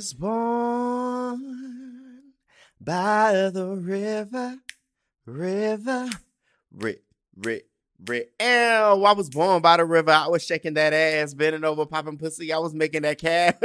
was 0.00 0.14
born 0.14 1.42
by 2.80 3.50
the 3.52 3.66
river, 3.66 4.56
river, 5.26 6.08
ri, 6.72 6.96
ri, 7.36 7.60
ri. 8.06 8.24
Ew, 8.40 8.46
I 8.46 9.12
was 9.12 9.28
born 9.28 9.60
by 9.60 9.76
the 9.76 9.84
river. 9.84 10.10
I 10.10 10.28
was 10.28 10.42
shaking 10.42 10.72
that 10.72 10.94
ass, 10.94 11.34
bending 11.34 11.64
over, 11.64 11.84
popping 11.84 12.16
pussy. 12.16 12.50
I 12.50 12.56
was 12.56 12.72
making 12.72 13.02
that 13.02 13.18
cat. 13.18 13.62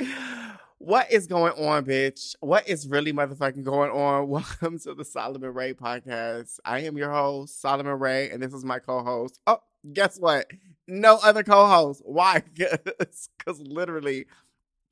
what 0.78 1.10
is 1.10 1.26
going 1.26 1.52
on, 1.54 1.84
bitch? 1.84 2.36
What 2.40 2.68
is 2.68 2.86
really 2.86 3.12
motherfucking 3.12 3.64
going 3.64 3.90
on? 3.90 4.28
Welcome 4.28 4.78
to 4.80 4.94
the 4.94 5.04
Solomon 5.04 5.52
Ray 5.52 5.74
podcast. 5.74 6.60
I 6.64 6.80
am 6.80 6.96
your 6.96 7.10
host, 7.10 7.60
Solomon 7.60 7.98
Ray, 7.98 8.30
and 8.30 8.40
this 8.40 8.52
is 8.52 8.64
my 8.64 8.78
co-host. 8.78 9.40
Oh, 9.46 9.58
guess 9.92 10.18
what? 10.18 10.46
No 10.86 11.18
other 11.22 11.42
co-host. 11.42 12.02
Why? 12.04 12.42
Because 12.58 13.60
literally, 13.60 14.26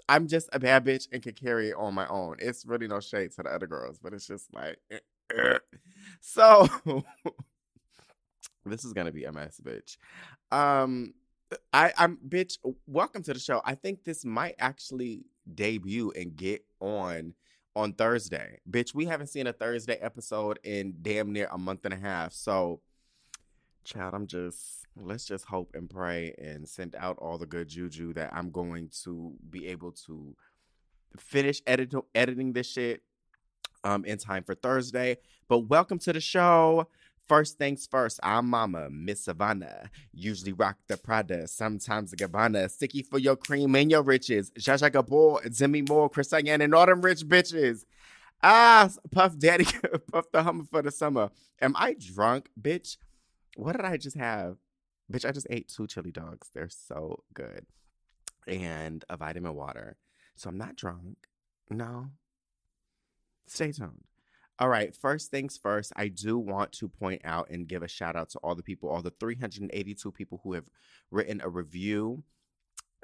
I'm 0.08 0.28
just 0.28 0.48
a 0.52 0.58
bad 0.58 0.84
bitch 0.84 1.08
and 1.12 1.22
can 1.22 1.34
carry 1.34 1.70
it 1.70 1.76
on 1.76 1.92
my 1.92 2.06
own. 2.08 2.36
It's 2.38 2.64
really 2.64 2.88
no 2.88 3.00
shade 3.00 3.32
to 3.32 3.42
the 3.42 3.50
other 3.50 3.66
girls, 3.66 3.98
but 4.02 4.14
it's 4.14 4.26
just 4.26 4.52
like, 4.54 4.78
so 6.20 6.66
this 8.64 8.84
is 8.84 8.94
gonna 8.94 9.12
be 9.12 9.24
a 9.24 9.32
mess, 9.32 9.60
bitch. 9.62 9.98
Um, 10.50 11.12
I, 11.72 11.92
I'm 11.98 12.16
bitch. 12.26 12.56
Welcome 12.86 13.22
to 13.24 13.34
the 13.34 13.40
show. 13.40 13.60
I 13.64 13.74
think 13.74 14.04
this 14.04 14.24
might 14.24 14.54
actually 14.58 15.26
debut 15.54 16.12
and 16.16 16.36
get 16.36 16.64
on 16.80 17.34
on 17.74 17.92
Thursday, 17.92 18.58
bitch. 18.68 18.94
We 18.94 19.04
haven't 19.04 19.26
seen 19.26 19.46
a 19.46 19.52
Thursday 19.52 19.96
episode 19.96 20.58
in 20.64 20.94
damn 21.02 21.32
near 21.32 21.48
a 21.52 21.58
month 21.58 21.84
and 21.84 21.92
a 21.92 21.98
half. 21.98 22.32
So, 22.32 22.80
child, 23.84 24.14
I'm 24.14 24.26
just 24.26 24.86
let's 24.96 25.26
just 25.26 25.44
hope 25.44 25.72
and 25.74 25.88
pray 25.88 26.34
and 26.38 26.66
send 26.66 26.96
out 26.96 27.18
all 27.18 27.36
the 27.36 27.46
good 27.46 27.68
juju 27.68 28.14
that 28.14 28.32
I'm 28.32 28.50
going 28.50 28.90
to 29.04 29.34
be 29.50 29.66
able 29.66 29.92
to 30.06 30.34
finish 31.18 31.60
edit- 31.66 31.94
editing 32.14 32.52
this 32.52 32.70
shit 32.70 33.02
um 33.84 34.04
in 34.04 34.18
time 34.18 34.42
for 34.42 34.54
Thursday. 34.54 35.18
But 35.48 35.60
welcome 35.60 35.98
to 36.00 36.12
the 36.12 36.20
show. 36.20 36.88
First 37.26 37.58
things 37.58 37.88
first, 37.90 38.20
I'm 38.22 38.48
Mama, 38.48 38.88
Miss 38.88 39.24
Savannah. 39.24 39.90
Usually 40.12 40.52
rock 40.52 40.76
the 40.86 40.96
Prada, 40.96 41.48
sometimes 41.48 42.12
the 42.12 42.16
Gabbana. 42.16 42.70
Sticky 42.70 43.02
for 43.02 43.18
your 43.18 43.34
cream 43.34 43.74
and 43.74 43.90
your 43.90 44.02
riches. 44.02 44.52
Zsa 44.52 44.78
Zsa 44.78 44.92
Gabor, 44.92 45.40
Demi 45.48 45.82
Moore, 45.82 46.08
Chris 46.08 46.28
Diane, 46.28 46.60
and 46.60 46.72
all 46.72 46.86
them 46.86 47.00
rich 47.00 47.22
bitches. 47.22 47.84
Ah, 48.44 48.88
Puff 49.10 49.36
Daddy, 49.38 49.66
Puff 50.12 50.30
the 50.30 50.44
Hummer 50.44 50.64
for 50.70 50.82
the 50.82 50.92
summer. 50.92 51.30
Am 51.60 51.74
I 51.76 51.96
drunk, 51.98 52.48
bitch? 52.60 52.96
What 53.56 53.72
did 53.74 53.84
I 53.84 53.96
just 53.96 54.16
have? 54.16 54.58
Bitch, 55.12 55.28
I 55.28 55.32
just 55.32 55.48
ate 55.50 55.68
two 55.68 55.88
chili 55.88 56.12
dogs. 56.12 56.50
They're 56.54 56.68
so 56.68 57.24
good. 57.34 57.66
And 58.46 59.04
a 59.08 59.16
vitamin 59.16 59.54
water. 59.54 59.96
So 60.36 60.48
I'm 60.48 60.58
not 60.58 60.76
drunk. 60.76 61.26
No. 61.70 62.10
Stay 63.48 63.72
tuned. 63.72 64.04
All 64.58 64.70
right, 64.70 64.96
first 64.96 65.30
things 65.30 65.58
first, 65.58 65.92
I 65.96 66.08
do 66.08 66.38
want 66.38 66.72
to 66.72 66.88
point 66.88 67.20
out 67.24 67.50
and 67.50 67.68
give 67.68 67.82
a 67.82 67.88
shout 67.88 68.16
out 68.16 68.30
to 68.30 68.38
all 68.38 68.54
the 68.54 68.62
people, 68.62 68.88
all 68.88 69.02
the 69.02 69.12
382 69.20 70.10
people 70.12 70.40
who 70.42 70.54
have 70.54 70.64
written 71.10 71.42
a 71.42 71.48
review 71.50 72.22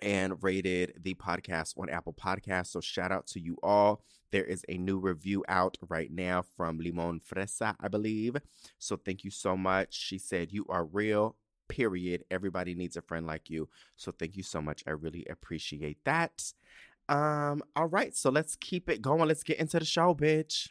and 0.00 0.42
rated 0.42 0.94
the 1.02 1.12
podcast 1.14 1.78
on 1.78 1.90
Apple 1.90 2.14
Podcasts. 2.14 2.68
So 2.68 2.80
shout 2.80 3.12
out 3.12 3.26
to 3.28 3.40
you 3.40 3.58
all. 3.62 4.02
There 4.30 4.44
is 4.44 4.64
a 4.66 4.78
new 4.78 4.98
review 4.98 5.44
out 5.46 5.76
right 5.90 6.10
now 6.10 6.42
from 6.56 6.78
Limon 6.78 7.20
Fresa, 7.20 7.76
I 7.78 7.88
believe. 7.88 8.36
So 8.78 8.96
thank 8.96 9.22
you 9.22 9.30
so 9.30 9.54
much. 9.54 9.94
She 9.94 10.16
said, 10.16 10.52
You 10.52 10.64
are 10.70 10.86
real, 10.86 11.36
period. 11.68 12.24
Everybody 12.30 12.74
needs 12.74 12.96
a 12.96 13.02
friend 13.02 13.26
like 13.26 13.50
you. 13.50 13.68
So 13.96 14.10
thank 14.10 14.38
you 14.38 14.42
so 14.42 14.62
much. 14.62 14.82
I 14.86 14.92
really 14.92 15.26
appreciate 15.28 15.98
that. 16.04 16.52
Um, 17.10 17.62
all 17.76 17.88
right, 17.88 18.16
so 18.16 18.30
let's 18.30 18.56
keep 18.56 18.88
it 18.88 19.02
going. 19.02 19.28
Let's 19.28 19.42
get 19.42 19.58
into 19.58 19.78
the 19.78 19.84
show, 19.84 20.14
bitch. 20.14 20.70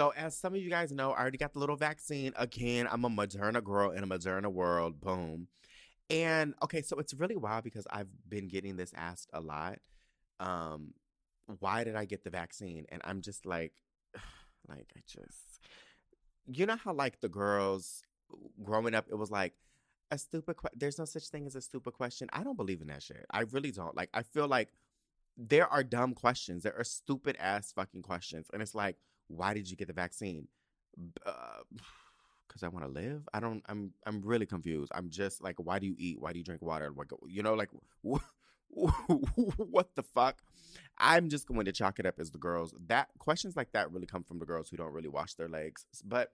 So, 0.00 0.14
as 0.16 0.34
some 0.34 0.54
of 0.54 0.62
you 0.62 0.70
guys 0.70 0.92
know, 0.92 1.10
I 1.10 1.20
already 1.20 1.36
got 1.36 1.52
the 1.52 1.58
little 1.58 1.76
vaccine. 1.76 2.32
Again, 2.36 2.88
I'm 2.90 3.04
a 3.04 3.10
Moderna 3.10 3.62
girl 3.62 3.90
in 3.90 4.02
a 4.02 4.06
Moderna 4.06 4.50
world. 4.50 4.98
Boom. 4.98 5.48
And 6.08 6.54
okay, 6.62 6.80
so 6.80 6.96
it's 6.96 7.12
really 7.12 7.36
wild 7.36 7.64
because 7.64 7.86
I've 7.90 8.08
been 8.26 8.48
getting 8.48 8.78
this 8.78 8.94
asked 8.96 9.28
a 9.34 9.42
lot. 9.42 9.78
Um, 10.38 10.94
why 11.58 11.84
did 11.84 11.96
I 11.96 12.06
get 12.06 12.24
the 12.24 12.30
vaccine? 12.30 12.86
And 12.88 13.02
I'm 13.04 13.20
just 13.20 13.44
like, 13.44 13.74
like 14.70 14.90
I 14.96 15.00
just, 15.06 15.60
you 16.46 16.64
know 16.64 16.76
how 16.76 16.94
like 16.94 17.20
the 17.20 17.28
girls 17.28 18.00
growing 18.62 18.94
up, 18.94 19.04
it 19.10 19.16
was 19.16 19.30
like 19.30 19.52
a 20.10 20.16
stupid. 20.16 20.56
There's 20.74 20.98
no 20.98 21.04
such 21.04 21.28
thing 21.28 21.46
as 21.46 21.56
a 21.56 21.60
stupid 21.60 21.92
question. 21.92 22.26
I 22.32 22.42
don't 22.42 22.56
believe 22.56 22.80
in 22.80 22.86
that 22.86 23.02
shit. 23.02 23.26
I 23.30 23.40
really 23.40 23.70
don't. 23.70 23.94
Like, 23.94 24.08
I 24.14 24.22
feel 24.22 24.48
like 24.48 24.70
there 25.36 25.68
are 25.68 25.84
dumb 25.84 26.14
questions. 26.14 26.62
There 26.62 26.78
are 26.78 26.84
stupid 26.84 27.36
ass 27.38 27.70
fucking 27.72 28.00
questions, 28.00 28.46
and 28.50 28.62
it's 28.62 28.74
like, 28.74 28.96
why 29.30 29.54
did 29.54 29.70
you 29.70 29.76
get 29.76 29.88
the 29.88 29.94
vaccine? 29.94 30.48
Because 31.14 32.62
uh, 32.62 32.66
I 32.66 32.68
want 32.68 32.84
to 32.84 32.90
live. 32.90 33.28
I 33.32 33.40
don't. 33.40 33.62
I'm. 33.68 33.92
I'm 34.06 34.20
really 34.22 34.46
confused. 34.46 34.92
I'm 34.94 35.08
just 35.08 35.42
like, 35.42 35.56
why 35.58 35.78
do 35.78 35.86
you 35.86 35.94
eat? 35.98 36.20
Why 36.20 36.32
do 36.32 36.38
you 36.38 36.44
drink 36.44 36.62
water? 36.62 36.92
Like, 36.94 37.10
you 37.28 37.42
know, 37.42 37.54
like. 37.54 37.70
what 38.72 39.88
the 39.96 40.02
fuck? 40.02 40.42
I'm 40.96 41.28
just 41.28 41.48
going 41.48 41.64
to 41.64 41.72
chalk 41.72 41.98
it 41.98 42.06
up 42.06 42.20
as 42.20 42.30
the 42.30 42.38
girls. 42.38 42.72
That 42.86 43.08
questions 43.18 43.56
like 43.56 43.72
that 43.72 43.90
really 43.90 44.06
come 44.06 44.22
from 44.22 44.38
the 44.38 44.46
girls 44.46 44.68
who 44.68 44.76
don't 44.76 44.92
really 44.92 45.08
wash 45.08 45.34
their 45.34 45.48
legs. 45.48 45.86
But 46.04 46.32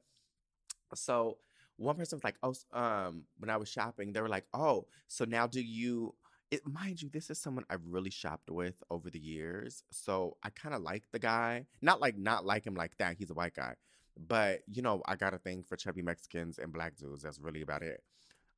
so 0.95 1.39
one 1.77 1.97
person 1.97 2.17
was 2.17 2.25
like, 2.25 2.37
"Oh, 2.43 2.55
um, 2.73 3.25
when 3.39 3.51
I 3.51 3.57
was 3.57 3.69
shopping, 3.69 4.13
they 4.13 4.21
were 4.21 4.29
like, 4.29 4.47
"Oh, 4.53 4.87
so 5.07 5.25
now 5.25 5.47
do 5.47 5.63
you?" 5.63 6.15
It, 6.51 6.67
mind 6.67 7.03
you, 7.03 7.09
this 7.09 7.29
is 7.29 7.39
someone 7.39 7.65
I've 7.69 7.85
really 7.85 8.11
shopped 8.11 8.51
with 8.51 8.83
over 8.91 9.11
the 9.11 9.19
years, 9.19 9.83
so 9.91 10.37
I 10.45 10.51
kind 10.51 10.75
of 10.75 10.83
like 10.83 11.05
the 11.11 11.19
guy. 11.19 11.67
Not 11.83 12.01
like 12.01 12.17
not 12.17 12.47
like 12.47 12.65
him 12.65 12.75
like 12.75 12.97
that. 12.99 13.17
He's 13.19 13.31
a 13.31 13.35
white 13.35 13.55
guy, 13.55 13.75
but 14.17 14.61
you 14.71 14.83
know, 14.83 15.03
I 15.07 15.17
got 15.17 15.35
a 15.35 15.39
thing 15.39 15.65
for 15.69 15.77
chubby 15.77 16.03
Mexicans 16.03 16.59
and 16.59 16.73
black 16.73 16.97
dudes. 16.97 17.23
That's 17.23 17.41
really 17.41 17.63
about 17.63 17.83
it. 17.83 18.03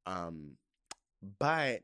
Um, 0.05 0.57
but 1.39 1.83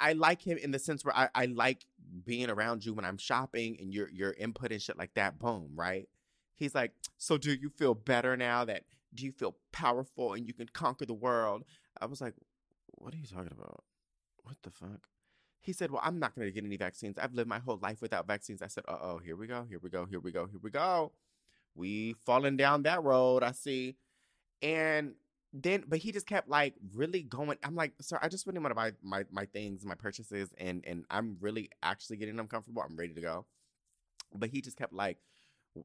I 0.00 0.12
like 0.12 0.42
him 0.42 0.58
in 0.58 0.70
the 0.70 0.78
sense 0.78 1.04
where 1.04 1.16
I, 1.16 1.28
I 1.34 1.46
like 1.46 1.84
being 2.24 2.50
around 2.50 2.84
you 2.84 2.94
when 2.94 3.04
I'm 3.04 3.18
shopping 3.18 3.76
and 3.80 3.92
your 3.92 4.08
your 4.10 4.32
input 4.32 4.72
and 4.72 4.80
shit 4.80 4.98
like 4.98 5.14
that. 5.14 5.38
Boom, 5.38 5.70
right? 5.74 6.08
He's 6.54 6.74
like, 6.74 6.92
so 7.16 7.36
do 7.38 7.52
you 7.52 7.68
feel 7.68 7.94
better 7.94 8.36
now 8.36 8.64
that 8.64 8.84
do 9.14 9.24
you 9.24 9.32
feel 9.32 9.56
powerful 9.72 10.34
and 10.34 10.46
you 10.46 10.54
can 10.54 10.68
conquer 10.68 11.06
the 11.06 11.14
world? 11.14 11.64
I 12.00 12.06
was 12.06 12.20
like, 12.20 12.34
what 12.92 13.14
are 13.14 13.16
you 13.16 13.26
talking 13.26 13.52
about? 13.52 13.84
What 14.48 14.56
the 14.62 14.70
fuck? 14.70 15.06
He 15.60 15.74
said, 15.74 15.90
well, 15.90 16.00
I'm 16.02 16.18
not 16.18 16.34
going 16.34 16.46
to 16.46 16.52
get 16.52 16.64
any 16.64 16.78
vaccines. 16.78 17.18
I've 17.18 17.34
lived 17.34 17.48
my 17.48 17.58
whole 17.58 17.78
life 17.82 18.00
without 18.00 18.26
vaccines. 18.26 18.62
I 18.62 18.68
said, 18.68 18.84
uh 18.88 18.96
oh, 19.02 19.18
here 19.18 19.36
we 19.36 19.46
go, 19.46 19.66
here 19.68 19.78
we 19.82 19.90
go, 19.90 20.06
here 20.06 20.20
we 20.20 20.32
go, 20.32 20.46
here 20.46 20.60
we 20.62 20.70
go. 20.70 21.12
We 21.74 22.14
falling 22.24 22.56
down 22.56 22.84
that 22.84 23.02
road, 23.04 23.42
I 23.42 23.52
see. 23.52 23.96
And 24.62 25.14
then 25.52 25.84
but 25.86 25.98
he 25.98 26.12
just 26.12 26.26
kept 26.26 26.46
like 26.48 26.74
really 26.94 27.22
going 27.22 27.56
i'm 27.64 27.74
like 27.74 27.94
sir 28.02 28.18
i 28.20 28.28
just 28.28 28.46
really 28.46 28.58
want 28.58 28.70
to 28.70 28.74
buy 28.74 28.92
my 29.02 29.24
my 29.30 29.46
things 29.46 29.82
my 29.84 29.94
purchases 29.94 30.50
and 30.58 30.84
and 30.86 31.06
i'm 31.10 31.38
really 31.40 31.70
actually 31.82 32.18
getting 32.18 32.38
uncomfortable. 32.38 32.82
i'm 32.82 32.96
ready 32.96 33.14
to 33.14 33.20
go 33.22 33.46
but 34.34 34.50
he 34.50 34.60
just 34.60 34.76
kept 34.76 34.92
like 34.92 35.16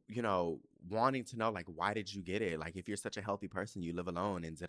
you 0.10 0.22
know 0.22 0.60
wanting 0.90 1.24
to 1.24 1.38
know 1.38 1.50
like 1.50 1.66
why 1.74 1.94
did 1.94 2.14
you 2.14 2.22
get 2.22 2.42
it 2.42 2.60
like 2.60 2.76
if 2.76 2.90
you're 2.90 2.98
such 2.98 3.16
a 3.16 3.22
healthy 3.22 3.48
person 3.48 3.82
you 3.82 3.94
live 3.94 4.10
alone 4.10 4.44
and 4.44 4.60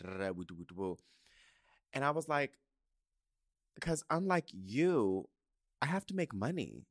and 1.92 2.04
i 2.04 2.10
was 2.10 2.28
like 2.28 2.52
because 3.74 4.04
unlike 4.10 4.48
you 4.52 5.28
i 5.82 5.86
have 5.86 6.06
to 6.06 6.14
make 6.14 6.34
money 6.34 6.84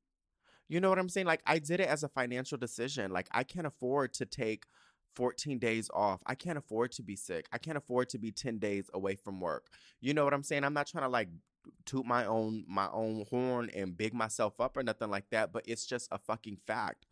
you 0.68 0.80
know 0.80 0.89
what 0.89 1.00
i'm 1.00 1.09
saying 1.09 1.27
like 1.27 1.41
i 1.45 1.59
did 1.59 1.80
it 1.80 1.88
as 1.88 2.03
a 2.03 2.07
financial 2.07 2.57
decision 2.57 3.12
like 3.12 3.27
i 3.31 3.44
can't 3.44 3.68
afford 3.68 4.13
to 4.13 4.25
take 4.25 4.65
14 5.15 5.59
days 5.59 5.89
off. 5.94 6.21
I 6.25 6.35
can't 6.35 6.57
afford 6.57 6.91
to 6.94 7.03
be 7.03 7.15
sick. 7.15 7.47
I 7.51 7.57
can't 7.57 7.77
afford 7.77 8.09
to 8.09 8.18
be 8.18 8.31
10 8.31 8.57
days 8.57 8.89
away 8.94 9.15
from 9.15 9.39
work. 9.39 9.68
You 10.01 10.13
know 10.13 10.24
what 10.24 10.33
I'm 10.33 10.44
saying? 10.44 10.63
I'm 10.63 10.74
not 10.74 10.88
trying 10.88 11.03
to 11.03 11.09
like 11.09 11.30
toot 11.85 12.06
my 12.06 12.25
own 12.25 12.65
my 12.68 12.89
own 12.91 13.25
horn 13.29 13.69
and 13.74 13.97
big 13.97 14.13
myself 14.13 14.59
up 14.59 14.75
or 14.75 14.83
nothing 14.83 15.09
like 15.09 15.29
that, 15.31 15.53
but 15.53 15.63
it's 15.68 15.86
just 15.86 16.09
a 16.12 16.18
fucking 16.18 16.57
fact. 16.68 17.06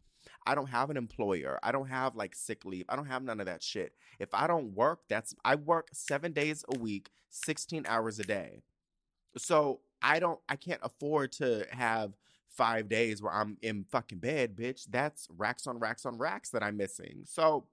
I 0.45 0.53
don't 0.55 0.67
have 0.69 0.89
an 0.89 0.97
employer. 0.97 1.59
I 1.63 1.71
don't 1.71 1.87
have 1.87 2.15
like 2.15 2.35
sick 2.35 2.65
leave. 2.65 2.85
I 2.89 2.95
don't 2.95 3.07
have 3.07 3.23
none 3.23 3.39
of 3.39 3.45
that 3.47 3.63
shit. 3.63 3.93
If 4.19 4.29
I 4.33 4.47
don't 4.47 4.73
work, 4.73 5.01
that's 5.09 5.33
I 5.43 5.55
work 5.55 5.89
7 5.93 6.31
days 6.31 6.63
a 6.73 6.77
week, 6.77 7.09
16 7.29 7.85
hours 7.87 8.19
a 8.19 8.23
day. 8.23 8.63
So, 9.37 9.81
I 10.01 10.19
don't 10.19 10.39
I 10.49 10.55
can't 10.55 10.81
afford 10.83 11.31
to 11.33 11.65
have 11.71 12.13
5 12.49 12.89
days 12.89 13.21
where 13.21 13.33
I'm 13.33 13.57
in 13.61 13.85
fucking 13.91 14.19
bed, 14.19 14.55
bitch. 14.55 14.87
That's 14.89 15.27
racks 15.37 15.67
on 15.67 15.79
racks 15.79 16.05
on 16.05 16.17
racks 16.17 16.49
that 16.49 16.63
I'm 16.63 16.77
missing. 16.77 17.21
So, 17.25 17.65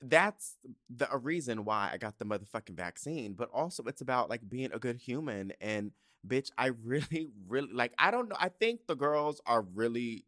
that's 0.00 0.56
the 0.88 1.10
a 1.12 1.18
reason 1.18 1.64
why 1.64 1.90
I 1.92 1.96
got 1.98 2.18
the 2.18 2.24
motherfucking 2.24 2.76
vaccine, 2.76 3.32
but 3.32 3.50
also 3.52 3.82
it's 3.84 4.00
about 4.00 4.30
like 4.30 4.48
being 4.48 4.70
a 4.72 4.78
good 4.78 4.96
human 4.96 5.52
and 5.60 5.90
bitch, 6.26 6.50
I 6.56 6.66
really, 6.84 7.30
really 7.48 7.72
like 7.72 7.92
I 7.98 8.10
don't 8.10 8.28
know. 8.28 8.36
I 8.38 8.48
think 8.48 8.86
the 8.86 8.96
girls 8.96 9.40
are 9.46 9.62
really 9.62 10.24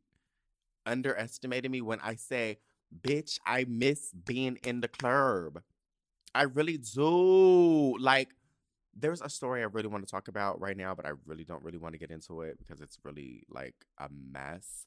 underestimating 0.86 1.70
me 1.70 1.80
when 1.80 2.00
I 2.00 2.14
say 2.16 2.58
bitch, 3.02 3.38
I 3.46 3.64
miss 3.68 4.12
being 4.12 4.58
in 4.64 4.80
the 4.80 4.88
club. 4.88 5.62
I 6.34 6.42
really 6.42 6.78
do. 6.78 7.96
Like, 7.98 8.30
there's 8.94 9.22
a 9.22 9.28
story 9.28 9.62
I 9.62 9.66
really 9.66 9.88
want 9.88 10.06
to 10.06 10.10
talk 10.10 10.28
about 10.28 10.60
right 10.60 10.76
now, 10.76 10.94
but 10.94 11.06
I 11.06 11.12
really 11.26 11.44
don't 11.44 11.62
really 11.62 11.78
want 11.78 11.94
to 11.94 11.98
get 11.98 12.10
into 12.10 12.42
it 12.42 12.58
because 12.58 12.80
it's 12.80 12.98
really 13.04 13.44
like 13.48 13.74
a 13.98 14.08
mess. 14.10 14.86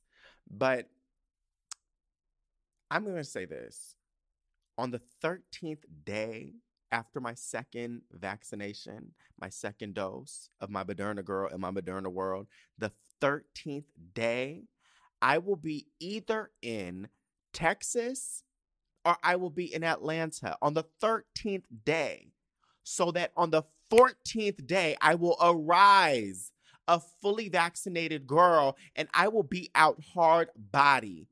But 0.50 0.90
I'm 2.92 3.04
going 3.04 3.18
to 3.18 3.24
say 3.24 3.46
this. 3.46 3.96
On 4.78 4.92
the 4.92 5.02
13th 5.24 5.84
day 6.04 6.54
after 6.92 7.20
my 7.20 7.34
second 7.34 8.02
vaccination, 8.12 9.14
my 9.40 9.50
second 9.50 9.96
dose 9.96 10.50
of 10.60 10.70
my 10.70 10.84
Moderna 10.84 11.24
girl 11.24 11.50
in 11.54 11.62
my 11.62 11.72
Moderna 11.72 12.08
world, 12.08 12.48
the 12.78 12.92
13th 13.22 13.86
day, 14.14 14.64
I 15.22 15.38
will 15.38 15.56
be 15.56 15.88
either 16.00 16.52
in 16.62 17.08
Texas 17.54 18.44
or 19.06 19.18
I 19.24 19.36
will 19.36 19.50
be 19.50 19.74
in 19.74 19.84
Atlanta 19.84 20.58
on 20.62 20.74
the 20.74 20.86
13th 21.02 21.66
day, 21.86 22.32
so 22.84 23.12
that 23.12 23.32
on 23.36 23.50
the 23.50 23.64
14th 23.94 24.66
day, 24.66 24.95
I 25.01 25.16
will 25.16 25.38
arise 25.40 26.51
a 26.88 27.00
fully 27.00 27.48
vaccinated 27.48 28.28
girl 28.28 28.75
and 28.95 29.07
I 29.13 29.28
will 29.28 29.44
be 29.44 29.69
out 29.75 30.01
hard 30.13 30.50
body 30.56 31.28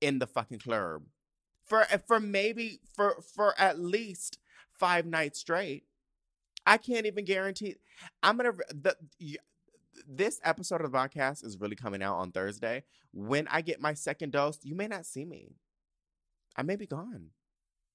in 0.00 0.18
the 0.18 0.26
fucking 0.26 0.60
club 0.60 1.02
for 1.64 1.82
eh, 1.90 1.98
for 2.06 2.20
maybe 2.20 2.80
for 2.94 3.16
for 3.34 3.58
at 3.58 3.78
least 3.78 4.38
five 4.72 5.06
nights 5.06 5.40
straight. 5.40 5.84
I 6.66 6.76
can't 6.78 7.06
even 7.06 7.24
guarantee. 7.24 7.76
I'm 8.22 8.36
gonna 8.36 8.52
the 8.70 8.96
this 10.08 10.40
episode 10.44 10.80
of 10.80 10.90
the 10.90 10.96
podcast 10.96 11.44
is 11.44 11.58
really 11.60 11.76
coming 11.76 12.02
out 12.02 12.16
on 12.16 12.32
Thursday. 12.32 12.84
When 13.12 13.46
I 13.48 13.60
get 13.60 13.80
my 13.80 13.94
second 13.94 14.32
dose, 14.32 14.58
you 14.62 14.74
may 14.74 14.86
not 14.86 15.06
see 15.06 15.24
me. 15.24 15.56
I 16.56 16.62
may 16.62 16.76
be 16.76 16.86
gone. 16.86 17.30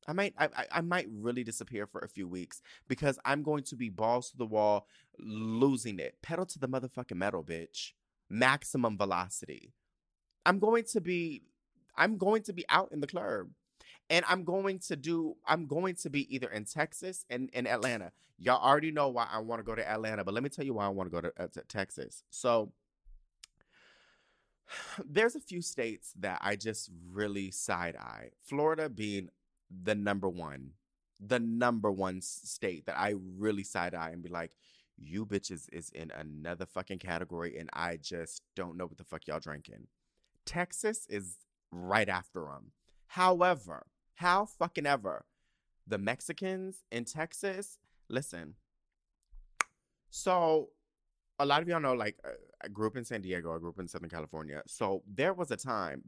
I 0.08 0.14
might 0.14 0.34
I, 0.38 0.50
I 0.72 0.82
might 0.82 1.08
really 1.12 1.44
disappear 1.44 1.86
for 1.86 2.00
a 2.00 2.08
few 2.08 2.28
weeks 2.28 2.62
because 2.88 3.20
I'm 3.26 3.44
going 3.44 3.64
to 3.64 3.76
be 3.76 3.90
balls 3.90 4.32
to 4.32 4.38
the 4.38 4.46
wall, 4.46 4.88
losing 5.20 6.00
it. 6.00 6.16
Pedal 6.22 6.46
to 6.46 6.60
the 6.60 6.68
motherfucking 6.68 7.18
metal, 7.18 7.44
bitch. 7.44 7.92
Maximum 8.30 8.98
velocity. 8.98 9.74
I'm 10.46 10.60
going 10.60 10.86
to 10.92 11.02
be 11.02 11.44
I'm 11.96 12.18
going 12.18 12.44
to 12.44 12.54
be 12.54 12.66
out 12.70 12.92
in 12.92 13.02
the 13.02 13.08
club. 13.08 13.48
And 14.10 14.24
I'm 14.30 14.46
going 14.46 14.80
to 14.88 14.96
do 14.96 15.36
I'm 15.46 15.68
going 15.68 15.96
to 15.96 16.10
be 16.10 16.34
either 16.34 16.48
in 16.48 16.64
Texas 16.64 17.26
and 17.30 17.50
in 17.52 17.68
Atlanta. 17.68 18.14
Y'all 18.40 18.64
already 18.64 18.92
know 18.92 19.10
why 19.10 19.28
I 19.30 19.40
want 19.40 19.60
to 19.60 19.64
go 19.64 19.76
to 19.76 19.88
Atlanta, 19.88 20.24
but 20.24 20.34
let 20.34 20.44
me 20.44 20.50
tell 20.50 20.64
you 20.64 20.76
why 20.76 20.86
I 20.86 20.90
want 20.90 21.12
to 21.12 21.22
go 21.22 21.22
to, 21.22 21.44
uh, 21.44 21.48
to 21.48 21.62
Texas. 21.68 22.24
So 22.30 22.72
there's 25.06 25.36
a 25.36 25.40
few 25.40 25.62
states 25.62 26.14
that 26.20 26.40
I 26.42 26.56
just 26.56 26.90
really 27.12 27.52
side 27.52 27.96
eye. 27.98 28.30
Florida 28.42 28.90
being 28.90 29.30
the 29.70 29.96
number 29.96 30.30
one, 30.30 30.72
the 31.20 31.40
number 31.40 31.92
one 31.92 32.22
state 32.22 32.86
that 32.86 32.98
I 32.98 33.16
really 33.38 33.64
side 33.64 33.96
eye 33.96 34.10
and 34.12 34.24
be 34.24 34.30
like, 34.30 34.52
you 34.98 35.26
bitches 35.26 35.68
is 35.72 35.90
in 35.92 36.12
another 36.12 36.66
fucking 36.66 37.00
category 37.00 37.58
and 37.58 37.70
I 37.74 37.98
just 37.98 38.42
don't 38.56 38.78
know 38.78 38.86
what 38.86 38.98
the 38.98 39.04
fuck 39.04 39.28
y'all 39.28 39.40
drinking. 39.40 39.88
Texas 40.46 41.06
is 41.10 41.38
right 41.72 42.10
after 42.10 42.42
them. 42.42 42.72
However, 43.08 43.88
how 44.16 44.46
fucking 44.46 44.86
ever, 44.86 45.26
the 45.86 45.98
Mexicans 45.98 46.84
in 46.92 47.06
Texas, 47.06 47.78
listen. 48.10 48.56
So 50.10 50.70
a 51.40 51.46
lot 51.46 51.62
of 51.62 51.68
y'all 51.68 51.80
know, 51.80 51.94
like, 51.94 52.18
uh, 52.26 52.30
I 52.64 52.70
grew 52.70 52.88
up 52.88 52.98
in 52.98 53.06
San 53.06 53.22
Diego. 53.22 53.54
I 53.56 53.60
grew 53.60 53.70
up 53.70 53.80
in 53.80 53.88
Southern 53.88 54.10
California. 54.10 54.64
So 54.66 55.04
there 55.08 55.34
was 55.34 55.52
a 55.52 55.58
time, 55.58 56.02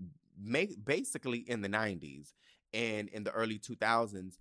basically 0.83 1.39
in 1.39 1.61
the 1.61 1.69
90s 1.69 2.33
and 2.73 3.09
in 3.09 3.23
the 3.23 3.31
early 3.31 3.59
2000s, 3.59 4.37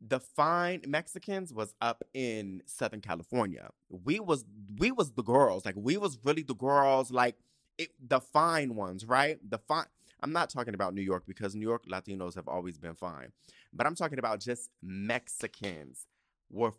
the 0.00 0.20
fine 0.20 0.82
Mexicans 0.86 1.52
was 1.52 1.74
up 1.80 2.04
in 2.14 2.62
Southern 2.66 3.00
California. 3.00 3.70
We 3.88 4.20
was 4.20 4.44
we 4.78 4.92
was 4.92 5.12
the 5.12 5.22
girls, 5.22 5.64
like 5.64 5.74
we 5.76 5.96
was 5.96 6.18
really 6.24 6.42
the 6.42 6.54
girls, 6.54 7.10
like 7.10 7.36
it, 7.78 7.90
the 8.00 8.20
fine 8.20 8.74
ones, 8.76 9.04
right? 9.04 9.38
The 9.48 9.58
fine. 9.58 9.86
I'm 10.20 10.32
not 10.32 10.50
talking 10.50 10.74
about 10.74 10.94
New 10.94 11.02
York 11.02 11.24
because 11.26 11.54
New 11.54 11.66
York 11.66 11.86
Latinos 11.86 12.34
have 12.34 12.48
always 12.48 12.78
been 12.78 12.94
fine, 12.94 13.32
but 13.72 13.86
I'm 13.86 13.94
talking 13.94 14.18
about 14.18 14.40
just 14.40 14.70
Mexicans 14.82 16.06
were 16.50 16.72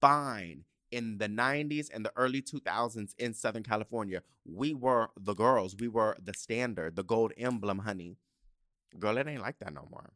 fine 0.00 0.64
in 0.90 1.18
the 1.18 1.28
90s 1.28 1.88
and 1.92 2.04
the 2.04 2.12
early 2.16 2.42
2000s 2.42 3.14
in 3.18 3.34
Southern 3.34 3.62
California, 3.62 4.22
we 4.44 4.74
were 4.74 5.10
the 5.18 5.34
girls. 5.34 5.76
We 5.78 5.88
were 5.88 6.16
the 6.22 6.34
standard, 6.34 6.96
the 6.96 7.04
gold 7.04 7.32
emblem, 7.36 7.80
honey. 7.80 8.16
Girl, 8.98 9.18
it 9.18 9.28
ain't 9.28 9.42
like 9.42 9.58
that 9.60 9.72
no 9.72 9.86
more. 9.90 10.10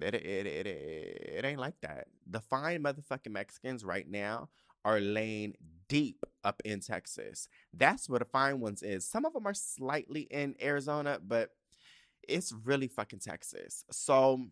It, 0.00 0.14
it, 0.14 0.46
it, 0.46 0.66
it, 0.66 1.44
ain't 1.44 1.60
like 1.60 1.80
that. 1.82 2.08
The 2.26 2.40
fine 2.40 2.82
motherfucking 2.82 3.30
Mexicans 3.30 3.84
right 3.84 4.08
now 4.08 4.48
are 4.84 5.00
laying 5.00 5.54
deep 5.88 6.24
up 6.44 6.62
in 6.64 6.80
Texas. 6.80 7.48
That's 7.72 8.08
where 8.08 8.18
the 8.18 8.24
fine 8.24 8.60
ones 8.60 8.82
is. 8.82 9.08
Some 9.08 9.24
of 9.24 9.32
them 9.32 9.46
are 9.46 9.54
slightly 9.54 10.22
in 10.22 10.54
Arizona, 10.62 11.18
but 11.26 11.50
it's 12.28 12.52
really 12.64 12.88
fucking 12.88 13.20
Texas. 13.20 13.84
So 13.90 14.46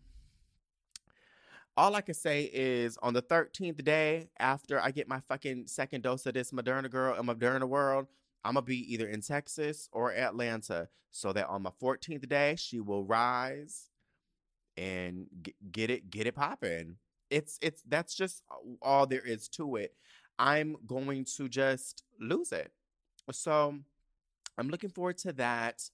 all 1.76 1.94
I 1.96 2.00
can 2.00 2.14
say 2.14 2.50
is 2.52 2.98
on 3.02 3.14
the 3.14 3.22
13th 3.22 3.82
day 3.84 4.28
after 4.38 4.80
I 4.80 4.90
get 4.90 5.08
my 5.08 5.20
fucking 5.20 5.66
second 5.66 6.02
dose 6.02 6.26
of 6.26 6.34
this 6.34 6.52
Moderna 6.52 6.90
girl 6.90 7.18
in 7.18 7.26
Moderna 7.26 7.64
world, 7.64 8.06
I'm 8.44 8.54
gonna 8.54 8.62
be 8.62 8.92
either 8.92 9.08
in 9.08 9.22
Texas 9.22 9.88
or 9.92 10.14
Atlanta 10.14 10.88
so 11.10 11.32
that 11.32 11.48
on 11.48 11.62
my 11.62 11.70
14th 11.82 12.28
day 12.28 12.56
she 12.56 12.80
will 12.80 13.04
rise 13.04 13.88
and 14.76 15.26
get 15.72 15.90
it 15.90 16.10
get 16.10 16.26
it 16.26 16.34
popping. 16.34 16.96
It's 17.30 17.58
it's 17.62 17.82
that's 17.88 18.14
just 18.14 18.42
all 18.82 19.06
there 19.06 19.24
is 19.24 19.48
to 19.50 19.76
it. 19.76 19.94
I'm 20.38 20.76
going 20.86 21.24
to 21.36 21.48
just 21.48 22.02
lose 22.20 22.52
it. 22.52 22.72
So 23.30 23.76
I'm 24.58 24.68
looking 24.68 24.90
forward 24.90 25.18
to 25.18 25.32
that. 25.34 25.88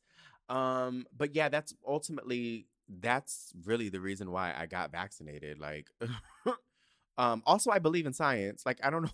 Um, 0.48 1.06
but 1.16 1.34
yeah, 1.34 1.48
that's 1.48 1.74
ultimately 1.86 2.66
that's 3.00 3.52
really 3.64 3.88
the 3.88 4.00
reason 4.00 4.30
why 4.32 4.52
I 4.56 4.66
got 4.66 4.90
vaccinated. 4.90 5.58
Like, 5.58 5.88
um, 7.18 7.42
also 7.46 7.70
I 7.70 7.78
believe 7.78 8.06
in 8.06 8.12
science. 8.12 8.64
Like, 8.66 8.80
I 8.84 8.90
don't 8.90 9.02
know, 9.02 9.10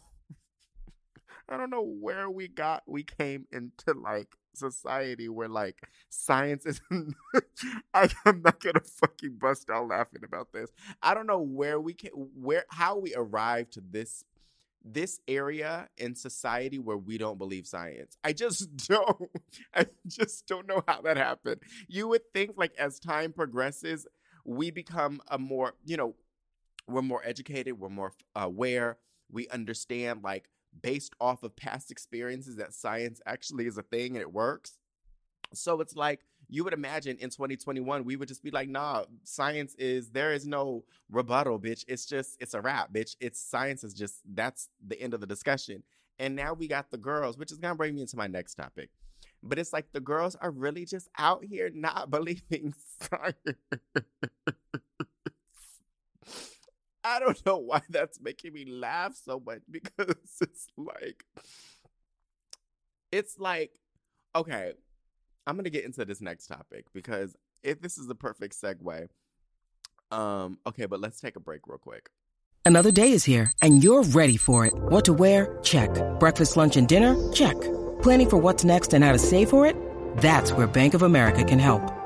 I 1.48 1.56
don't 1.56 1.70
know 1.70 1.82
where 1.84 2.30
we 2.30 2.48
got 2.48 2.82
we 2.86 3.02
came 3.02 3.46
into 3.52 3.92
like 4.00 4.28
society 4.56 5.28
where 5.28 5.48
like 5.48 5.82
science 6.08 6.66
is. 6.66 6.80
I, 7.94 8.08
am 8.24 8.42
not 8.42 8.60
gonna 8.60 8.80
fucking 8.80 9.36
bust 9.40 9.70
out 9.70 9.88
laughing 9.88 10.22
about 10.24 10.52
this. 10.52 10.70
I 11.02 11.14
don't 11.14 11.26
know 11.26 11.40
where 11.40 11.80
we 11.80 11.94
can, 11.94 12.10
where 12.10 12.64
how 12.70 12.98
we 12.98 13.14
arrived 13.14 13.72
to 13.74 13.80
this 13.80 14.24
this 14.86 15.20
area 15.26 15.88
in 15.98 16.14
society 16.14 16.78
where 16.78 16.96
we 16.96 17.18
don't 17.18 17.38
believe 17.38 17.66
science. 17.66 18.16
I 18.22 18.32
just 18.32 18.74
don't. 18.88 19.30
I 19.74 19.86
just 20.06 20.46
don't 20.46 20.66
know 20.66 20.82
how 20.86 21.02
that 21.02 21.16
happened. 21.16 21.60
You 21.88 22.08
would 22.08 22.32
think, 22.32 22.52
like, 22.56 22.72
as 22.78 22.98
time 22.98 23.32
progresses, 23.32 24.06
we 24.44 24.70
become 24.70 25.20
a 25.28 25.38
more, 25.38 25.74
you 25.84 25.96
know, 25.96 26.14
we're 26.88 27.02
more 27.02 27.20
educated, 27.24 27.80
we're 27.80 27.88
more 27.88 28.12
aware, 28.36 28.96
we 29.30 29.48
understand, 29.48 30.22
like, 30.22 30.48
based 30.82 31.14
off 31.20 31.42
of 31.42 31.56
past 31.56 31.90
experiences, 31.90 32.56
that 32.56 32.72
science 32.72 33.20
actually 33.26 33.66
is 33.66 33.78
a 33.78 33.82
thing 33.82 34.16
and 34.16 34.20
it 34.20 34.32
works. 34.32 34.78
So 35.52 35.80
it's 35.80 35.96
like, 35.96 36.20
you 36.48 36.64
would 36.64 36.72
imagine 36.72 37.16
in 37.18 37.30
2021 37.30 38.04
we 38.04 38.16
would 38.16 38.28
just 38.28 38.42
be 38.42 38.50
like 38.50 38.68
nah 38.68 39.04
science 39.24 39.74
is 39.76 40.10
there 40.10 40.32
is 40.32 40.46
no 40.46 40.84
rebuttal 41.10 41.58
bitch. 41.58 41.84
It's 41.88 42.06
just 42.06 42.36
it's 42.40 42.54
a 42.54 42.60
wrap 42.60 42.92
bitch. 42.92 43.16
It's 43.20 43.40
science 43.40 43.82
is 43.82 43.94
just 43.94 44.20
that's 44.32 44.68
the 44.86 45.00
end 45.00 45.14
of 45.14 45.20
the 45.20 45.26
discussion. 45.26 45.82
And 46.18 46.36
now 46.36 46.54
we 46.54 46.68
got 46.68 46.90
the 46.90 46.98
girls 46.98 47.36
which 47.36 47.52
is 47.52 47.58
gonna 47.58 47.74
bring 47.74 47.94
me 47.94 48.02
into 48.02 48.16
my 48.16 48.26
next 48.26 48.54
topic. 48.54 48.90
But 49.42 49.58
it's 49.58 49.72
like 49.72 49.92
the 49.92 50.00
girls 50.00 50.36
are 50.36 50.50
really 50.50 50.84
just 50.84 51.08
out 51.18 51.44
here 51.44 51.70
not 51.72 52.10
believing 52.12 52.74
science 53.00 53.36
I 57.06 57.20
don't 57.20 57.46
know 57.46 57.58
why 57.58 57.82
that's 57.88 58.20
making 58.20 58.52
me 58.52 58.64
laugh 58.66 59.14
so 59.14 59.40
much 59.44 59.60
because 59.70 60.16
it's 60.40 60.66
like 60.76 61.24
it's 63.12 63.38
like 63.38 63.72
okay 64.34 64.72
I'm 65.46 65.62
to 65.62 65.70
get 65.70 65.84
into 65.84 66.04
this 66.04 66.20
next 66.20 66.48
topic 66.48 66.86
because 66.92 67.36
if 67.62 67.80
this 67.80 67.98
is 67.98 68.06
the 68.06 68.14
perfect 68.14 68.60
segue. 68.60 69.08
Um, 70.10 70.58
okay, 70.66 70.86
but 70.86 71.00
let's 71.00 71.20
take 71.20 71.36
a 71.36 71.40
break 71.40 71.66
real 71.66 71.78
quick. 71.78 72.10
Another 72.64 72.90
day 72.90 73.12
is 73.12 73.24
here 73.24 73.52
and 73.62 73.82
you're 73.82 74.02
ready 74.02 74.36
for 74.36 74.66
it. 74.66 74.74
What 74.74 75.04
to 75.04 75.12
wear? 75.12 75.58
Check. 75.62 75.90
Breakfast, 76.18 76.56
lunch, 76.56 76.76
and 76.76 76.88
dinner? 76.88 77.14
Check. 77.32 77.60
Planning 78.02 78.30
for 78.30 78.38
what's 78.38 78.64
next 78.64 78.92
and 78.92 79.04
how 79.04 79.12
to 79.12 79.18
save 79.18 79.50
for 79.50 79.66
it? 79.66 79.76
That's 80.18 80.52
where 80.52 80.66
Bank 80.66 80.94
of 80.94 81.02
America 81.02 81.44
can 81.44 81.58
help. 81.58 82.05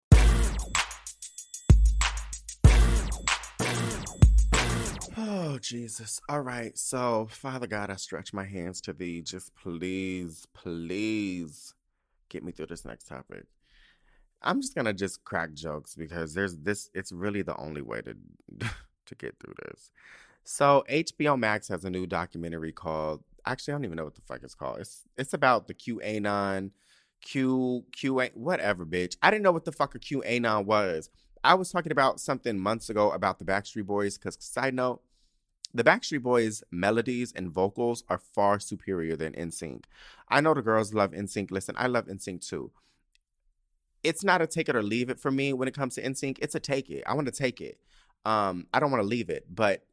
Jesus. 5.61 6.19
All 6.27 6.41
right. 6.41 6.77
So, 6.77 7.27
Father 7.29 7.67
God, 7.67 7.89
I 7.89 7.95
stretch 7.95 8.33
my 8.33 8.45
hands 8.45 8.81
to 8.81 8.93
thee. 8.93 9.21
Just 9.21 9.55
please, 9.55 10.45
please 10.53 11.73
get 12.29 12.43
me 12.43 12.51
through 12.51 12.67
this 12.67 12.85
next 12.85 13.07
topic. 13.07 13.45
I'm 14.41 14.61
just 14.61 14.75
to 14.75 14.93
just 14.93 15.23
crack 15.23 15.53
jokes 15.53 15.95
because 15.95 16.33
there's 16.33 16.57
this, 16.57 16.89
it's 16.93 17.11
really 17.11 17.43
the 17.43 17.55
only 17.57 17.81
way 17.81 18.01
to, 18.01 18.15
to 19.05 19.15
get 19.15 19.35
through 19.39 19.53
this. 19.65 19.91
So, 20.43 20.83
HBO 20.89 21.37
Max 21.37 21.67
has 21.67 21.85
a 21.85 21.89
new 21.89 22.07
documentary 22.07 22.71
called, 22.71 23.23
actually, 23.45 23.73
I 23.73 23.75
don't 23.75 23.85
even 23.85 23.97
know 23.97 24.05
what 24.05 24.15
the 24.15 24.21
fuck 24.21 24.39
it's 24.43 24.55
called. 24.55 24.79
It's, 24.79 25.03
it's 25.17 25.33
about 25.33 25.67
the 25.67 25.75
QAnon, 25.75 26.71
Q, 27.21 27.85
Q, 27.91 28.19
whatever, 28.33 28.85
bitch. 28.85 29.15
I 29.21 29.29
didn't 29.29 29.43
know 29.43 29.51
what 29.51 29.65
the 29.65 29.71
fuck 29.71 29.93
a 29.93 29.99
QAnon 29.99 30.65
was. 30.65 31.09
I 31.43 31.53
was 31.53 31.71
talking 31.71 31.91
about 31.91 32.19
something 32.19 32.59
months 32.59 32.89
ago 32.89 33.11
about 33.11 33.39
the 33.39 33.45
Backstreet 33.45 33.85
Boys 33.85 34.17
because, 34.17 34.37
side 34.39 34.73
note, 34.73 35.01
the 35.73 35.83
Backstreet 35.83 36.21
Boys' 36.21 36.63
melodies 36.71 37.31
and 37.35 37.49
vocals 37.51 38.03
are 38.09 38.17
far 38.17 38.59
superior 38.59 39.15
than 39.15 39.33
NSYNC. 39.33 39.85
I 40.29 40.41
know 40.41 40.53
the 40.53 40.61
girls 40.61 40.93
love 40.93 41.11
NSYNC. 41.11 41.51
Listen, 41.51 41.75
I 41.77 41.87
love 41.87 42.07
NSYNC 42.07 42.47
too. 42.47 42.71
It's 44.03 44.23
not 44.23 44.41
a 44.41 44.47
take 44.47 44.67
it 44.67 44.75
or 44.75 44.83
leave 44.83 45.09
it 45.09 45.19
for 45.19 45.31
me 45.31 45.53
when 45.53 45.67
it 45.67 45.75
comes 45.75 45.95
to 45.95 46.01
NSYNC. 46.01 46.39
It's 46.41 46.55
a 46.55 46.59
take 46.59 46.89
it. 46.89 47.03
I 47.05 47.13
want 47.13 47.27
to 47.27 47.31
take 47.31 47.61
it. 47.61 47.77
Um, 48.25 48.67
I 48.73 48.79
don't 48.79 48.91
want 48.91 49.01
to 49.01 49.07
leave 49.07 49.29
it. 49.29 49.45
But 49.49 49.83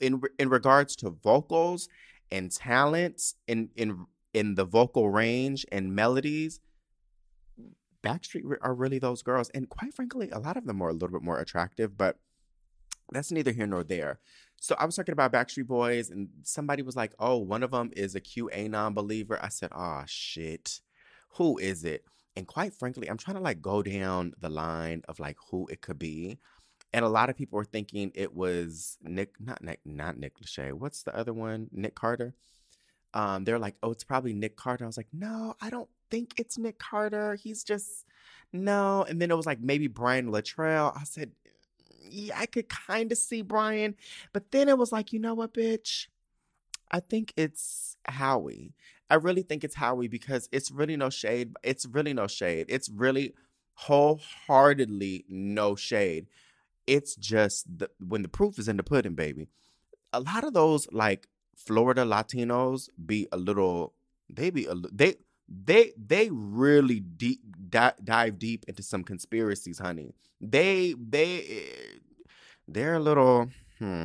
in 0.00 0.22
in 0.38 0.48
regards 0.48 0.96
to 0.96 1.10
vocals 1.10 1.88
and 2.30 2.50
talents 2.50 3.34
in 3.46 3.70
in 3.76 4.06
in 4.32 4.54
the 4.54 4.64
vocal 4.64 5.10
range 5.10 5.66
and 5.70 5.94
melodies, 5.94 6.60
Backstreet 8.02 8.42
are 8.60 8.74
really 8.74 8.98
those 8.98 9.22
girls. 9.22 9.50
And 9.50 9.68
quite 9.68 9.94
frankly, 9.94 10.30
a 10.30 10.38
lot 10.38 10.56
of 10.56 10.66
them 10.66 10.80
are 10.82 10.90
a 10.90 10.92
little 10.92 11.08
bit 11.08 11.22
more 11.22 11.38
attractive, 11.38 11.96
but 11.96 12.18
that's 13.12 13.32
neither 13.32 13.52
here 13.52 13.66
nor 13.66 13.84
there. 13.84 14.18
So 14.60 14.74
I 14.78 14.86
was 14.86 14.96
talking 14.96 15.12
about 15.12 15.32
Backstreet 15.32 15.66
Boys, 15.66 16.10
and 16.10 16.28
somebody 16.42 16.82
was 16.82 16.96
like, 16.96 17.12
oh, 17.18 17.36
one 17.36 17.62
of 17.62 17.70
them 17.70 17.90
is 17.96 18.14
a 18.14 18.20
QAnon 18.20 18.94
believer. 18.94 19.38
I 19.42 19.48
said, 19.48 19.70
oh, 19.74 20.04
shit. 20.06 20.80
Who 21.36 21.58
is 21.58 21.84
it? 21.84 22.04
And 22.36 22.46
quite 22.46 22.72
frankly, 22.72 23.08
I'm 23.08 23.18
trying 23.18 23.36
to 23.36 23.42
like 23.42 23.60
go 23.60 23.82
down 23.82 24.32
the 24.40 24.48
line 24.48 25.02
of 25.08 25.20
like 25.20 25.36
who 25.50 25.66
it 25.68 25.80
could 25.80 25.98
be. 25.98 26.38
And 26.92 27.04
a 27.04 27.08
lot 27.08 27.28
of 27.28 27.36
people 27.36 27.56
were 27.56 27.64
thinking 27.64 28.12
it 28.14 28.34
was 28.34 28.98
Nick, 29.02 29.34
not 29.40 29.62
Nick, 29.62 29.80
not 29.84 30.16
Nick 30.16 30.38
Lachey. 30.38 30.72
What's 30.72 31.02
the 31.02 31.16
other 31.16 31.32
one? 31.32 31.68
Nick 31.72 31.94
Carter. 31.94 32.34
Um, 33.12 33.44
they're 33.44 33.58
like, 33.58 33.76
oh, 33.82 33.90
it's 33.90 34.04
probably 34.04 34.32
Nick 34.32 34.56
Carter. 34.56 34.84
I 34.84 34.86
was 34.86 34.96
like, 34.96 35.08
no, 35.12 35.54
I 35.60 35.70
don't 35.70 35.88
think 36.10 36.34
it's 36.38 36.56
Nick 36.56 36.78
Carter. 36.78 37.34
He's 37.34 37.64
just 37.64 38.06
no. 38.52 39.04
And 39.08 39.20
then 39.20 39.30
it 39.30 39.36
was 39.36 39.46
like 39.46 39.60
maybe 39.60 39.88
Brian 39.88 40.30
Littrell. 40.30 40.96
I 40.96 41.04
said, 41.04 41.32
yeah, 42.10 42.38
I 42.38 42.46
could 42.46 42.68
kind 42.68 43.10
of 43.12 43.18
see 43.18 43.42
Brian, 43.42 43.94
but 44.32 44.50
then 44.50 44.68
it 44.68 44.78
was 44.78 44.92
like, 44.92 45.12
you 45.12 45.18
know 45.18 45.34
what, 45.34 45.54
bitch? 45.54 46.06
I 46.90 47.00
think 47.00 47.32
it's 47.36 47.96
Howie. 48.06 48.74
I 49.10 49.16
really 49.16 49.42
think 49.42 49.64
it's 49.64 49.74
Howie 49.74 50.08
because 50.08 50.48
it's 50.52 50.70
really 50.70 50.96
no 50.96 51.10
shade. 51.10 51.54
It's 51.62 51.86
really 51.86 52.12
no 52.12 52.26
shade. 52.26 52.66
It's 52.68 52.88
really 52.88 53.34
wholeheartedly 53.74 55.24
no 55.28 55.74
shade. 55.74 56.26
It's 56.86 57.14
just 57.16 57.78
the, 57.78 57.90
when 58.06 58.22
the 58.22 58.28
proof 58.28 58.58
is 58.58 58.68
in 58.68 58.76
the 58.76 58.82
pudding, 58.82 59.14
baby. 59.14 59.48
A 60.12 60.20
lot 60.20 60.44
of 60.44 60.54
those 60.54 60.86
like 60.92 61.28
Florida 61.56 62.04
Latinos 62.04 62.88
be 63.04 63.26
a 63.32 63.36
little. 63.36 63.94
They 64.28 64.50
be 64.50 64.66
a 64.66 64.74
they 64.92 65.16
they 65.48 65.92
they 65.96 66.30
really 66.30 67.00
deep 67.00 67.40
di- 67.68 67.92
dive 68.02 68.38
deep 68.38 68.64
into 68.68 68.82
some 68.82 69.04
conspiracies, 69.04 69.78
honey. 69.78 70.14
They 70.40 70.94
they 70.98 71.66
they're 72.66 72.94
a 72.94 73.00
little 73.00 73.48
hmm. 73.78 74.04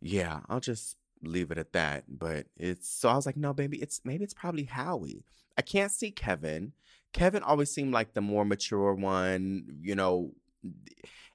Yeah, 0.00 0.40
I'll 0.48 0.60
just 0.60 0.96
leave 1.22 1.50
it 1.50 1.58
at 1.58 1.72
that. 1.72 2.04
But 2.08 2.46
it's 2.56 2.88
so 2.88 3.08
I 3.08 3.14
was 3.16 3.26
like, 3.26 3.36
no, 3.36 3.52
baby, 3.52 3.78
it's 3.78 4.00
maybe 4.04 4.24
it's 4.24 4.34
probably 4.34 4.64
Howie. 4.64 5.24
I 5.56 5.62
can't 5.62 5.92
see 5.92 6.10
Kevin. 6.10 6.72
Kevin 7.12 7.42
always 7.42 7.70
seemed 7.70 7.92
like 7.92 8.14
the 8.14 8.20
more 8.20 8.44
mature 8.44 8.94
one, 8.94 9.78
you 9.80 9.94
know. 9.94 10.32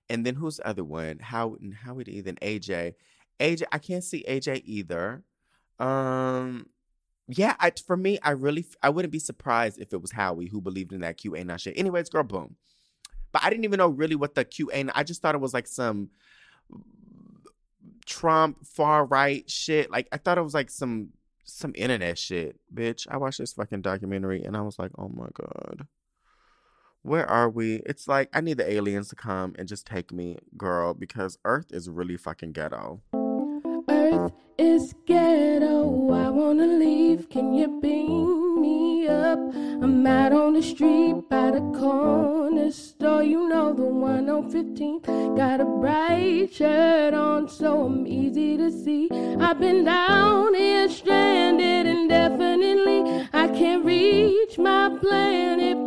And 0.09 0.25
then 0.25 0.35
who's 0.35 0.57
the 0.57 0.67
other 0.67 0.83
one? 0.83 1.19
How 1.19 1.57
Howie 1.83 2.05
even 2.07 2.35
AJ. 2.37 2.93
AJ, 3.39 3.63
I 3.71 3.77
can't 3.77 4.03
see 4.03 4.25
AJ 4.27 4.63
either. 4.65 5.23
Um, 5.79 6.67
yeah, 7.27 7.55
I, 7.59 7.71
for 7.85 7.97
me, 7.97 8.19
I 8.23 8.31
really, 8.31 8.65
I 8.81 8.89
wouldn't 8.89 9.11
be 9.11 9.19
surprised 9.19 9.79
if 9.79 9.93
it 9.93 10.01
was 10.01 10.11
Howie 10.11 10.47
who 10.47 10.61
believed 10.61 10.93
in 10.93 11.01
that 11.01 11.17
QAnon 11.17 11.59
shit. 11.59 11.77
Anyways, 11.77 12.09
girl, 12.09 12.23
boom. 12.23 12.55
But 13.33 13.43
I 13.43 13.49
didn't 13.49 13.65
even 13.65 13.79
know 13.79 13.89
really 13.89 14.15
what 14.15 14.35
the 14.35 14.45
QAnon. 14.45 14.91
I 14.95 15.03
just 15.03 15.21
thought 15.21 15.35
it 15.35 15.41
was 15.41 15.53
like 15.53 15.67
some 15.67 16.09
Trump 18.05 18.65
far 18.65 19.05
right 19.05 19.49
shit. 19.49 19.91
Like 19.91 20.07
I 20.11 20.17
thought 20.17 20.37
it 20.37 20.43
was 20.43 20.53
like 20.53 20.69
some 20.69 21.09
some 21.43 21.73
internet 21.75 22.17
shit, 22.17 22.57
bitch. 22.73 23.07
I 23.09 23.17
watched 23.17 23.39
this 23.39 23.53
fucking 23.53 23.81
documentary 23.81 24.43
and 24.43 24.55
I 24.55 24.61
was 24.61 24.79
like, 24.79 24.91
oh 24.97 25.09
my 25.09 25.27
god. 25.33 25.87
Where 27.01 27.29
are 27.29 27.49
we? 27.49 27.81
It's 27.85 28.07
like 28.07 28.29
I 28.33 28.41
need 28.41 28.57
the 28.57 28.71
aliens 28.71 29.09
to 29.09 29.15
come 29.15 29.53
and 29.59 29.67
just 29.67 29.85
take 29.85 30.13
me, 30.13 30.37
girl, 30.57 30.93
because 30.93 31.37
Earth 31.43 31.67
is 31.71 31.89
really 31.89 32.17
fucking 32.17 32.53
ghetto. 32.53 33.01
Earth 34.17 34.31
is 34.57 34.95
ghetto. 35.05 36.11
I 36.11 36.29
wanna 36.29 36.65
leave. 36.65 37.29
Can 37.29 37.53
you 37.53 37.79
beam 37.79 38.61
me 38.61 39.07
up? 39.07 39.37
I'm 39.83 40.07
out 40.07 40.33
on 40.33 40.53
the 40.53 40.63
street 40.63 41.15
by 41.29 41.51
the 41.51 41.61
corner 41.77 42.71
store. 42.71 43.23
You 43.23 43.47
know 43.47 43.73
the 43.73 43.83
one 43.83 44.27
on 44.29 44.49
15. 44.49 45.01
Got 45.35 45.61
a 45.61 45.65
bright 45.65 46.51
shirt 46.51 47.13
on, 47.13 47.47
so 47.47 47.85
I'm 47.85 48.07
easy 48.07 48.57
to 48.57 48.71
see. 48.71 49.09
I've 49.39 49.59
been 49.59 49.85
down 49.85 50.55
here 50.55 50.89
stranded 50.89 51.85
indefinitely. 51.85 53.27
I 53.33 53.47
can't 53.49 53.85
reach 53.85 54.57
my 54.57 54.97
planet, 54.99 55.85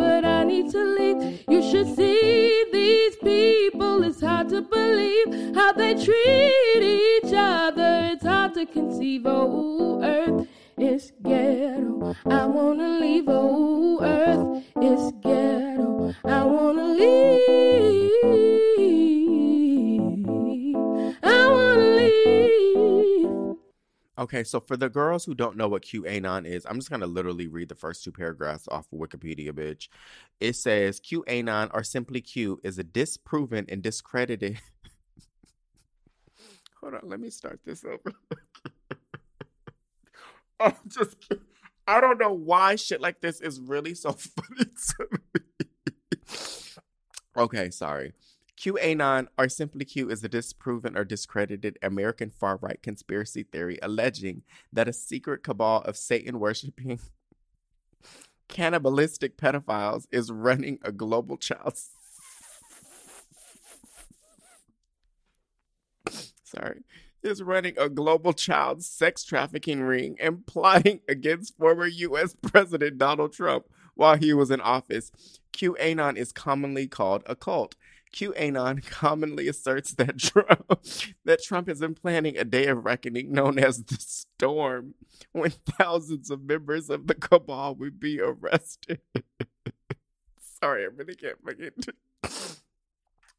to 4.60 4.68
believe 4.68 5.54
how 5.54 5.72
they 5.72 5.94
treat 5.94 6.82
each 6.82 7.32
other. 7.34 8.10
It's 8.12 8.24
hard 8.24 8.54
to 8.54 8.66
conceive. 8.66 9.22
Oh, 9.24 10.02
Earth 10.02 10.48
is 10.78 11.12
ghetto. 11.22 12.14
I 12.26 12.46
wanna 12.46 12.98
leave. 13.00 13.24
Oh, 13.28 13.98
Earth 14.02 14.64
is 14.82 15.12
Okay, 24.20 24.44
so 24.44 24.60
for 24.60 24.76
the 24.76 24.90
girls 24.90 25.24
who 25.24 25.34
don't 25.34 25.56
know 25.56 25.66
what 25.66 25.82
QAnon 25.82 26.46
is, 26.46 26.66
I'm 26.68 26.76
just 26.76 26.90
gonna 26.90 27.06
literally 27.06 27.48
read 27.48 27.70
the 27.70 27.74
first 27.74 28.04
two 28.04 28.12
paragraphs 28.12 28.68
off 28.68 28.86
of 28.92 28.98
Wikipedia, 28.98 29.50
bitch. 29.50 29.88
It 30.40 30.56
says 30.56 31.00
QAnon 31.00 31.70
or 31.72 31.82
simply 31.82 32.20
Q 32.20 32.60
is 32.62 32.78
a 32.78 32.84
disproven 32.84 33.64
and 33.70 33.82
discredited. 33.82 34.60
Hold 36.82 36.96
on, 36.96 37.00
let 37.04 37.18
me 37.18 37.30
start 37.30 37.60
this 37.64 37.82
over. 37.82 38.12
I'm 40.60 40.74
just 40.86 41.16
I 41.88 42.02
don't 42.02 42.20
know 42.20 42.34
why 42.34 42.76
shit 42.76 43.00
like 43.00 43.22
this 43.22 43.40
is 43.40 43.58
really 43.58 43.94
so 43.94 44.12
funny 44.18 44.66
to 44.66 45.08
me. 45.34 45.40
okay, 47.38 47.70
sorry. 47.70 48.12
QAnon, 48.60 49.28
or 49.38 49.48
simply 49.48 49.86
Q, 49.86 50.10
is 50.10 50.22
a 50.22 50.28
disproven 50.28 50.94
or 50.94 51.02
discredited 51.02 51.78
American 51.82 52.28
far 52.30 52.58
right 52.58 52.82
conspiracy 52.82 53.42
theory 53.42 53.78
alleging 53.80 54.42
that 54.70 54.86
a 54.86 54.92
secret 54.92 55.42
cabal 55.42 55.80
of 55.82 55.96
Satan 55.96 56.38
worshiping 56.38 57.00
cannibalistic 58.48 59.38
pedophiles 59.38 60.06
is 60.12 60.30
running 60.30 60.78
a 60.82 60.92
global 60.92 61.38
child. 61.38 61.78
Sorry 66.44 66.82
is 67.22 67.42
running 67.42 67.74
a 67.78 67.88
global 67.88 68.32
child 68.32 68.82
sex 68.82 69.24
trafficking 69.24 69.82
ring 69.82 70.16
and 70.20 70.46
plotting 70.46 71.00
against 71.08 71.56
former 71.56 71.86
U.S. 71.86 72.34
President 72.42 72.98
Donald 72.98 73.32
Trump 73.32 73.66
while 73.94 74.16
he 74.16 74.32
was 74.32 74.50
in 74.50 74.60
office. 74.60 75.12
QAnon 75.52 76.16
is 76.16 76.32
commonly 76.32 76.86
called 76.86 77.22
a 77.26 77.36
cult. 77.36 77.74
QAnon 78.12 78.84
commonly 78.90 79.48
asserts 79.48 79.92
that 79.94 80.18
Trump, 80.18 80.80
that 81.24 81.42
Trump 81.42 81.68
has 81.68 81.80
been 81.80 81.94
planning 81.94 82.36
a 82.36 82.44
day 82.44 82.66
of 82.66 82.84
reckoning 82.84 83.32
known 83.32 83.58
as 83.58 83.84
the 83.84 83.96
storm, 83.98 84.94
when 85.32 85.50
thousands 85.78 86.30
of 86.30 86.42
members 86.42 86.90
of 86.90 87.06
the 87.06 87.14
cabal 87.14 87.74
would 87.74 88.00
be 88.00 88.20
arrested. 88.20 89.00
Sorry, 90.38 90.84
I 90.84 90.88
really 90.94 91.14
can't 91.14 91.42
forget. 91.42 91.72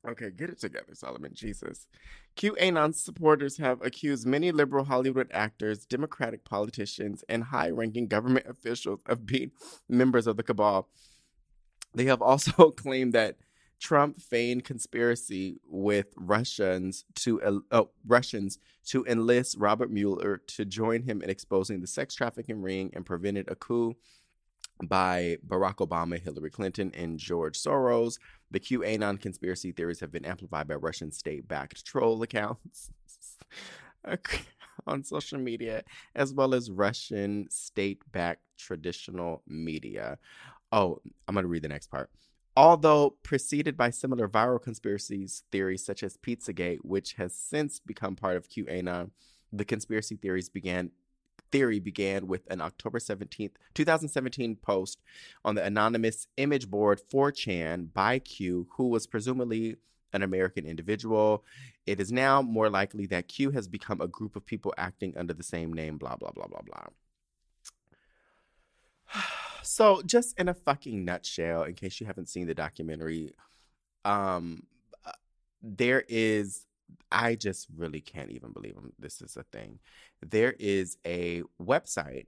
Okay, 0.07 0.31
get 0.31 0.49
it 0.49 0.59
together, 0.59 0.95
Solomon. 0.95 1.31
Jesus. 1.35 1.87
QAnon 2.35 2.95
supporters 2.95 3.57
have 3.57 3.83
accused 3.83 4.25
many 4.25 4.51
liberal 4.51 4.85
Hollywood 4.85 5.29
actors, 5.31 5.85
Democratic 5.85 6.43
politicians, 6.43 7.23
and 7.29 7.43
high 7.45 7.69
ranking 7.69 8.07
government 8.07 8.47
officials 8.49 8.99
of 9.05 9.27
being 9.27 9.51
members 9.87 10.25
of 10.25 10.37
the 10.37 10.43
cabal. 10.43 10.89
They 11.93 12.05
have 12.05 12.21
also 12.21 12.71
claimed 12.71 13.13
that 13.13 13.37
Trump 13.81 14.21
feigned 14.21 14.63
conspiracy 14.63 15.59
with 15.67 16.13
Russians 16.15 17.03
to 17.15 17.61
uh, 17.71 17.83
Russians 18.05 18.59
to 18.85 19.03
enlist 19.05 19.57
Robert 19.57 19.91
Mueller 19.91 20.37
to 20.47 20.65
join 20.65 21.01
him 21.01 21.23
in 21.23 21.31
exposing 21.31 21.81
the 21.81 21.87
sex 21.87 22.13
trafficking 22.13 22.61
ring 22.61 22.91
and 22.93 23.05
prevented 23.05 23.49
a 23.49 23.55
coup 23.55 23.95
by 24.83 25.37
Barack 25.47 25.77
Obama, 25.77 26.21
Hillary 26.21 26.51
Clinton, 26.51 26.91
and 26.95 27.17
George 27.17 27.57
Soros. 27.57 28.19
The 28.51 28.59
QAnon 28.59 29.19
conspiracy 29.19 29.71
theories 29.71 29.99
have 29.99 30.11
been 30.11 30.25
amplified 30.25 30.67
by 30.67 30.75
Russian 30.75 31.11
state 31.11 31.47
backed 31.47 31.83
troll 31.83 32.21
accounts 32.21 32.91
on 34.87 35.03
social 35.03 35.39
media, 35.39 35.83
as 36.15 36.33
well 36.33 36.53
as 36.53 36.69
Russian 36.69 37.47
state 37.49 38.03
backed 38.11 38.43
traditional 38.59 39.41
media. 39.47 40.19
Oh, 40.71 41.01
I'm 41.27 41.33
going 41.33 41.43
to 41.45 41.49
read 41.49 41.63
the 41.63 41.69
next 41.69 41.87
part. 41.87 42.11
Although 42.55 43.11
preceded 43.23 43.77
by 43.77 43.91
similar 43.91 44.27
viral 44.27 44.61
conspiracies 44.61 45.43
theories 45.51 45.85
such 45.85 46.03
as 46.03 46.17
Pizzagate, 46.17 46.79
which 46.83 47.13
has 47.13 47.33
since 47.33 47.79
become 47.79 48.15
part 48.15 48.35
of 48.35 48.49
QAnon, 48.49 49.11
the 49.53 49.63
conspiracy 49.65 50.17
theories 50.17 50.49
began 50.49 50.91
theory 51.51 51.79
began 51.79 52.27
with 52.27 52.49
an 52.49 52.61
October 52.61 52.99
17th, 52.99 53.55
2017 53.73 54.55
post 54.57 55.01
on 55.43 55.55
the 55.55 55.63
anonymous 55.63 56.27
image 56.37 56.69
board 56.69 57.01
4chan 57.13 57.93
by 57.93 58.19
Q, 58.19 58.67
who 58.77 58.87
was 58.87 59.07
presumably 59.07 59.75
an 60.13 60.23
American 60.23 60.65
individual. 60.65 61.43
It 61.85 61.99
is 61.99 62.11
now 62.11 62.41
more 62.41 62.69
likely 62.69 63.05
that 63.07 63.27
Q 63.27 63.51
has 63.51 63.67
become 63.67 63.99
a 64.01 64.07
group 64.07 64.35
of 64.35 64.45
people 64.45 64.73
acting 64.77 65.17
under 65.17 65.33
the 65.33 65.43
same 65.43 65.73
name, 65.73 65.97
blah, 65.97 66.15
blah, 66.15 66.31
blah, 66.31 66.47
blah, 66.47 66.61
blah. 66.61 66.85
So, 69.63 70.01
just 70.05 70.39
in 70.39 70.47
a 70.47 70.53
fucking 70.53 71.05
nutshell, 71.05 71.63
in 71.63 71.75
case 71.75 71.99
you 71.99 72.07
haven't 72.07 72.29
seen 72.29 72.47
the 72.47 72.53
documentary, 72.53 73.33
um, 74.05 74.63
uh, 75.05 75.11
there 75.61 76.03
is 76.07 76.65
I 77.11 77.35
just 77.35 77.67
really 77.75 78.01
can't 78.01 78.31
even 78.31 78.51
believe 78.51 78.75
this 78.97 79.21
is 79.21 79.37
a 79.37 79.43
thing. 79.43 79.79
There 80.21 80.55
is 80.59 80.97
a 81.05 81.43
website 81.61 82.27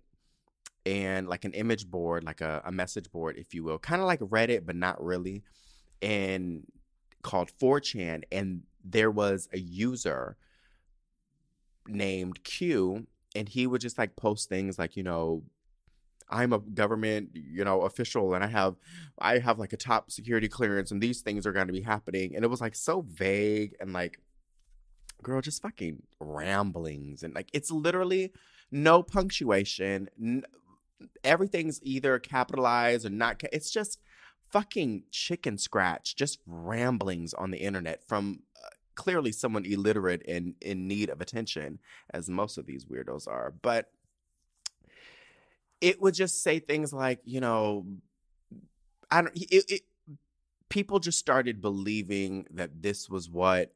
and 0.86 1.28
like 1.28 1.46
an 1.46 1.54
image 1.54 1.90
board, 1.90 2.24
like 2.24 2.42
a, 2.42 2.62
a 2.66 2.72
message 2.72 3.10
board, 3.12 3.38
if 3.38 3.54
you 3.54 3.64
will, 3.64 3.80
kind 3.80 4.02
of 4.02 4.08
like 4.08 4.20
Reddit, 4.20 4.66
but 4.66 4.76
not 4.76 5.04
really, 5.04 5.44
and 6.02 6.66
called 7.22 7.52
4chan. 7.62 8.24
And 8.32 8.64
there 8.84 9.12
was 9.12 9.48
a 9.54 9.60
user 9.60 10.36
named 11.88 12.44
Q, 12.44 13.08
and 13.36 13.48
he 13.48 13.66
would 13.66 13.82
just 13.82 13.98
like 13.98 14.16
post 14.16 14.50
things 14.50 14.78
like, 14.78 14.98
you 14.98 15.04
know, 15.04 15.44
I'm 16.34 16.52
a 16.52 16.60
government, 16.60 17.30
you 17.34 17.64
know, 17.64 17.82
official 17.82 18.34
and 18.34 18.44
I 18.44 18.48
have 18.48 18.76
I 19.20 19.38
have 19.40 19.60
like 19.60 19.74
a 19.74 19.78
top 19.78 20.12
security 20.12 20.48
clearance 20.48 20.92
and 20.92 21.02
these 21.02 21.22
things 21.22 21.46
are 21.46 21.54
going 21.54 21.68
to 21.68 21.74
be 21.74 21.82
happening 21.82 22.36
and 22.36 22.44
it 22.44 22.50
was 22.50 22.60
like 22.60 22.76
so 22.76 23.02
vague 23.02 23.76
and 23.80 23.94
like 23.94 24.20
girl, 25.24 25.42
just 25.42 25.62
fucking 25.62 26.04
ramblings. 26.20 27.24
And 27.24 27.34
like, 27.34 27.50
it's 27.54 27.72
literally 27.72 28.32
no 28.72 29.02
punctuation. 29.02 30.10
N- 30.22 30.44
everything's 31.24 31.80
either 31.82 32.20
capitalized 32.20 33.06
or 33.06 33.10
not. 33.10 33.40
Ca- 33.40 33.48
it's 33.52 33.72
just 33.72 34.00
fucking 34.52 35.06
chicken 35.10 35.58
scratch, 35.58 36.16
just 36.16 36.40
ramblings 36.46 37.34
on 37.34 37.50
the 37.50 37.58
internet 37.58 38.08
from 38.08 38.42
uh, 38.64 38.70
clearly 38.94 39.32
someone 39.32 39.66
illiterate 39.66 40.22
and 40.28 40.54
in 40.62 40.88
need 40.88 41.10
of 41.10 41.22
attention, 41.22 41.80
as 42.14 42.30
most 42.30 42.60
of 42.60 42.68
these 42.68 42.86
weirdos 42.86 43.28
are. 43.28 43.54
But 43.62 43.90
it 45.84 46.02
would 46.02 46.14
just 46.14 46.42
say 46.42 46.60
things 46.60 46.94
like, 46.94 47.20
you 47.26 47.42
know, 47.42 47.86
I 49.12 49.22
don't, 49.22 49.36
it, 49.36 49.66
it 49.70 49.82
people 50.70 51.00
just 51.00 51.20
started 51.20 51.62
believing 51.62 52.48
that 52.52 52.82
this 52.82 53.10
was 53.10 53.30
what 53.30 53.74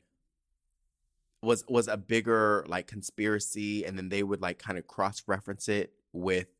was 1.43 1.65
was 1.67 1.89
a 1.89 1.97
bigger 1.97 2.65
like 2.67 2.87
conspiracy 2.87 3.85
and 3.85 3.97
then 3.97 4.07
they 4.07 4.23
would 4.23 4.41
like 4.41 4.57
kind 4.57 4.77
of 4.77 4.87
cross 4.87 5.21
reference 5.27 5.67
it 5.67 5.91
with 6.13 6.55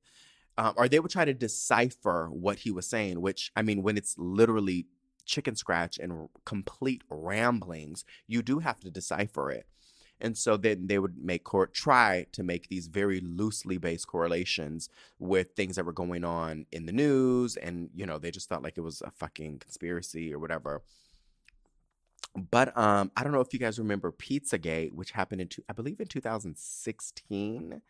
um, 0.58 0.74
or 0.76 0.88
they 0.88 1.00
would 1.00 1.10
try 1.10 1.26
to 1.26 1.34
decipher 1.34 2.30
what 2.32 2.60
he 2.60 2.70
was 2.70 2.86
saying 2.86 3.20
which 3.20 3.52
i 3.56 3.64
mean 3.64 3.82
when 3.82 3.98
it's 3.98 4.16
literally 4.20 4.86
chicken 5.26 5.56
scratch 5.56 5.98
and 5.98 6.30
complete 6.46 7.02
ramblings 7.10 8.06
you 8.28 8.44
do 8.44 8.60
have 8.60 8.80
to 8.80 8.92
decipher 8.92 9.50
it 9.50 9.66
and 10.20 10.38
so 10.38 10.58
then 10.58 10.88
they 10.88 11.00
would 11.00 11.18
make 11.18 11.44
court 11.44 11.74
try 11.74 12.26
to 12.32 12.44
make 12.44 12.70
these 12.70 12.88
very 12.88 13.20
loosely 13.20 13.78
based 13.78 14.08
correlations 14.08 14.90
with 15.20 15.52
things 15.52 15.76
that 15.76 15.86
were 15.86 15.94
going 15.94 16.24
on 16.24 16.66
in 16.72 16.86
the 16.86 16.92
news 16.92 17.56
and 17.58 17.90
you 17.96 18.06
know 18.06 18.18
they 18.18 18.32
just 18.32 18.50
thought 18.50 18.64
like 18.64 18.78
it 18.78 18.82
was 18.82 19.02
a 19.02 19.12
fucking 19.12 19.60
conspiracy 19.60 20.34
or 20.34 20.40
whatever 20.40 20.82
but 22.38 22.78
um, 22.78 23.12
I 23.18 23.24
don't 23.24 23.32
know 23.32 23.42
if 23.42 23.52
you 23.52 23.60
guys 23.60 23.80
remember 23.80 24.12
Pizzagate, 24.12 24.94
which 24.94 25.12
happened 25.12 25.42
in 25.42 25.48
two, 25.48 25.64
I 25.68 25.74
believe 25.74 26.00
in 26.00 26.08
2016 26.08 27.82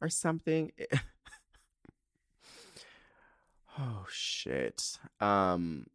or 0.00 0.08
something. 0.08 0.72
oh 3.78 4.04
shit. 4.10 4.98
Um, 5.20 5.86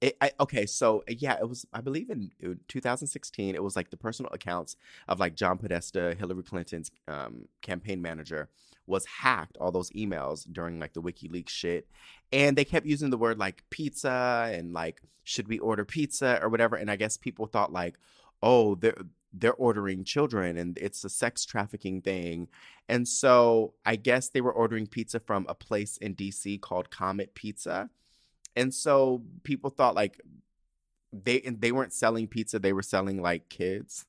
it, 0.00 0.16
I, 0.20 0.32
okay, 0.40 0.66
so 0.66 1.02
yeah, 1.08 1.38
it 1.40 1.48
was. 1.48 1.66
I 1.72 1.80
believe 1.80 2.10
in 2.10 2.30
2016. 2.68 3.54
It 3.54 3.62
was 3.62 3.76
like 3.76 3.90
the 3.90 3.96
personal 3.96 4.30
accounts 4.32 4.76
of 5.08 5.20
like 5.20 5.34
John 5.36 5.58
Podesta, 5.58 6.14
Hillary 6.18 6.42
Clinton's 6.42 6.90
um, 7.08 7.48
campaign 7.62 8.02
manager, 8.02 8.48
was 8.86 9.06
hacked. 9.06 9.56
All 9.58 9.72
those 9.72 9.90
emails 9.90 10.46
during 10.50 10.78
like 10.78 10.92
the 10.92 11.02
WikiLeaks 11.02 11.48
shit, 11.48 11.88
and 12.32 12.56
they 12.56 12.64
kept 12.64 12.86
using 12.86 13.10
the 13.10 13.18
word 13.18 13.38
like 13.38 13.62
pizza 13.70 14.50
and 14.52 14.72
like 14.72 15.02
should 15.24 15.48
we 15.48 15.58
order 15.58 15.84
pizza 15.84 16.38
or 16.40 16.48
whatever 16.48 16.76
and 16.76 16.90
i 16.90 16.96
guess 16.96 17.16
people 17.16 17.46
thought 17.46 17.72
like 17.72 17.98
oh 18.42 18.74
they're 18.76 18.96
they're 19.32 19.54
ordering 19.54 20.04
children 20.04 20.56
and 20.56 20.78
it's 20.78 21.04
a 21.04 21.08
sex 21.08 21.44
trafficking 21.44 22.00
thing 22.00 22.48
and 22.88 23.06
so 23.06 23.74
i 23.84 23.96
guess 23.96 24.28
they 24.28 24.40
were 24.40 24.52
ordering 24.52 24.86
pizza 24.86 25.18
from 25.18 25.44
a 25.48 25.54
place 25.54 25.96
in 25.98 26.14
dc 26.14 26.60
called 26.60 26.90
comet 26.90 27.34
pizza 27.34 27.90
and 28.56 28.74
so 28.74 29.22
people 29.44 29.70
thought 29.70 29.94
like 29.94 30.20
they 31.12 31.40
and 31.42 31.60
they 31.60 31.72
weren't 31.72 31.92
selling 31.92 32.26
pizza 32.26 32.58
they 32.58 32.72
were 32.72 32.82
selling 32.82 33.22
like 33.22 33.48
kids 33.48 34.06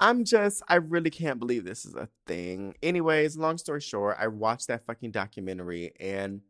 I'm 0.00 0.24
just, 0.24 0.62
I 0.66 0.76
really 0.76 1.10
can't 1.10 1.38
believe 1.38 1.64
this 1.64 1.84
is 1.84 1.94
a 1.94 2.08
thing. 2.26 2.74
Anyways, 2.82 3.36
long 3.36 3.58
story 3.58 3.82
short, 3.82 4.16
I 4.18 4.28
watched 4.28 4.68
that 4.68 4.82
fucking 4.82 5.10
documentary 5.10 5.92
and 6.00 6.40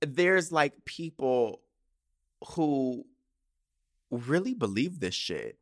there's 0.00 0.50
like 0.50 0.84
people 0.86 1.60
who 2.54 3.04
really 4.10 4.54
believe 4.54 5.00
this 5.00 5.14
shit. 5.14 5.58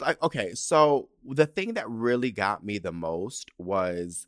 Like, 0.00 0.22
okay, 0.22 0.54
so 0.54 1.08
the 1.24 1.46
thing 1.46 1.74
that 1.74 1.88
really 1.88 2.30
got 2.30 2.64
me 2.64 2.78
the 2.78 2.92
most 2.92 3.50
was 3.56 4.26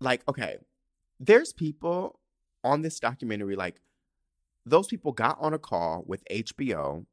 like, 0.00 0.22
okay, 0.28 0.58
there's 1.20 1.52
people 1.52 2.20
on 2.62 2.82
this 2.82 2.98
documentary, 2.98 3.56
like, 3.56 3.80
those 4.66 4.86
people 4.86 5.12
got 5.12 5.36
on 5.40 5.52
a 5.52 5.58
call 5.58 6.04
with 6.06 6.24
HBO 6.30 7.04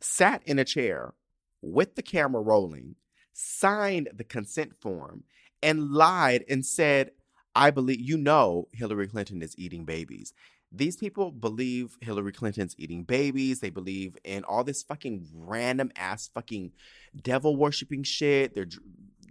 sat 0.00 0.42
in 0.44 0.58
a 0.58 0.64
chair 0.64 1.14
with 1.62 1.94
the 1.94 2.02
camera 2.02 2.42
rolling, 2.42 2.96
signed 3.32 4.08
the 4.14 4.24
consent 4.24 4.74
form, 4.80 5.24
and 5.62 5.92
lied 5.92 6.44
and 6.48 6.64
said, 6.64 7.12
I 7.54 7.70
believe, 7.70 8.00
you 8.00 8.16
know, 8.16 8.68
Hillary 8.72 9.08
Clinton 9.08 9.42
is 9.42 9.58
eating 9.58 9.84
babies. 9.84 10.32
These 10.72 10.96
people 10.96 11.32
believe 11.32 11.96
Hillary 12.00 12.32
Clinton's 12.32 12.76
eating 12.78 13.02
babies. 13.02 13.58
They 13.58 13.70
believe 13.70 14.16
in 14.22 14.44
all 14.44 14.62
this 14.62 14.82
fucking 14.82 15.26
random 15.34 15.90
ass 15.96 16.30
fucking 16.32 16.72
devil 17.20 17.56
worshiping 17.56 18.04
shit. 18.04 18.54
They're, 18.54 18.68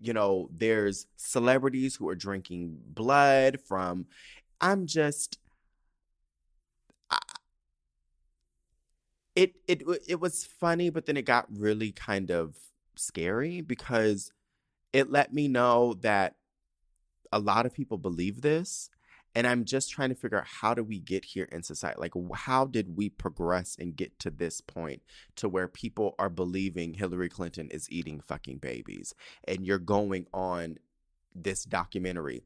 you 0.01 0.13
know, 0.13 0.49
there's 0.55 1.07
celebrities 1.17 1.95
who 1.95 2.07
are 2.09 2.15
drinking 2.15 2.79
blood 2.87 3.59
from. 3.61 4.05
I'm 4.61 4.85
just, 4.87 5.39
it 9.35 9.55
it 9.67 9.83
it 10.07 10.19
was 10.19 10.45
funny, 10.45 10.89
but 10.89 11.05
then 11.05 11.17
it 11.17 11.25
got 11.25 11.45
really 11.49 11.91
kind 11.91 12.31
of 12.31 12.57
scary 12.95 13.61
because 13.61 14.31
it 14.93 15.11
let 15.11 15.33
me 15.33 15.47
know 15.47 15.95
that 16.01 16.35
a 17.31 17.39
lot 17.39 17.65
of 17.65 17.73
people 17.73 17.97
believe 17.97 18.41
this 18.41 18.89
and 19.39 19.47
i'm 19.47 19.63
just 19.63 19.89
trying 19.89 20.09
to 20.09 20.15
figure 20.15 20.37
out 20.37 20.45
how 20.45 20.73
do 20.73 20.83
we 20.83 20.99
get 20.99 21.23
here 21.23 21.45
in 21.45 21.63
society 21.63 21.97
like 21.97 22.11
how 22.35 22.65
did 22.65 22.97
we 22.97 23.07
progress 23.07 23.77
and 23.79 23.95
get 23.95 24.19
to 24.19 24.29
this 24.29 24.59
point 24.59 25.01
to 25.37 25.47
where 25.47 25.69
people 25.69 26.13
are 26.19 26.29
believing 26.29 26.95
hillary 26.95 27.29
clinton 27.29 27.69
is 27.71 27.89
eating 27.89 28.19
fucking 28.19 28.57
babies 28.57 29.15
and 29.47 29.65
you're 29.65 29.79
going 29.79 30.25
on 30.33 30.75
this 31.33 31.63
documentary 31.63 32.43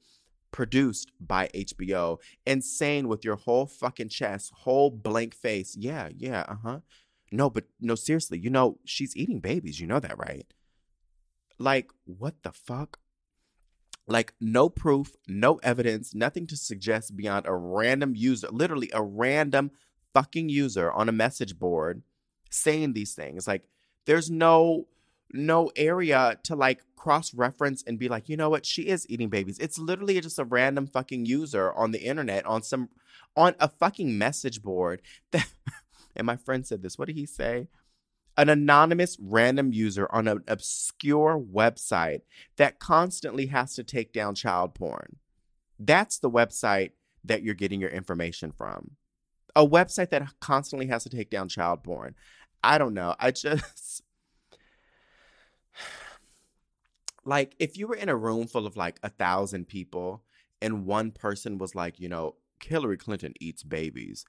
produced 0.51 1.12
by 1.19 1.49
HBO 1.56 2.19
and 2.45 2.63
saying 2.63 3.08
with 3.08 3.25
your 3.25 3.38
whole 3.38 3.65
fucking 3.65 4.10
chest, 4.10 4.51
whole 4.60 4.91
blank 4.91 5.34
face, 5.34 5.75
yeah, 5.75 6.10
yeah, 6.15 6.45
uh 6.47 6.56
huh. 6.63 6.79
No, 7.32 7.49
but 7.49 7.65
no, 7.82 7.95
seriously, 7.95 8.38
you 8.38 8.51
know, 8.51 8.77
she's 8.86 9.17
eating 9.17 9.39
babies. 9.39 9.79
You 9.79 9.88
know 9.88 9.99
that, 9.99 10.19
right? 10.19 10.45
Like, 11.58 11.89
what 12.06 12.43
the 12.43 12.51
fuck? 12.51 12.99
Like, 14.07 14.33
no 14.41 14.69
proof, 14.69 15.15
no 15.27 15.55
evidence, 15.63 16.13
nothing 16.13 16.45
to 16.47 16.57
suggest 16.57 17.15
beyond 17.15 17.45
a 17.45 17.53
random 17.53 18.13
user, 18.15 18.49
literally 18.51 18.89
a 18.93 19.01
random 19.01 19.71
fucking 20.13 20.49
user 20.49 20.91
on 20.91 21.07
a 21.07 21.13
message 21.13 21.57
board 21.57 22.03
saying 22.49 22.93
these 22.93 23.15
things. 23.15 23.47
Like, 23.47 23.67
there's 24.05 24.29
no 24.29 24.87
no 25.35 25.71
area 25.75 26.37
to 26.43 26.55
like 26.55 26.81
cross 26.95 27.33
reference 27.33 27.83
and 27.87 27.97
be 27.97 28.07
like, 28.07 28.29
you 28.29 28.37
know 28.37 28.49
what, 28.49 28.65
she 28.65 28.83
is 28.83 29.09
eating 29.09 29.29
babies. 29.29 29.57
It's 29.57 29.79
literally 29.79 30.21
just 30.21 30.37
a 30.37 30.45
random 30.45 30.85
fucking 30.85 31.25
user 31.25 31.73
on 31.73 31.91
the 31.91 32.03
internet 32.03 32.45
on 32.45 32.61
some 32.61 32.89
on 33.35 33.55
a 33.59 33.67
fucking 33.67 34.15
message 34.15 34.61
board 34.61 35.01
that 35.31 35.47
and 36.15 36.27
my 36.27 36.35
friend 36.35 36.65
said 36.65 36.83
this. 36.83 36.97
What 36.97 37.07
did 37.07 37.17
he 37.17 37.25
say? 37.25 37.67
An 38.36 38.50
anonymous 38.50 39.17
random 39.19 39.72
user 39.74 40.08
on 40.12 40.28
an 40.28 40.43
obscure 40.48 41.39
website 41.39 42.22
that 42.58 42.80
constantly 42.80 43.48
has 43.48 43.76
to 43.76 43.84
take 43.84 44.12
down 44.12 44.34
child 44.34 44.74
porn. 44.74 45.17
That's 45.78 46.17
the 46.17 46.32
website 46.32 46.91
that 47.24 47.43
you're 47.43 47.54
getting 47.54 47.80
your 47.80 47.89
information 47.89 48.52
from. 48.52 48.91
A 49.56 49.65
website 49.65 50.10
that 50.10 50.28
constantly 50.39 50.88
has 50.88 51.04
to 51.04 51.10
take 51.10 51.30
down 51.30 51.48
child 51.48 51.84
porn. 51.84 52.15
I 52.63 52.78
don't 52.78 52.93
know. 52.93 53.15
I 53.19 53.32
just 53.32 54.02
like 57.26 57.56
if 57.60 57.78
you 57.78 57.88
were 57.88 57.96
in 57.96 58.10
a 58.10 58.15
room 58.15 58.48
full 58.48 58.65
of 58.65 58.76
like 58.76 59.00
a 59.04 59.10
thousand 59.10 59.67
people 59.67 60.24
and 60.62 60.86
one 60.86 61.12
person 61.12 61.58
was 61.58 61.76
like, 61.76 62.00
you 62.00 62.10
know, 62.10 62.36
Hillary 62.63 62.98
Clinton 62.98 63.34
eats 63.39 63.63
babies, 63.63 64.26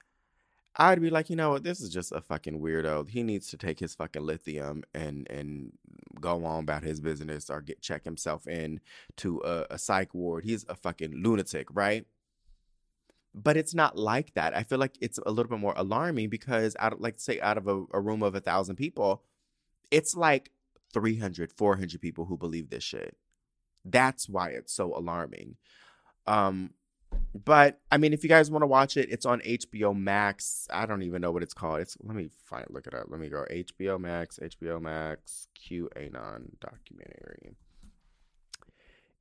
I'd 0.77 1.01
be 1.01 1.09
like, 1.09 1.29
you 1.29 1.35
know 1.35 1.51
what, 1.51 1.63
this 1.63 1.79
is 1.79 1.89
just 1.89 2.11
a 2.11 2.21
fucking 2.21 2.59
weirdo. 2.59 3.09
He 3.09 3.23
needs 3.23 3.47
to 3.49 3.57
take 3.57 3.79
his 3.79 3.95
fucking 3.95 4.23
lithium 4.23 4.83
and 4.93 5.27
and 5.29 5.71
go 6.19 6.45
on 6.45 6.63
about 6.63 6.83
his 6.83 6.99
business 6.99 7.49
or 7.49 7.61
get 7.61 7.81
check 7.81 8.03
himself 8.03 8.47
in 8.47 8.81
to 9.17 9.41
a, 9.45 9.65
a 9.71 9.77
psych 9.77 10.13
ward. 10.13 10.43
He's 10.43 10.65
a 10.67 10.75
fucking 10.75 11.13
lunatic, 11.23 11.67
right? 11.71 12.05
But 13.33 13.57
it's 13.57 13.73
not 13.73 13.97
like 13.97 14.33
that. 14.33 14.55
I 14.55 14.63
feel 14.63 14.77
like 14.77 14.97
it's 15.01 15.19
a 15.25 15.31
little 15.31 15.49
bit 15.49 15.59
more 15.59 15.73
alarming 15.75 16.29
because 16.29 16.75
out 16.79 16.93
of 16.93 16.99
like 16.99 17.19
say 17.19 17.39
out 17.39 17.57
of 17.57 17.67
a, 17.67 17.83
a 17.93 18.01
room 18.01 18.23
of 18.23 18.35
a 18.35 18.39
thousand 18.41 18.75
people, 18.75 19.23
it's 19.91 20.15
like 20.15 20.51
300, 20.93 21.51
400 21.51 22.01
people 22.01 22.25
who 22.25 22.37
believe 22.37 22.69
this 22.69 22.83
shit. 22.83 23.15
That's 23.83 24.27
why 24.27 24.49
it's 24.49 24.73
so 24.73 24.97
alarming. 24.97 25.57
Um, 26.25 26.71
but 27.43 27.81
I 27.91 27.97
mean, 27.97 28.13
if 28.13 28.23
you 28.23 28.29
guys 28.29 28.49
want 28.49 28.63
to 28.63 28.67
watch 28.67 28.95
it, 28.95 29.09
it's 29.11 29.25
on 29.25 29.41
HBO 29.41 29.93
Max. 29.93 30.67
I 30.71 30.85
don't 30.85 31.01
even 31.03 31.21
know 31.21 31.31
what 31.31 31.43
it's 31.43 31.53
called. 31.53 31.81
It's 31.81 31.97
let 32.01 32.15
me 32.15 32.29
find 32.45 32.65
look 32.69 32.87
it 32.87 32.93
up. 32.93 33.07
Let 33.09 33.19
me 33.19 33.27
go 33.27 33.45
HBO 33.51 33.99
Max, 33.99 34.39
HBO 34.41 34.81
Max, 34.81 35.47
QAnon 35.59 36.59
documentary. 36.61 37.57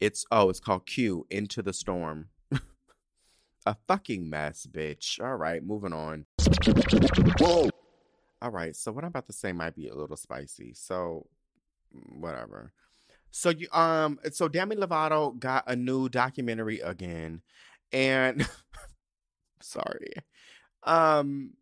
It's 0.01 0.25
oh, 0.31 0.49
it's 0.49 0.61
called 0.61 0.87
Q 0.87 1.27
Into 1.29 1.61
the 1.61 1.73
Storm. 1.73 2.29
A 3.67 3.75
fucking 3.89 4.31
mess, 4.31 4.69
bitch. 4.71 5.21
All 5.21 5.35
right, 5.35 5.65
moving 5.65 5.93
on. 5.93 6.27
Whoa. 7.41 7.69
All 8.41 8.51
right, 8.51 8.77
so 8.77 8.93
what 8.93 9.03
I'm 9.03 9.09
about 9.09 9.27
to 9.27 9.33
say 9.33 9.53
might 9.53 9.75
be 9.75 9.89
a 9.89 9.95
little 9.95 10.17
spicy. 10.17 10.73
So 10.75 11.27
whatever. 11.91 12.73
So 13.33 13.51
you 13.51 13.67
um 13.73 14.21
so 14.31 14.47
Demi 14.47 14.77
Lovato 14.77 15.37
got 15.37 15.65
a 15.67 15.75
new 15.75 16.09
documentary 16.09 16.79
again 16.79 17.43
and 17.93 18.49
sorry. 19.61 20.15
Um 20.83 21.53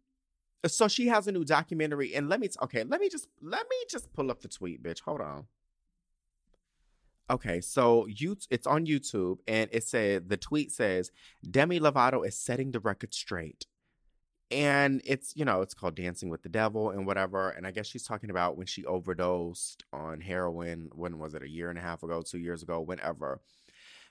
so 0.66 0.86
she 0.86 1.08
has 1.08 1.26
a 1.26 1.32
new 1.32 1.44
documentary 1.44 2.14
and 2.14 2.28
let 2.28 2.38
me 2.40 2.48
t- 2.48 2.56
okay, 2.62 2.84
let 2.84 3.00
me 3.00 3.08
just 3.08 3.28
let 3.40 3.66
me 3.68 3.76
just 3.90 4.12
pull 4.12 4.30
up 4.30 4.40
the 4.42 4.48
tweet, 4.48 4.82
bitch. 4.82 5.00
Hold 5.02 5.20
on. 5.20 5.46
Okay, 7.30 7.60
so 7.60 8.06
you 8.06 8.36
it's 8.50 8.66
on 8.66 8.86
YouTube 8.86 9.38
and 9.46 9.70
it 9.72 9.84
said 9.84 10.28
the 10.28 10.36
tweet 10.36 10.70
says 10.72 11.10
Demi 11.48 11.80
Lovato 11.80 12.26
is 12.26 12.36
setting 12.36 12.72
the 12.72 12.80
record 12.80 13.14
straight 13.14 13.66
and 14.52 15.00
it's 15.04 15.34
you 15.34 15.44
know 15.44 15.62
it's 15.62 15.74
called 15.74 15.94
dancing 15.94 16.28
with 16.28 16.42
the 16.42 16.48
devil 16.48 16.90
and 16.90 17.06
whatever 17.06 17.48
and 17.50 17.66
i 17.66 17.70
guess 17.70 17.86
she's 17.86 18.04
talking 18.04 18.30
about 18.30 18.56
when 18.56 18.66
she 18.66 18.84
overdosed 18.84 19.82
on 19.92 20.20
heroin 20.20 20.90
when 20.94 21.18
was 21.18 21.34
it 21.34 21.42
a 21.42 21.48
year 21.48 21.70
and 21.70 21.78
a 21.78 21.82
half 21.82 22.02
ago 22.02 22.22
two 22.22 22.38
years 22.38 22.62
ago 22.62 22.80
whenever 22.80 23.40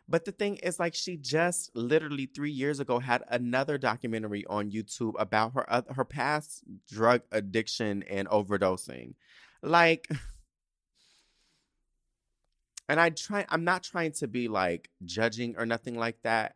but 0.07 0.25
the 0.25 0.31
thing 0.31 0.57
is 0.57 0.79
like 0.79 0.95
she 0.95 1.17
just 1.17 1.75
literally 1.75 2.25
three 2.25 2.51
years 2.51 2.79
ago 2.79 2.99
had 2.99 3.23
another 3.29 3.77
documentary 3.77 4.45
on 4.47 4.71
youtube 4.71 5.13
about 5.19 5.53
her 5.53 5.71
uh, 5.71 5.81
her 5.95 6.05
past 6.05 6.63
drug 6.89 7.21
addiction 7.31 8.03
and 8.03 8.27
overdosing 8.29 9.13
like 9.61 10.07
and 12.89 12.99
i 12.99 13.09
try 13.09 13.45
i'm 13.49 13.63
not 13.63 13.83
trying 13.83 14.11
to 14.11 14.27
be 14.27 14.47
like 14.47 14.89
judging 15.05 15.55
or 15.57 15.65
nothing 15.65 15.95
like 15.95 16.17
that 16.23 16.55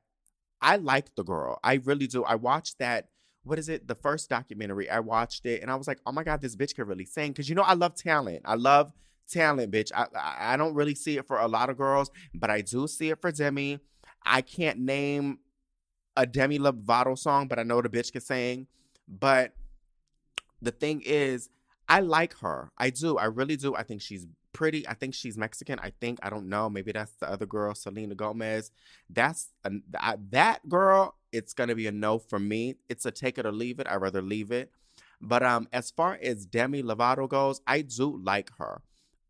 i 0.61 0.75
like 0.75 1.13
the 1.15 1.23
girl 1.23 1.59
i 1.63 1.75
really 1.85 2.07
do 2.07 2.23
i 2.23 2.35
watched 2.35 2.79
that 2.79 3.09
what 3.45 3.59
is 3.59 3.69
it? 3.69 3.87
The 3.87 3.95
first 3.95 4.29
documentary. 4.29 4.89
I 4.89 4.99
watched 4.99 5.45
it 5.45 5.61
and 5.61 5.71
I 5.71 5.75
was 5.75 5.87
like, 5.87 5.99
oh 6.05 6.11
my 6.11 6.23
God, 6.23 6.41
this 6.41 6.55
bitch 6.55 6.75
can 6.75 6.87
really 6.87 7.05
sing. 7.05 7.33
Cause 7.33 7.47
you 7.47 7.55
know, 7.55 7.61
I 7.61 7.73
love 7.73 7.95
talent. 7.95 8.41
I 8.43 8.55
love 8.55 8.91
talent, 9.29 9.71
bitch. 9.71 9.91
I, 9.93 10.07
I, 10.15 10.53
I 10.53 10.57
don't 10.57 10.73
really 10.73 10.95
see 10.95 11.17
it 11.17 11.27
for 11.27 11.39
a 11.39 11.47
lot 11.47 11.69
of 11.69 11.77
girls, 11.77 12.09
but 12.33 12.49
I 12.49 12.61
do 12.61 12.87
see 12.87 13.09
it 13.09 13.21
for 13.21 13.31
Demi. 13.31 13.79
I 14.25 14.41
can't 14.41 14.79
name 14.79 15.39
a 16.17 16.25
Demi 16.25 16.59
Lovato 16.59 17.17
song, 17.17 17.47
but 17.47 17.59
I 17.59 17.63
know 17.63 17.81
the 17.81 17.89
bitch 17.89 18.11
can 18.11 18.21
sing. 18.21 18.67
But 19.07 19.53
the 20.61 20.71
thing 20.71 21.01
is, 21.05 21.49
I 21.87 21.99
like 21.99 22.37
her. 22.39 22.71
I 22.77 22.89
do. 22.89 23.17
I 23.17 23.25
really 23.25 23.55
do. 23.57 23.75
I 23.75 23.83
think 23.83 24.01
she's 24.01 24.25
pretty. 24.53 24.87
I 24.87 24.93
think 24.93 25.13
she's 25.13 25.37
Mexican. 25.37 25.79
I 25.79 25.91
think 26.01 26.19
I 26.23 26.29
don't 26.29 26.49
know. 26.49 26.69
Maybe 26.69 26.91
that's 26.91 27.11
the 27.19 27.29
other 27.29 27.45
girl, 27.45 27.75
Selena 27.75 28.15
Gomez. 28.15 28.71
That's 29.09 29.51
a, 29.63 29.71
that 30.31 30.67
girl 30.67 31.15
it's 31.31 31.53
gonna 31.53 31.75
be 31.75 31.87
a 31.87 31.91
no 31.91 32.17
for 32.17 32.39
me. 32.39 32.75
It's 32.89 33.05
a 33.05 33.11
take 33.11 33.37
it 33.37 33.45
or 33.45 33.51
leave 33.51 33.79
it. 33.79 33.87
I'd 33.87 34.01
rather 34.01 34.21
leave 34.21 34.51
it. 34.51 34.71
But 35.21 35.43
um, 35.43 35.67
as 35.73 35.91
far 35.91 36.17
as 36.21 36.45
Demi 36.45 36.81
Lovato 36.81 37.27
goes, 37.27 37.61
I 37.67 37.81
do 37.81 38.17
like 38.23 38.51
her. 38.57 38.81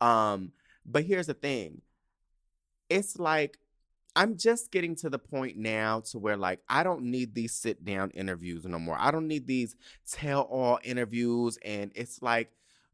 Um, 0.06 0.52
but 0.86 1.04
here's 1.04 1.28
the 1.28 1.34
thing. 1.34 1.82
It's 2.90 3.18
like 3.18 3.58
I'm 4.16 4.38
just 4.38 4.72
getting 4.72 4.96
to 4.98 5.10
the 5.10 5.20
point 5.20 5.58
now 5.58 6.02
to 6.12 6.20
where 6.20 6.38
like 6.38 6.60
I 6.70 6.84
don't 6.84 7.04
need 7.04 7.34
these 7.34 7.54
sit 7.54 7.84
down 7.84 8.12
interviews 8.12 8.66
no 8.66 8.78
more. 8.80 8.98
I 9.00 9.12
don't 9.12 9.28
need 9.28 9.48
these 9.48 9.76
tell 10.10 10.42
all 10.42 10.80
interviews 10.84 11.58
and 11.64 11.92
it's 11.96 12.22
like 12.22 12.52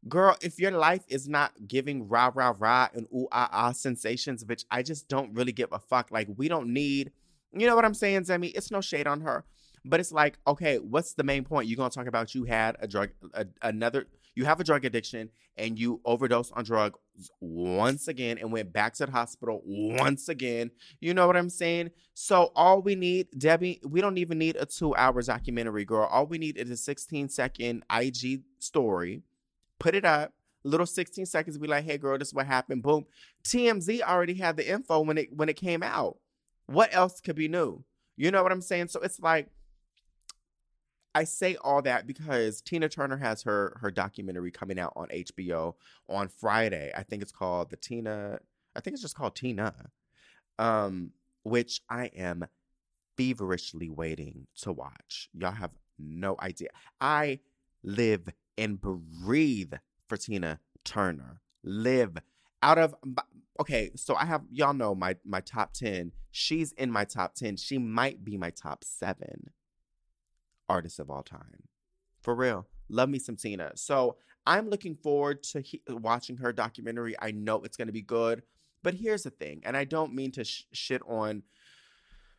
girl, 0.08 0.36
if 0.40 0.58
your 0.58 0.72
life 0.72 1.04
is 1.08 1.28
not 1.28 1.52
giving 1.68 2.08
rah 2.08 2.32
rah 2.34 2.54
rah 2.58 2.88
and 2.94 3.06
ooh 3.14 3.28
ah 3.30 3.48
ah 3.52 3.72
sensations, 3.72 4.42
bitch, 4.42 4.64
I 4.70 4.82
just 4.82 5.08
don't 5.08 5.34
really 5.34 5.52
give 5.52 5.68
a 5.72 5.78
fuck. 5.78 6.10
Like 6.10 6.28
we 6.36 6.48
don't 6.48 6.72
need 6.72 7.12
you 7.54 7.66
know 7.66 7.76
what 7.76 7.84
I'm 7.84 7.94
saying, 7.94 8.22
Demi? 8.22 8.48
It's 8.48 8.70
no 8.70 8.80
shade 8.80 9.06
on 9.06 9.20
her. 9.20 9.44
But 9.84 10.00
it's 10.00 10.12
like, 10.12 10.38
okay, 10.46 10.78
what's 10.78 11.12
the 11.14 11.24
main 11.24 11.44
point? 11.44 11.68
You're 11.68 11.76
gonna 11.76 11.90
talk 11.90 12.06
about 12.06 12.34
you 12.34 12.44
had 12.44 12.76
a 12.80 12.88
drug, 12.88 13.10
a, 13.34 13.46
another, 13.60 14.06
you 14.34 14.44
have 14.44 14.60
a 14.60 14.64
drug 14.64 14.84
addiction, 14.84 15.30
and 15.56 15.78
you 15.78 16.00
overdosed 16.04 16.52
on 16.54 16.64
drugs 16.64 16.98
once 17.40 18.08
again, 18.08 18.38
and 18.38 18.50
went 18.50 18.72
back 18.72 18.94
to 18.94 19.06
the 19.06 19.12
hospital 19.12 19.62
once 19.64 20.28
again. 20.28 20.70
You 21.00 21.14
know 21.14 21.26
what 21.26 21.36
I'm 21.36 21.50
saying? 21.50 21.90
So 22.14 22.52
all 22.56 22.80
we 22.80 22.94
need, 22.94 23.28
Debbie, 23.36 23.80
we 23.84 24.00
don't 24.00 24.18
even 24.18 24.38
need 24.38 24.56
a 24.56 24.66
two-hour 24.66 25.22
documentary, 25.22 25.84
girl. 25.84 26.08
All 26.10 26.26
we 26.26 26.38
need 26.38 26.56
is 26.56 26.70
a 26.70 26.94
16-second 26.94 27.84
IG 27.92 28.42
story. 28.58 29.22
Put 29.78 29.94
it 29.94 30.04
up, 30.04 30.32
little 30.64 30.86
16 30.86 31.26
seconds. 31.26 31.58
Be 31.58 31.66
like, 31.66 31.84
hey, 31.84 31.98
girl, 31.98 32.16
this 32.16 32.28
is 32.28 32.34
what 32.34 32.46
happened. 32.46 32.82
Boom. 32.82 33.04
TMZ 33.44 34.00
already 34.00 34.34
had 34.34 34.56
the 34.56 34.68
info 34.68 35.00
when 35.00 35.18
it 35.18 35.36
when 35.36 35.48
it 35.48 35.56
came 35.56 35.82
out. 35.82 36.18
What 36.66 36.94
else 36.94 37.20
could 37.20 37.36
be 37.36 37.48
new? 37.48 37.82
You 38.16 38.30
know 38.30 38.42
what 38.42 38.52
I'm 38.52 38.60
saying? 38.60 38.88
So 38.88 39.00
it's 39.00 39.20
like 39.20 39.48
I 41.14 41.24
say 41.24 41.56
all 41.56 41.82
that 41.82 42.06
because 42.06 42.62
Tina 42.62 42.88
Turner 42.88 43.18
has 43.18 43.42
her 43.42 43.76
her 43.80 43.90
documentary 43.90 44.50
coming 44.50 44.78
out 44.78 44.92
on 44.96 45.08
HBO 45.08 45.74
on 46.08 46.28
Friday. 46.28 46.90
I 46.96 47.02
think 47.02 47.22
it's 47.22 47.32
called 47.32 47.70
the 47.70 47.76
Tina. 47.76 48.38
I 48.74 48.80
think 48.80 48.94
it's 48.94 49.02
just 49.02 49.16
called 49.16 49.36
Tina, 49.36 49.74
um, 50.58 51.10
which 51.42 51.82
I 51.90 52.06
am 52.16 52.46
feverishly 53.16 53.90
waiting 53.90 54.46
to 54.62 54.72
watch. 54.72 55.28
Y'all 55.34 55.52
have 55.52 55.72
no 55.98 56.36
idea. 56.40 56.70
I 57.00 57.40
live 57.82 58.28
and 58.56 58.80
breathe 58.80 59.74
for 60.08 60.16
Tina 60.16 60.60
Turner. 60.84 61.40
Live 61.62 62.16
out 62.62 62.78
of 62.78 62.94
okay, 63.60 63.90
so 63.96 64.14
I 64.14 64.24
have 64.24 64.42
y'all 64.50 64.72
know 64.72 64.94
my 64.94 65.16
my 65.26 65.40
top 65.40 65.74
10. 65.74 66.12
She's 66.30 66.72
in 66.72 66.90
my 66.90 67.04
top 67.04 67.34
10. 67.34 67.56
She 67.56 67.76
might 67.76 68.24
be 68.24 68.38
my 68.38 68.50
top 68.50 68.82
7 68.82 69.50
artists 70.68 70.98
of 70.98 71.10
all 71.10 71.22
time. 71.22 71.68
For 72.20 72.34
real. 72.34 72.66
Love 72.88 73.08
me 73.08 73.18
some 73.18 73.36
Tina. 73.36 73.72
So, 73.74 74.16
I'm 74.46 74.68
looking 74.68 74.96
forward 74.96 75.42
to 75.44 75.60
he- 75.60 75.82
watching 75.88 76.36
her 76.38 76.52
documentary. 76.52 77.14
I 77.20 77.30
know 77.30 77.62
it's 77.62 77.76
going 77.76 77.86
to 77.86 77.92
be 77.92 78.02
good. 78.02 78.42
But 78.82 78.94
here's 78.94 79.22
the 79.22 79.30
thing, 79.30 79.62
and 79.64 79.76
I 79.76 79.84
don't 79.84 80.12
mean 80.14 80.32
to 80.32 80.44
sh- 80.44 80.64
shit 80.72 81.02
on 81.06 81.44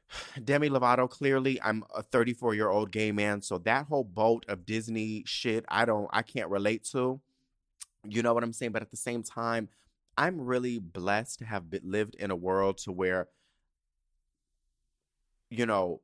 Demi 0.44 0.70
Lovato, 0.70 1.10
clearly, 1.10 1.62
I'm 1.62 1.84
a 1.96 2.04
34 2.04 2.56
year 2.56 2.70
old 2.70 2.92
gay 2.92 3.12
man, 3.12 3.42
so 3.42 3.58
that 3.60 3.88
whole 3.88 4.04
boat 4.04 4.46
of 4.48 4.66
Disney 4.66 5.24
shit, 5.26 5.66
I 5.68 5.86
don't, 5.86 6.10
I 6.12 6.22
can't 6.22 6.50
relate 6.50 6.84
to. 6.92 7.22
You 8.06 8.22
know 8.22 8.34
what 8.34 8.44
I'm 8.44 8.54
saying? 8.54 8.74
But 8.74 8.82
at 8.82 8.92
the 8.92 8.98
same 8.98 9.24
time, 9.24 9.70
I'm 10.18 10.42
really 10.42 10.80
blessed 10.80 11.40
to 11.40 11.46
have 11.46 11.66
lived 11.84 12.16
in 12.16 12.30
a 12.32 12.36
world 12.36 12.78
to 12.80 12.92
where, 12.92 13.30
you 15.50 15.66
know, 15.66 16.02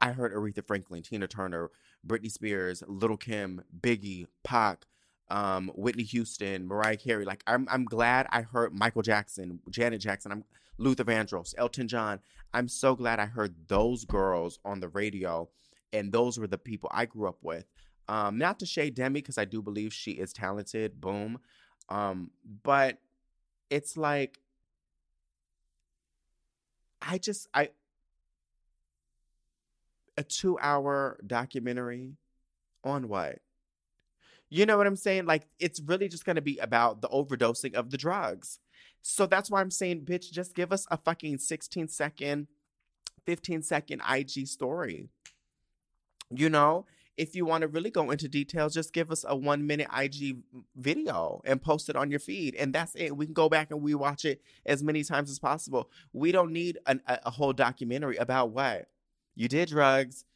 I 0.00 0.12
heard 0.12 0.32
Aretha 0.32 0.66
Franklin, 0.66 1.02
Tina 1.02 1.26
Turner, 1.26 1.70
Britney 2.06 2.30
Spears, 2.30 2.82
Little 2.86 3.16
Kim, 3.16 3.62
Biggie, 3.80 4.26
Pac, 4.44 4.86
um, 5.28 5.70
Whitney 5.74 6.04
Houston, 6.04 6.66
Mariah 6.66 6.96
Carey. 6.96 7.24
Like 7.24 7.42
I'm, 7.46 7.66
I'm 7.70 7.84
glad 7.84 8.26
I 8.30 8.42
heard 8.42 8.74
Michael 8.74 9.02
Jackson, 9.02 9.60
Janet 9.70 10.00
Jackson. 10.00 10.32
I'm 10.32 10.44
Luther 10.78 11.04
Vandross, 11.04 11.54
Elton 11.58 11.88
John. 11.88 12.20
I'm 12.52 12.68
so 12.68 12.94
glad 12.96 13.20
I 13.20 13.26
heard 13.26 13.54
those 13.68 14.04
girls 14.04 14.58
on 14.64 14.80
the 14.80 14.88
radio, 14.88 15.48
and 15.92 16.12
those 16.12 16.38
were 16.38 16.48
the 16.48 16.58
people 16.58 16.90
I 16.92 17.06
grew 17.06 17.28
up 17.28 17.38
with. 17.42 17.66
Um, 18.08 18.38
not 18.38 18.58
to 18.58 18.66
shade 18.66 18.94
Demi 18.94 19.20
because 19.20 19.38
I 19.38 19.44
do 19.44 19.62
believe 19.62 19.92
she 19.92 20.12
is 20.12 20.32
talented. 20.32 21.00
Boom, 21.00 21.38
um, 21.88 22.30
but 22.64 22.98
it's 23.68 23.96
like 23.96 24.40
I 27.00 27.18
just 27.18 27.46
I 27.54 27.70
a 30.20 30.22
two 30.22 30.58
hour 30.60 31.18
documentary 31.26 32.12
on 32.84 33.08
what? 33.08 33.38
You 34.50 34.66
know 34.66 34.76
what 34.76 34.86
I'm 34.86 34.96
saying? 34.96 35.24
Like, 35.24 35.46
it's 35.58 35.80
really 35.80 36.08
just 36.08 36.26
going 36.26 36.36
to 36.36 36.42
be 36.42 36.58
about 36.58 37.00
the 37.00 37.08
overdosing 37.08 37.74
of 37.74 37.90
the 37.90 37.96
drugs. 37.96 38.58
So 39.00 39.24
that's 39.24 39.50
why 39.50 39.62
I'm 39.62 39.70
saying, 39.70 40.02
bitch, 40.02 40.30
just 40.30 40.54
give 40.54 40.72
us 40.72 40.86
a 40.90 40.98
fucking 40.98 41.38
16 41.38 41.88
second, 41.88 42.48
15 43.24 43.62
second 43.62 44.02
IG 44.10 44.46
story. 44.46 45.08
You 46.30 46.50
know, 46.50 46.84
if 47.16 47.34
you 47.34 47.46
want 47.46 47.62
to 47.62 47.68
really 47.68 47.90
go 47.90 48.10
into 48.10 48.28
details, 48.28 48.74
just 48.74 48.92
give 48.92 49.10
us 49.10 49.24
a 49.26 49.34
one 49.34 49.66
minute 49.66 49.88
IG 49.96 50.36
video 50.76 51.40
and 51.46 51.62
post 51.62 51.88
it 51.88 51.96
on 51.96 52.10
your 52.10 52.20
feed. 52.20 52.54
And 52.56 52.74
that's 52.74 52.94
it. 52.94 53.16
We 53.16 53.24
can 53.24 53.32
go 53.32 53.48
back 53.48 53.70
and 53.70 53.80
we 53.80 53.94
watch 53.94 54.26
it 54.26 54.42
as 54.66 54.82
many 54.82 55.02
times 55.02 55.30
as 55.30 55.38
possible. 55.38 55.88
We 56.12 56.30
don't 56.30 56.52
need 56.52 56.76
an, 56.86 57.00
a, 57.06 57.20
a 57.26 57.30
whole 57.30 57.54
documentary 57.54 58.16
about 58.16 58.50
what? 58.50 58.88
You 59.40 59.48
did 59.48 59.70
drugs, 59.70 60.26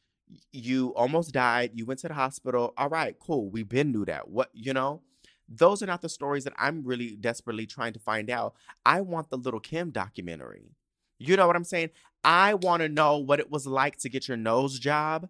you 0.50 0.94
almost 0.94 1.34
died, 1.34 1.72
you 1.74 1.84
went 1.84 2.00
to 2.00 2.08
the 2.08 2.14
hospital. 2.14 2.72
All 2.78 2.88
right, 2.88 3.14
cool. 3.20 3.50
We've 3.50 3.68
been 3.68 3.92
through 3.92 4.06
that. 4.06 4.30
What, 4.30 4.48
you 4.54 4.72
know? 4.72 5.02
Those 5.46 5.82
are 5.82 5.86
not 5.86 6.00
the 6.00 6.08
stories 6.08 6.44
that 6.44 6.54
I'm 6.56 6.82
really 6.82 7.14
desperately 7.14 7.66
trying 7.66 7.92
to 7.92 7.98
find 7.98 8.30
out. 8.30 8.54
I 8.86 9.02
want 9.02 9.28
the 9.28 9.36
Little 9.36 9.60
Kim 9.60 9.90
documentary. 9.90 10.70
You 11.18 11.36
know 11.36 11.46
what 11.46 11.54
I'm 11.54 11.64
saying? 11.64 11.90
I 12.24 12.54
want 12.54 12.80
to 12.80 12.88
know 12.88 13.18
what 13.18 13.40
it 13.40 13.50
was 13.50 13.66
like 13.66 13.98
to 13.98 14.08
get 14.08 14.26
your 14.26 14.38
nose 14.38 14.78
job, 14.78 15.28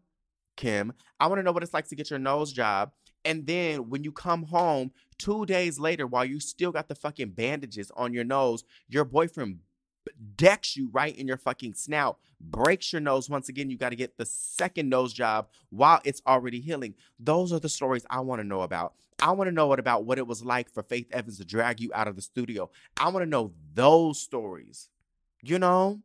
Kim. 0.57 0.93
I 1.19 1.27
want 1.27 1.41
to 1.41 1.43
know 1.43 1.51
what 1.51 1.65
it's 1.65 1.75
like 1.75 1.89
to 1.89 1.97
get 1.97 2.11
your 2.11 2.21
nose 2.21 2.53
job. 2.53 2.93
And 3.25 3.45
then 3.45 3.91
when 3.91 4.05
you 4.05 4.13
come 4.13 4.45
home 4.45 4.93
two 5.19 5.47
days 5.47 5.81
later, 5.81 6.07
while 6.07 6.25
you 6.25 6.39
still 6.39 6.71
got 6.71 6.87
the 6.87 6.95
fucking 6.95 7.31
bandages 7.31 7.91
on 7.97 8.15
your 8.15 8.23
nose, 8.23 8.63
your 8.89 9.05
boyfriend 9.05 9.59
decks 10.37 10.77
you 10.77 10.89
right 10.93 11.17
in 11.17 11.27
your 11.27 11.37
fucking 11.37 11.75
snout, 11.75 12.19
breaks 12.41 12.93
your 12.93 13.01
nose. 13.01 13.31
Once 13.31 13.49
again, 13.49 13.71
you 13.71 13.77
got 13.77 13.91
to 13.91 13.97
get 13.97 14.17
the 14.17 14.27
second 14.27 14.89
nose 14.89 15.13
job 15.13 15.49
while 15.71 16.01
it's 16.05 16.23
already 16.27 16.61
healing. 16.61 16.95
Those 17.19 17.53
are 17.53 17.61
the 17.61 17.69
stories 17.69 18.07
I 18.11 18.21
want 18.21 18.41
to 18.41 18.47
know 18.47 18.63
about. 18.63 18.95
I 19.21 19.33
want 19.33 19.49
to 19.49 19.55
know 19.55 19.67
what 19.67 19.79
about 19.79 20.05
what 20.05 20.19
it 20.19 20.27
was 20.27 20.45
like 20.45 20.69
for 20.71 20.83
Faith 20.83 21.07
Evans 21.13 21.39
to 21.39 21.45
drag 21.45 21.81
you 21.81 21.91
out 21.95 22.09
of 22.09 22.17
the 22.17 22.23
studio. 22.23 22.71
I 22.97 23.09
want 23.09 23.25
to 23.25 23.31
know 23.31 23.53
those 23.75 24.21
stories. 24.21 24.91
You 25.43 25.59
know? 25.59 26.01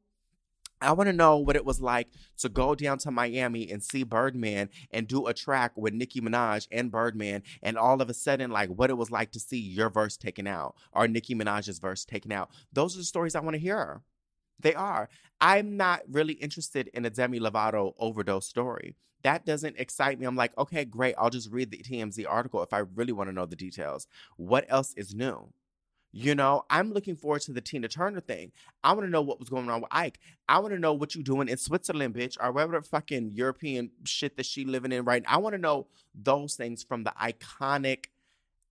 I 0.82 0.94
want 0.94 1.08
to 1.08 1.14
know 1.14 1.38
what 1.38 1.56
it 1.56 1.66
was 1.66 1.82
like 1.82 2.08
to 2.38 2.50
go 2.50 2.74
down 2.74 3.00
to 3.00 3.12
Miami 3.12 3.70
and 3.70 3.84
see 3.84 4.04
Birdman 4.04 4.70
and 4.92 5.08
do 5.08 5.28
a 5.28 5.34
track 5.34 5.74
with 5.76 5.94
Nicki 5.94 6.22
Minaj 6.22 6.68
and 6.72 6.92
Birdman, 6.92 7.44
and 7.62 7.78
all 7.78 8.02
of 8.02 8.10
a 8.10 8.14
sudden, 8.14 8.50
like 8.52 8.70
what 8.70 8.90
it 8.90 8.98
was 8.98 9.12
like 9.12 9.32
to 9.32 9.40
see 9.40 9.60
your 9.60 9.90
verse 9.90 10.16
taken 10.16 10.48
out 10.48 10.76
or 10.94 11.08
Nicki 11.08 11.36
Minaj's 11.36 11.80
verse 11.80 12.06
taken 12.06 12.32
out. 12.32 12.50
Those 12.72 12.96
are 12.96 13.00
the 13.00 13.04
stories 13.04 13.36
I 13.36 13.42
want 13.42 13.56
to 13.56 13.62
hear. 13.62 14.02
They 14.60 14.74
are. 14.74 15.10
I'm 15.42 15.78
not 15.78 16.02
really 16.10 16.34
interested 16.34 16.90
in 16.94 17.06
a 17.06 17.10
Demi 17.10 17.40
Lovato 17.40 17.94
overdose 17.98 18.48
story. 18.48 18.96
That 19.24 19.46
doesn't 19.46 19.78
excite 19.78 20.20
me. 20.20 20.26
I'm 20.26 20.36
like, 20.36 20.58
okay, 20.58 20.86
great. 20.86 21.16
I'll 21.18 21.30
just 21.30 21.52
read 21.52 21.72
the 21.72 21.78
TMZ 21.78 22.26
article 22.28 22.64
if 22.64 22.74
I 22.74 22.80
really 22.80 23.12
want 23.12 23.30
to 23.30 23.36
know 23.36 23.46
the 23.46 23.56
details. 23.56 24.08
What 24.38 24.66
else 24.70 24.94
is 24.96 25.14
new? 25.14 25.50
You 26.12 26.34
know, 26.34 26.64
I'm 26.70 26.92
looking 26.92 27.16
forward 27.16 27.44
to 27.44 27.54
the 27.54 27.62
Tina 27.62 27.88
Turner 27.88 28.20
thing. 28.20 28.52
I 28.84 28.94
want 28.94 29.06
to 29.06 29.12
know 29.12 29.22
what 29.22 29.40
was 29.40 29.50
going 29.50 29.70
on 29.70 29.82
with 29.82 29.92
Ike. 29.92 30.20
I 30.48 30.58
want 30.60 30.74
to 30.74 30.80
know 30.80 30.94
what 30.94 31.14
you 31.14 31.22
doing 31.22 31.50
in 31.50 31.58
Switzerland, 31.58 32.16
bitch, 32.16 32.36
or 32.42 32.52
whatever 32.52 32.82
fucking 32.82 33.32
European 33.32 33.92
shit 34.06 34.36
that 34.38 34.48
she 34.48 34.66
living 34.66 34.92
in 34.92 35.06
right 35.06 35.22
now. 35.22 35.36
I 35.36 35.38
want 35.38 35.54
to 35.54 35.62
know 35.62 35.88
those 36.16 36.56
things 36.56 36.84
from 36.84 37.04
the 37.04 37.14
iconic, 37.22 38.06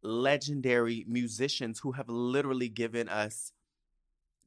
legendary 0.03 1.05
musicians 1.07 1.79
who 1.79 1.93
have 1.93 2.09
literally 2.09 2.69
given 2.69 3.09
us 3.09 3.53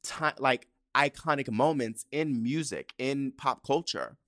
time, 0.02 0.34
like 0.38 0.68
iconic 0.94 1.50
moments 1.50 2.04
in 2.12 2.42
music, 2.42 2.92
in 2.98 3.32
pop 3.32 3.66
culture. 3.66 4.18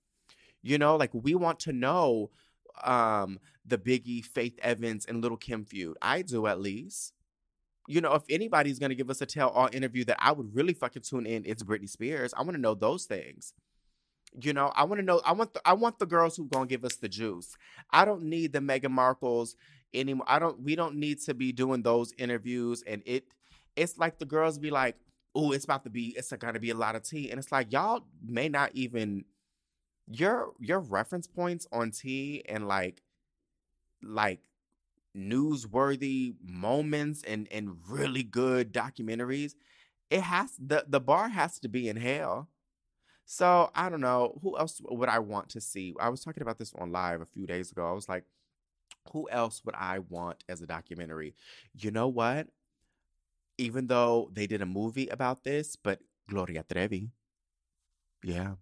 You 0.63 0.79
know, 0.79 0.95
like 0.95 1.11
we 1.13 1.35
want 1.35 1.59
to 1.61 1.71
know 1.73 2.31
um 2.83 3.39
the 3.63 3.77
Biggie, 3.77 4.25
Faith 4.25 4.57
Evans, 4.63 5.05
and 5.05 5.21
Little 5.21 5.37
Kim 5.37 5.65
feud. 5.65 5.97
I 6.01 6.23
do 6.23 6.47
at 6.47 6.59
least 6.59 7.13
you 7.87 8.01
know, 8.01 8.13
if 8.13 8.23
anybody's 8.29 8.79
gonna 8.79 8.95
give 8.95 9.09
us 9.09 9.21
a 9.21 9.25
tell 9.25 9.49
all 9.49 9.69
interview 9.71 10.03
that 10.05 10.17
I 10.19 10.31
would 10.31 10.55
really 10.55 10.73
fucking 10.73 11.03
tune 11.03 11.25
in, 11.25 11.43
it's 11.45 11.63
Britney 11.63 11.89
Spears. 11.89 12.33
I 12.35 12.41
want 12.41 12.53
to 12.55 12.61
know 12.61 12.73
those 12.73 13.05
things. 13.05 13.53
You 14.41 14.53
know, 14.53 14.71
I 14.75 14.83
want 14.83 14.99
to 14.99 15.05
know. 15.05 15.21
I 15.25 15.31
want 15.31 15.53
the 15.53 15.61
I 15.65 15.73
want 15.73 15.99
the 15.99 16.05
girls 16.05 16.35
who 16.35 16.45
gonna 16.47 16.65
give 16.65 16.83
us 16.83 16.95
the 16.95 17.07
juice. 17.07 17.55
I 17.91 18.05
don't 18.05 18.23
need 18.23 18.53
the 18.53 18.59
Meghan 18.59 18.91
Markles 18.91 19.55
anymore. 19.93 20.25
I 20.27 20.39
don't. 20.39 20.61
We 20.61 20.75
don't 20.75 20.95
need 20.95 21.21
to 21.21 21.33
be 21.33 21.51
doing 21.51 21.83
those 21.83 22.13
interviews. 22.17 22.83
And 22.85 23.01
it, 23.05 23.25
it's 23.75 23.97
like 23.97 24.19
the 24.19 24.25
girls 24.25 24.57
be 24.59 24.71
like, 24.71 24.97
"Oh, 25.33 25.51
it's 25.51 25.63
about 25.63 25.83
to 25.85 25.89
be. 25.89 26.13
It's 26.17 26.33
gonna 26.33 26.59
be 26.59 26.71
a 26.71 26.75
lot 26.75 26.95
of 26.95 27.03
tea." 27.03 27.29
And 27.31 27.39
it's 27.39 27.51
like 27.51 27.71
y'all 27.71 28.01
may 28.25 28.49
not 28.49 28.71
even 28.73 29.23
your 30.07 30.53
your 30.59 30.79
reference 30.79 31.27
points 31.27 31.67
on 31.71 31.91
tea 31.91 32.43
and 32.47 32.67
like 32.67 33.01
like 34.03 34.39
newsworthy 35.15 36.35
moments 36.43 37.23
and 37.25 37.47
and 37.51 37.77
really 37.87 38.23
good 38.23 38.73
documentaries 38.73 39.53
it 40.09 40.21
has 40.21 40.51
the 40.59 40.85
the 40.87 40.99
bar 40.99 41.29
has 41.29 41.59
to 41.59 41.67
be 41.67 41.89
in 41.89 41.97
hell. 41.97 42.49
So 43.25 43.71
i 43.75 43.89
don't 43.89 44.01
know 44.01 44.39
who 44.43 44.57
else 44.57 44.81
would 44.83 45.09
i 45.09 45.19
want 45.19 45.49
to 45.49 45.61
see? 45.61 45.95
I 45.99 46.09
was 46.09 46.21
talking 46.23 46.43
about 46.43 46.59
this 46.59 46.73
on 46.75 46.91
live 46.91 47.21
a 47.21 47.25
few 47.25 47.47
days 47.47 47.71
ago. 47.71 47.87
I 47.87 47.93
was 47.93 48.09
like 48.09 48.25
who 49.11 49.29
else 49.29 49.61
would 49.65 49.75
i 49.75 49.99
want 49.99 50.43
as 50.49 50.61
a 50.61 50.67
documentary? 50.67 51.35
You 51.73 51.91
know 51.91 52.07
what? 52.07 52.47
Even 53.57 53.87
though 53.87 54.29
they 54.33 54.47
did 54.47 54.61
a 54.61 54.65
movie 54.65 55.07
about 55.07 55.43
this 55.43 55.75
but 55.75 55.99
gloria 56.29 56.63
trevi. 56.63 57.09
Yeah. 58.23 58.55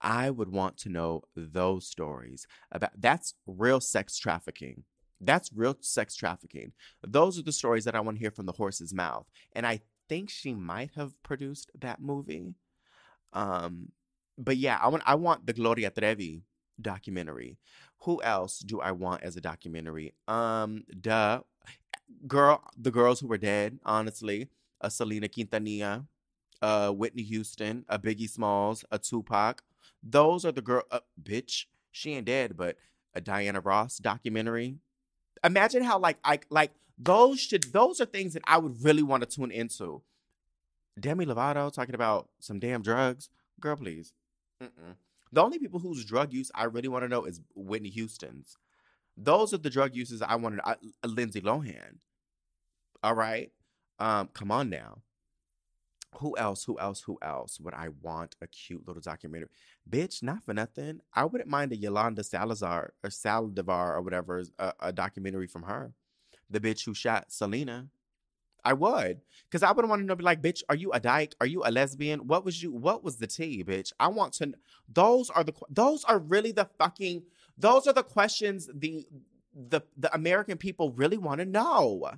I 0.00 0.30
would 0.30 0.50
want 0.50 0.76
to 0.78 0.88
know 0.88 1.22
those 1.34 1.86
stories 1.88 2.46
about 2.70 2.92
that's 3.00 3.34
real 3.46 3.80
sex 3.80 4.18
trafficking. 4.18 4.84
That's 5.26 5.52
real 5.52 5.76
sex 5.80 6.14
trafficking. 6.14 6.72
Those 7.02 7.38
are 7.38 7.42
the 7.42 7.52
stories 7.52 7.84
that 7.84 7.94
I 7.94 8.00
want 8.00 8.16
to 8.16 8.20
hear 8.20 8.30
from 8.30 8.46
the 8.46 8.52
horse's 8.52 8.94
mouth. 8.94 9.26
And 9.52 9.66
I 9.66 9.80
think 10.08 10.30
she 10.30 10.54
might 10.54 10.90
have 10.96 11.20
produced 11.22 11.70
that 11.80 12.00
movie. 12.00 12.54
Um, 13.32 13.92
but 14.38 14.56
yeah, 14.56 14.78
I 14.80 14.88
want 14.88 15.02
I 15.06 15.14
want 15.14 15.46
the 15.46 15.52
Gloria 15.52 15.90
Trevi 15.90 16.42
documentary. 16.80 17.58
Who 18.00 18.22
else 18.22 18.58
do 18.58 18.80
I 18.80 18.92
want 18.92 19.22
as 19.22 19.36
a 19.36 19.40
documentary? 19.40 20.14
Um, 20.28 20.84
duh, 21.00 21.40
girl, 22.26 22.62
the 22.76 22.90
girls 22.90 23.20
who 23.20 23.28
were 23.28 23.38
dead. 23.38 23.78
Honestly, 23.84 24.48
a 24.80 24.90
Selena 24.90 25.28
Quintanilla, 25.28 26.06
a 26.60 26.92
Whitney 26.92 27.22
Houston, 27.22 27.84
a 27.88 27.98
Biggie 27.98 28.28
Smalls, 28.28 28.84
a 28.90 28.98
Tupac. 28.98 29.62
Those 30.02 30.44
are 30.44 30.52
the 30.52 30.62
girl. 30.62 30.82
Uh, 30.90 31.00
bitch, 31.22 31.66
she 31.92 32.14
ain't 32.14 32.26
dead, 32.26 32.56
but 32.56 32.76
a 33.14 33.20
Diana 33.20 33.60
Ross 33.60 33.98
documentary 33.98 34.76
imagine 35.44 35.82
how 35.82 35.98
like 35.98 36.18
I 36.24 36.40
like 36.50 36.72
those 36.98 37.40
should 37.40 37.64
those 37.72 38.00
are 38.00 38.06
things 38.06 38.34
that 38.34 38.42
I 38.46 38.58
would 38.58 38.82
really 38.82 39.02
want 39.02 39.22
to 39.22 39.28
tune 39.28 39.50
into. 39.50 40.02
Demi 40.98 41.26
Lovato 41.26 41.72
talking 41.72 41.94
about 41.94 42.28
some 42.38 42.60
damn 42.60 42.82
drugs, 42.82 43.28
girl, 43.60 43.76
please. 43.76 44.12
Mm-mm. 44.62 44.94
The 45.32 45.42
only 45.42 45.58
people 45.58 45.80
whose 45.80 46.04
drug 46.04 46.32
use 46.32 46.52
I 46.54 46.64
really 46.64 46.88
want 46.88 47.02
to 47.02 47.08
know 47.08 47.24
is 47.24 47.40
Whitney 47.54 47.90
Houston's. 47.90 48.56
Those 49.16 49.52
are 49.52 49.58
the 49.58 49.70
drug 49.70 49.94
uses 49.94 50.22
I 50.22 50.36
wanted. 50.36 50.60
I, 50.64 50.76
Lindsay 51.04 51.40
Lohan. 51.40 51.98
All 53.02 53.14
right, 53.14 53.50
um, 53.98 54.28
come 54.32 54.50
on 54.50 54.70
now 54.70 55.02
who 56.18 56.36
else? 56.36 56.64
Who 56.64 56.78
else? 56.78 57.02
Who 57.02 57.18
else 57.22 57.60
would 57.60 57.74
I 57.74 57.88
want 58.02 58.36
a 58.40 58.46
cute 58.46 58.86
little 58.86 59.02
documentary? 59.02 59.48
Bitch, 59.88 60.22
not 60.22 60.44
for 60.44 60.54
nothing. 60.54 61.00
I 61.12 61.24
wouldn't 61.24 61.50
mind 61.50 61.72
a 61.72 61.76
Yolanda 61.76 62.24
Salazar 62.24 62.94
or 63.02 63.10
Saldivar 63.10 63.96
or 63.96 64.02
whatever, 64.02 64.42
a, 64.58 64.72
a 64.80 64.92
documentary 64.92 65.46
from 65.46 65.64
her. 65.64 65.92
The 66.50 66.60
bitch 66.60 66.84
who 66.84 66.94
shot 66.94 67.32
Selena. 67.32 67.88
I 68.64 68.72
would. 68.72 69.20
Cause 69.50 69.62
I 69.62 69.72
would 69.72 69.86
want 69.86 70.00
to 70.00 70.06
know, 70.06 70.14
be 70.14 70.24
like, 70.24 70.40
bitch, 70.40 70.62
are 70.70 70.74
you 70.74 70.90
a 70.92 71.00
dyke? 71.00 71.34
Are 71.40 71.46
you 71.46 71.62
a 71.64 71.70
lesbian? 71.70 72.26
What 72.26 72.44
was 72.44 72.62
you 72.62 72.72
what 72.72 73.04
was 73.04 73.16
the 73.16 73.26
tea, 73.26 73.62
bitch? 73.62 73.92
I 74.00 74.08
want 74.08 74.32
to 74.34 74.54
those 74.88 75.28
are 75.30 75.44
the 75.44 75.52
those 75.68 76.02
are 76.04 76.18
really 76.18 76.52
the 76.52 76.68
fucking 76.78 77.24
those 77.58 77.86
are 77.86 77.92
the 77.92 78.02
questions 78.02 78.70
the 78.74 79.06
the 79.54 79.82
the 79.96 80.12
American 80.14 80.56
people 80.56 80.92
really 80.92 81.18
want 81.18 81.40
to 81.40 81.44
know. 81.44 82.10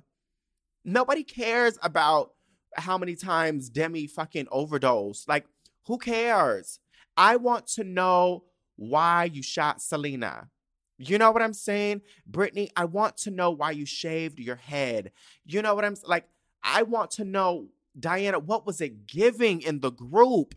Nobody 0.85 1.23
cares 1.23 1.77
about 1.83 2.31
how 2.75 2.97
many 2.97 3.15
times 3.15 3.69
Demi 3.69 4.07
fucking 4.07 4.47
overdosed. 4.51 5.27
Like, 5.27 5.45
who 5.85 5.97
cares? 5.97 6.79
I 7.15 7.37
want 7.37 7.67
to 7.67 7.83
know 7.83 8.43
why 8.75 9.25
you 9.25 9.41
shot 9.41 9.81
Selena. 9.81 10.49
You 10.97 11.17
know 11.17 11.31
what 11.31 11.41
I'm 11.41 11.53
saying? 11.53 12.01
Britney, 12.29 12.69
I 12.75 12.85
want 12.85 13.17
to 13.17 13.31
know 13.31 13.51
why 13.51 13.71
you 13.71 13.85
shaved 13.85 14.39
your 14.39 14.55
head. 14.55 15.11
You 15.45 15.61
know 15.61 15.75
what 15.75 15.85
I'm 15.85 15.95
like? 16.05 16.25
I 16.63 16.83
want 16.83 17.11
to 17.11 17.23
know, 17.25 17.67
Diana, 17.99 18.39
what 18.39 18.65
was 18.65 18.81
it 18.81 19.05
giving 19.07 19.61
in 19.61 19.79
the 19.79 19.91
group? 19.91 20.55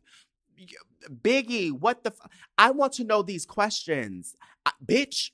Biggie, 1.08 1.72
what 1.72 2.04
the? 2.04 2.10
F- 2.10 2.30
I 2.58 2.70
want 2.70 2.94
to 2.94 3.04
know 3.04 3.22
these 3.22 3.46
questions. 3.46 4.34
I- 4.66 4.72
bitch, 4.84 5.30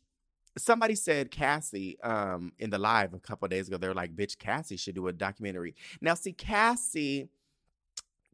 somebody 0.59 0.95
said 0.95 1.31
Cassie 1.31 1.99
um 2.03 2.53
in 2.59 2.71
the 2.71 2.79
live 2.79 3.15
a 3.15 3.19
couple 3.19 3.49
days 3.49 3.69
ago. 3.69 3.77
They're 3.77 3.95
like, 3.95 4.17
bitch, 4.17 4.39
Cassie 4.39 4.77
should 4.77 4.95
do 4.95 5.09
a 5.09 5.13
documentary. 5.13 5.75
Now, 6.01 6.15
see, 6.15 6.33
Cassie. 6.33 7.29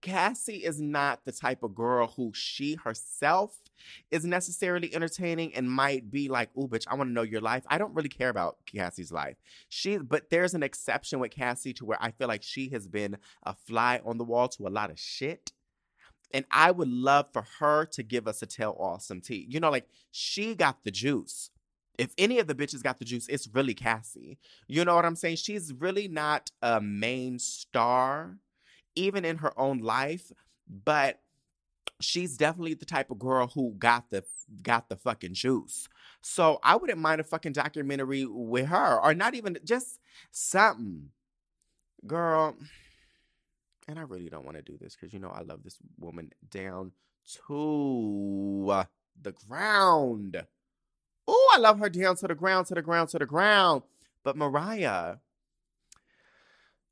Cassie 0.00 0.64
is 0.64 0.80
not 0.80 1.24
the 1.24 1.30
type 1.30 1.62
of 1.62 1.76
girl 1.76 2.08
who 2.16 2.32
she 2.34 2.74
herself 2.74 3.56
is 4.10 4.24
necessarily 4.24 4.92
entertaining 4.92 5.54
and 5.54 5.70
might 5.70 6.10
be 6.10 6.28
like, 6.28 6.50
"Oh, 6.56 6.66
bitch, 6.66 6.86
I 6.88 6.96
want 6.96 7.08
to 7.10 7.12
know 7.12 7.22
your 7.22 7.40
life." 7.40 7.62
I 7.68 7.78
don't 7.78 7.94
really 7.94 8.08
care 8.08 8.28
about 8.28 8.58
Cassie's 8.66 9.12
life. 9.12 9.36
She, 9.68 9.98
but 9.98 10.28
there's 10.28 10.54
an 10.54 10.62
exception 10.64 11.20
with 11.20 11.30
Cassie 11.30 11.72
to 11.74 11.84
where 11.84 11.98
I 12.00 12.10
feel 12.10 12.26
like 12.26 12.42
she 12.42 12.68
has 12.70 12.88
been 12.88 13.16
a 13.44 13.54
fly 13.54 14.00
on 14.04 14.18
the 14.18 14.24
wall 14.24 14.48
to 14.48 14.66
a 14.66 14.70
lot 14.70 14.90
of 14.90 14.98
shit. 14.98 15.52
And 16.32 16.46
I 16.50 16.70
would 16.70 16.88
love 16.88 17.26
for 17.32 17.44
her 17.60 17.84
to 17.86 18.02
give 18.02 18.26
us 18.26 18.42
a 18.42 18.46
tell 18.46 18.72
all 18.72 18.98
some 18.98 19.20
tea. 19.20 19.46
You 19.48 19.60
know, 19.60 19.70
like 19.70 19.88
she 20.10 20.54
got 20.54 20.82
the 20.82 20.90
juice. 20.90 21.50
If 21.98 22.14
any 22.16 22.38
of 22.38 22.46
the 22.46 22.54
bitches 22.54 22.82
got 22.82 22.98
the 22.98 23.04
juice, 23.04 23.28
it's 23.28 23.48
really 23.52 23.74
Cassie. 23.74 24.38
You 24.66 24.84
know 24.84 24.94
what 24.94 25.04
I'm 25.04 25.16
saying? 25.16 25.36
She's 25.36 25.72
really 25.72 26.08
not 26.08 26.50
a 26.62 26.80
main 26.80 27.38
star, 27.38 28.38
even 28.94 29.24
in 29.24 29.38
her 29.38 29.58
own 29.58 29.78
life, 29.78 30.32
but 30.68 31.20
she's 32.00 32.36
definitely 32.36 32.74
the 32.74 32.84
type 32.84 33.10
of 33.10 33.18
girl 33.18 33.48
who 33.48 33.74
got 33.78 34.10
the 34.10 34.24
got 34.62 34.88
the 34.88 34.96
fucking 34.96 35.34
juice. 35.34 35.88
So 36.20 36.58
I 36.62 36.76
wouldn't 36.76 36.98
mind 36.98 37.20
a 37.20 37.24
fucking 37.24 37.52
documentary 37.52 38.26
with 38.26 38.66
her, 38.66 39.00
or 39.00 39.14
not 39.14 39.34
even 39.34 39.58
just 39.64 39.98
something, 40.30 41.10
girl. 42.06 42.56
And 43.88 43.98
I 43.98 44.02
really 44.02 44.28
don't 44.28 44.44
want 44.44 44.56
to 44.56 44.62
do 44.62 44.78
this 44.80 44.94
because 44.94 45.12
you 45.12 45.18
know 45.18 45.30
I 45.30 45.42
love 45.42 45.62
this 45.62 45.78
woman 45.98 46.30
down 46.50 46.92
to 47.48 48.84
the 49.20 49.32
ground. 49.32 50.44
Oh, 51.26 51.52
I 51.54 51.58
love 51.58 51.78
her 51.78 51.88
down 51.88 52.16
to 52.16 52.26
the 52.26 52.34
ground, 52.34 52.66
to 52.66 52.74
the 52.74 52.82
ground, 52.82 53.10
to 53.10 53.18
the 53.18 53.26
ground. 53.26 53.82
But 54.24 54.36
Mariah, 54.36 55.16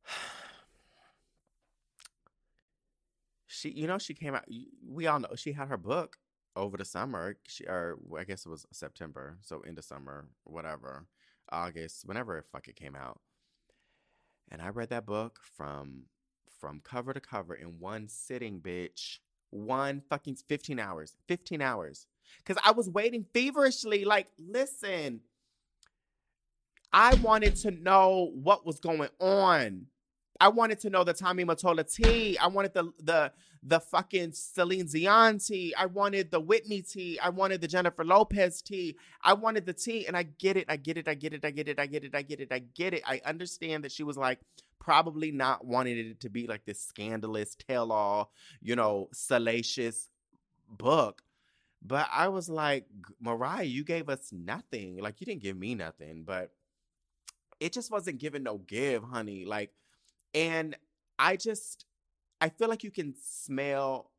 she, 3.46 3.70
you 3.70 3.86
know, 3.86 3.98
she 3.98 4.14
came 4.14 4.34
out. 4.34 4.44
We 4.88 5.06
all 5.06 5.20
know 5.20 5.34
she 5.36 5.52
had 5.52 5.68
her 5.68 5.76
book 5.76 6.16
over 6.56 6.76
the 6.76 6.84
summer. 6.84 7.36
She, 7.46 7.64
or 7.64 7.98
I 8.18 8.24
guess 8.24 8.46
it 8.46 8.50
was 8.50 8.66
September, 8.72 9.38
so 9.42 9.62
into 9.62 9.82
summer, 9.82 10.26
whatever, 10.44 11.06
August, 11.50 12.06
whenever 12.06 12.38
it 12.38 12.46
fuck 12.52 12.68
it 12.68 12.76
came 12.76 12.96
out. 12.96 13.20
And 14.50 14.60
I 14.60 14.68
read 14.68 14.90
that 14.90 15.06
book 15.06 15.40
from 15.56 16.04
from 16.60 16.80
cover 16.84 17.12
to 17.14 17.20
cover 17.20 17.54
in 17.54 17.78
one 17.78 18.08
sitting, 18.08 18.60
bitch. 18.60 19.18
One 19.50 20.02
fucking 20.08 20.36
15 20.48 20.78
hours. 20.78 21.16
15 21.26 21.60
hours. 21.60 22.06
Because 22.38 22.60
I 22.64 22.72
was 22.72 22.88
waiting 22.88 23.26
feverishly. 23.32 24.04
Like, 24.04 24.28
listen, 24.38 25.20
I 26.92 27.14
wanted 27.16 27.56
to 27.56 27.70
know 27.70 28.30
what 28.34 28.66
was 28.66 28.80
going 28.80 29.10
on. 29.20 29.86
I 30.40 30.48
wanted 30.48 30.80
to 30.80 30.90
know 30.90 31.04
the 31.04 31.12
Tommy 31.12 31.44
Mottola 31.44 31.90
tea. 31.92 32.38
I 32.38 32.46
wanted 32.46 32.72
the 32.72 32.92
the 32.98 33.32
the 33.62 33.78
fucking 33.78 34.32
Celine 34.32 34.86
Dion 34.86 35.38
tea. 35.38 35.74
I 35.76 35.84
wanted 35.84 36.30
the 36.30 36.40
Whitney 36.40 36.80
tea. 36.80 37.18
I 37.18 37.28
wanted 37.28 37.60
the 37.60 37.68
Jennifer 37.68 38.04
Lopez 38.04 38.62
tea. 38.62 38.96
I 39.22 39.34
wanted 39.34 39.66
the 39.66 39.74
tea, 39.74 40.06
and 40.06 40.16
I 40.16 40.22
get 40.22 40.56
it. 40.56 40.64
I 40.68 40.76
get 40.76 40.96
it. 40.96 41.06
I 41.08 41.14
get 41.14 41.34
it. 41.34 41.44
I 41.44 41.50
get 41.50 41.68
it. 41.68 41.78
I 41.78 41.86
get 41.86 42.04
it. 42.04 42.14
I 42.14 42.22
get 42.22 42.40
it. 42.40 42.52
I 42.52 42.58
get 42.58 42.94
it. 42.94 43.02
I 43.06 43.20
understand 43.26 43.84
that 43.84 43.92
she 43.92 44.02
was 44.02 44.16
like 44.16 44.40
probably 44.78 45.30
not 45.30 45.66
wanting 45.66 45.98
it 45.98 46.20
to 46.20 46.30
be 46.30 46.46
like 46.46 46.64
this 46.64 46.80
scandalous 46.80 47.54
tell-all, 47.54 48.32
you 48.62 48.74
know, 48.74 49.08
salacious 49.12 50.08
book. 50.68 51.22
But 51.82 52.08
I 52.12 52.28
was 52.28 52.48
like, 52.48 52.86
Mariah, 53.20 53.64
you 53.64 53.84
gave 53.84 54.08
us 54.08 54.30
nothing. 54.32 54.98
Like 54.98 55.20
you 55.20 55.24
didn't 55.26 55.42
give 55.42 55.56
me 55.56 55.74
nothing, 55.74 56.24
but 56.24 56.50
it 57.58 57.72
just 57.72 57.90
wasn't 57.90 58.18
giving 58.18 58.42
no 58.42 58.58
give, 58.58 59.02
honey. 59.02 59.44
Like, 59.44 59.72
and 60.34 60.76
I 61.18 61.36
just 61.36 61.86
I 62.40 62.48
feel 62.48 62.68
like 62.68 62.84
you 62.84 62.90
can 62.90 63.14
smell 63.20 64.10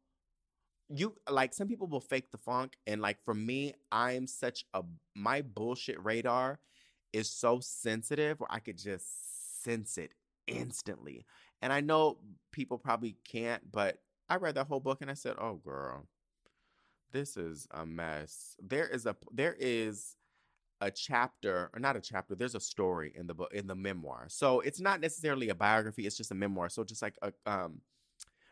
you 0.93 1.15
like 1.29 1.53
some 1.53 1.67
people 1.67 1.87
will 1.87 2.01
fake 2.01 2.31
the 2.31 2.37
funk 2.37 2.75
and 2.85 3.01
like 3.01 3.23
for 3.23 3.33
me 3.33 3.73
i'm 3.91 4.27
such 4.27 4.65
a 4.73 4.83
my 5.15 5.41
bullshit 5.41 6.03
radar 6.03 6.59
is 7.13 7.29
so 7.29 7.59
sensitive 7.61 8.39
where 8.39 8.51
i 8.51 8.59
could 8.59 8.77
just 8.77 9.63
sense 9.63 9.97
it 9.97 10.11
instantly 10.47 11.25
and 11.61 11.71
i 11.71 11.79
know 11.79 12.17
people 12.51 12.77
probably 12.77 13.15
can't 13.23 13.71
but 13.71 13.99
i 14.29 14.35
read 14.35 14.55
that 14.55 14.67
whole 14.67 14.79
book 14.79 14.97
and 15.01 15.09
i 15.09 15.13
said 15.13 15.35
oh 15.39 15.55
girl 15.63 16.05
this 17.11 17.37
is 17.37 17.67
a 17.71 17.85
mess 17.85 18.55
there 18.61 18.87
is 18.87 19.05
a 19.05 19.15
there 19.31 19.55
is 19.59 20.15
a 20.81 20.89
chapter 20.89 21.69
or 21.73 21.79
not 21.79 21.95
a 21.95 22.01
chapter 22.01 22.33
there's 22.33 22.55
a 22.55 22.59
story 22.59 23.13
in 23.15 23.27
the 23.27 23.33
book 23.33 23.53
in 23.53 23.67
the 23.67 23.75
memoir 23.75 24.25
so 24.27 24.61
it's 24.61 24.79
not 24.79 24.99
necessarily 24.99 25.49
a 25.49 25.55
biography 25.55 26.05
it's 26.05 26.17
just 26.17 26.31
a 26.31 26.35
memoir 26.35 26.69
so 26.69 26.83
just 26.83 27.01
like 27.01 27.15
a 27.21 27.31
um 27.45 27.81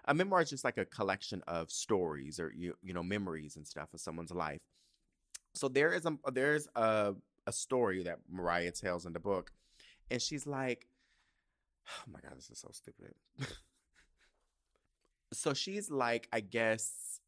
a 0.09 0.13
memoir 0.13 0.41
is 0.41 0.49
just 0.49 0.63
like 0.63 0.77
a 0.77 0.85
collection 0.85 1.43
of 1.47 1.69
stories 1.71 2.39
or 2.39 2.51
you 2.55 2.75
you 2.81 2.93
know 2.93 3.03
memories 3.03 3.55
and 3.55 3.67
stuff 3.67 3.93
of 3.93 4.01
someone's 4.01 4.31
life. 4.31 4.59
So 5.53 5.67
there 5.67 5.93
is 5.93 6.05
a 6.05 6.17
there's 6.31 6.67
a 6.75 7.15
a 7.45 7.51
story 7.51 8.03
that 8.03 8.19
Mariah 8.29 8.71
tells 8.71 9.05
in 9.05 9.13
the 9.13 9.19
book, 9.19 9.51
and 10.09 10.21
she's 10.21 10.47
like, 10.47 10.87
"Oh 11.87 12.03
my 12.11 12.19
god, 12.21 12.37
this 12.37 12.49
is 12.49 12.59
so 12.59 12.69
stupid." 12.71 13.13
so 15.33 15.53
she's 15.53 15.91
like, 15.91 16.27
I 16.33 16.39
guess, 16.39 17.21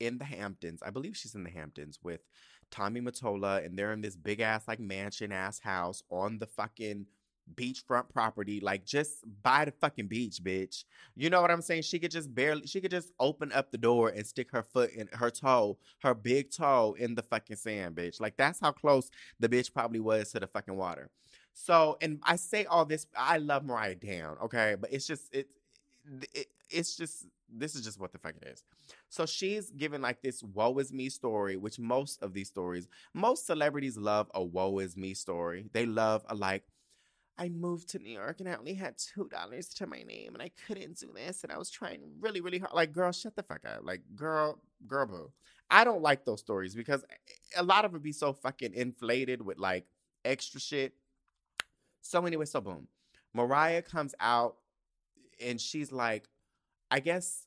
in 0.00 0.18
the 0.18 0.24
Hamptons. 0.24 0.82
I 0.82 0.90
believe 0.90 1.16
she's 1.16 1.34
in 1.34 1.44
the 1.44 1.50
Hamptons 1.50 1.98
with 2.02 2.20
Tommy 2.70 3.00
Mottola, 3.00 3.64
and 3.64 3.78
they're 3.78 3.92
in 3.92 4.00
this 4.00 4.16
big 4.16 4.40
ass 4.40 4.68
like 4.68 4.80
mansion 4.80 5.32
ass 5.32 5.60
house 5.60 6.02
on 6.10 6.38
the 6.38 6.46
fucking 6.46 7.06
beachfront 7.54 8.08
property, 8.10 8.60
like 8.60 8.84
just 8.84 9.24
by 9.42 9.64
the 9.64 9.72
fucking 9.72 10.06
beach, 10.06 10.40
bitch. 10.42 10.84
You 11.16 11.30
know 11.30 11.40
what 11.40 11.50
I'm 11.50 11.62
saying? 11.62 11.82
She 11.82 11.98
could 11.98 12.10
just 12.10 12.34
barely, 12.34 12.66
she 12.66 12.80
could 12.80 12.90
just 12.90 13.12
open 13.18 13.52
up 13.52 13.70
the 13.70 13.78
door 13.78 14.10
and 14.10 14.26
stick 14.26 14.50
her 14.52 14.62
foot 14.62 14.90
in 14.92 15.08
her 15.12 15.30
toe, 15.30 15.78
her 16.02 16.14
big 16.14 16.50
toe 16.50 16.94
in 16.98 17.14
the 17.14 17.22
fucking 17.22 17.56
sand, 17.56 17.96
bitch. 17.96 18.20
Like 18.20 18.36
that's 18.36 18.60
how 18.60 18.72
close 18.72 19.10
the 19.40 19.48
bitch 19.48 19.72
probably 19.72 20.00
was 20.00 20.32
to 20.32 20.40
the 20.40 20.46
fucking 20.46 20.76
water. 20.76 21.10
So, 21.54 21.96
and 22.00 22.20
I 22.22 22.36
say 22.36 22.66
all 22.66 22.84
this, 22.84 23.06
I 23.16 23.38
love 23.38 23.64
Mariah 23.64 23.96
down, 23.96 24.36
okay, 24.44 24.76
but 24.80 24.92
it's 24.92 25.06
just 25.06 25.34
it, 25.34 25.48
it 26.34 26.48
it's 26.70 26.96
just 26.96 27.26
this 27.48 27.74
is 27.74 27.82
just 27.82 27.98
what 27.98 28.12
the 28.12 28.18
fuck 28.18 28.34
it 28.40 28.48
is. 28.48 28.64
So 29.08 29.26
she's 29.26 29.70
given 29.70 30.02
like 30.02 30.22
this 30.22 30.42
woe 30.42 30.76
is 30.78 30.92
me 30.92 31.08
story, 31.08 31.56
which 31.56 31.78
most 31.78 32.22
of 32.22 32.34
these 32.34 32.48
stories, 32.48 32.88
most 33.14 33.46
celebrities 33.46 33.96
love 33.96 34.30
a 34.34 34.42
woe 34.42 34.78
is 34.78 34.96
me 34.96 35.14
story. 35.14 35.68
They 35.72 35.86
love 35.86 36.24
a 36.28 36.34
like, 36.34 36.64
I 37.38 37.48
moved 37.48 37.88
to 37.90 37.98
New 37.98 38.12
York 38.12 38.40
and 38.40 38.48
I 38.48 38.54
only 38.54 38.74
had 38.74 38.98
two 38.98 39.28
dollars 39.28 39.68
to 39.74 39.86
my 39.86 40.02
name 40.02 40.34
and 40.34 40.42
I 40.42 40.50
couldn't 40.66 40.98
do 40.98 41.12
this 41.14 41.42
and 41.44 41.52
I 41.52 41.58
was 41.58 41.70
trying 41.70 42.00
really, 42.20 42.40
really 42.40 42.58
hard. 42.58 42.74
Like, 42.74 42.92
girl, 42.92 43.12
shut 43.12 43.36
the 43.36 43.42
fuck 43.42 43.64
up. 43.64 43.80
Like, 43.82 44.02
girl, 44.14 44.58
girl, 44.86 45.06
boo. 45.06 45.32
I 45.70 45.84
don't 45.84 46.02
like 46.02 46.24
those 46.24 46.40
stories 46.40 46.74
because 46.74 47.04
a 47.56 47.62
lot 47.62 47.84
of 47.84 47.94
it 47.94 48.02
be 48.02 48.12
so 48.12 48.32
fucking 48.32 48.74
inflated 48.74 49.40
with 49.42 49.58
like 49.58 49.86
extra 50.24 50.60
shit. 50.60 50.94
So 52.02 52.24
anyway, 52.26 52.46
so 52.46 52.60
boom. 52.60 52.88
Mariah 53.34 53.82
comes 53.82 54.14
out 54.20 54.56
and 55.40 55.60
she's 55.60 55.92
like, 55.92 56.28
I 56.90 57.00
guess 57.00 57.46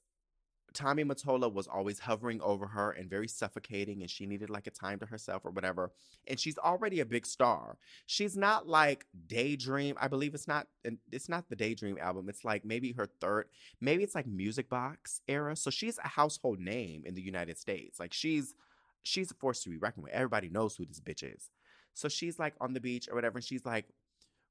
Tommy 0.74 1.04
Mottola 1.04 1.52
was 1.52 1.68
always 1.68 2.00
hovering 2.00 2.42
over 2.42 2.66
her 2.68 2.92
and 2.92 3.10
very 3.10 3.28
suffocating, 3.28 4.02
and 4.02 4.10
she 4.10 4.26
needed 4.26 4.50
like 4.50 4.68
a 4.68 4.72
time 4.72 5.00
to 5.00 5.06
herself 5.06 5.44
or 5.44 5.52
whatever. 5.52 5.92
And 6.28 6.40
she's 6.40 6.58
already 6.58 7.00
a 7.02 7.06
big 7.06 7.26
star. 7.26 7.78
She's 8.06 8.38
not 8.38 8.68
like 8.68 9.06
Daydream. 9.28 9.96
I 10.00 10.08
believe 10.08 10.34
it's 10.34 10.48
not. 10.48 10.68
It's 11.12 11.28
not 11.28 11.50
the 11.50 11.56
Daydream 11.56 11.98
album. 12.00 12.30
It's 12.30 12.46
like 12.46 12.64
maybe 12.64 12.94
her 12.94 13.10
third. 13.20 13.48
Maybe 13.82 14.04
it's 14.04 14.16
like 14.16 14.28
Music 14.28 14.70
Box 14.70 15.22
era. 15.28 15.56
So 15.56 15.70
she's 15.70 15.98
a 15.98 16.08
household 16.08 16.60
name 16.60 17.04
in 17.06 17.16
the 17.16 17.22
United 17.22 17.58
States. 17.58 18.00
Like 18.00 18.14
she's 18.14 18.56
she's 19.04 19.32
a 19.32 19.36
force 19.36 19.64
to 19.64 19.70
be 19.70 19.78
reckoned 19.78 20.04
with. 20.04 20.14
Everybody 20.14 20.50
knows 20.50 20.76
who 20.76 20.86
this 20.86 21.02
bitch 21.02 21.24
is. 21.24 21.50
So 21.94 22.08
she's 22.08 22.40
like 22.40 22.54
on 22.62 22.74
the 22.74 22.80
beach 22.80 23.10
or 23.10 23.16
whatever, 23.16 23.38
and 23.38 23.46
she's 23.46 23.66
like, 23.66 23.86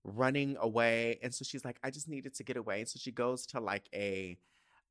running 0.04 0.56
away. 0.60 1.18
And 1.22 1.34
so 1.34 1.44
she's 1.44 1.64
like, 1.64 1.78
I 1.84 1.90
just 1.90 2.08
needed 2.08 2.34
to 2.36 2.44
get 2.44 2.56
away. 2.56 2.80
And 2.80 2.88
so 2.88 2.98
she 2.98 3.12
goes 3.12 3.46
to 3.46 3.60
like 3.60 3.88
a 3.94 4.38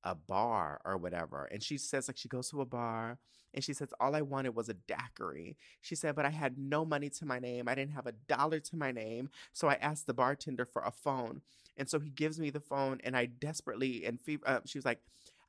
a 0.03 0.15
bar 0.15 0.81
or 0.85 0.97
whatever. 0.97 1.45
And 1.51 1.61
she 1.61 1.77
says, 1.77 2.07
like, 2.07 2.17
she 2.17 2.29
goes 2.29 2.49
to 2.49 2.61
a 2.61 2.65
bar 2.65 3.17
and 3.53 3.63
she 3.63 3.73
says, 3.73 3.89
All 3.99 4.15
I 4.15 4.21
wanted 4.21 4.55
was 4.55 4.69
a 4.69 4.73
daiquiri. 4.75 5.57
She 5.81 5.95
said, 5.95 6.15
But 6.15 6.25
I 6.25 6.29
had 6.29 6.57
no 6.57 6.85
money 6.85 7.09
to 7.11 7.25
my 7.25 7.39
name. 7.39 7.67
I 7.67 7.75
didn't 7.75 7.93
have 7.93 8.07
a 8.07 8.13
dollar 8.27 8.59
to 8.59 8.77
my 8.77 8.91
name. 8.91 9.29
So 9.53 9.67
I 9.67 9.75
asked 9.75 10.07
the 10.07 10.13
bartender 10.13 10.65
for 10.65 10.83
a 10.83 10.91
phone. 10.91 11.41
And 11.77 11.89
so 11.89 11.99
he 11.99 12.09
gives 12.09 12.39
me 12.39 12.49
the 12.49 12.59
phone 12.59 12.99
and 13.03 13.15
I 13.15 13.25
desperately, 13.25 14.05
and 14.05 14.19
fe- 14.19 14.39
uh, 14.45 14.59
she 14.65 14.77
was 14.77 14.85
like, 14.85 14.99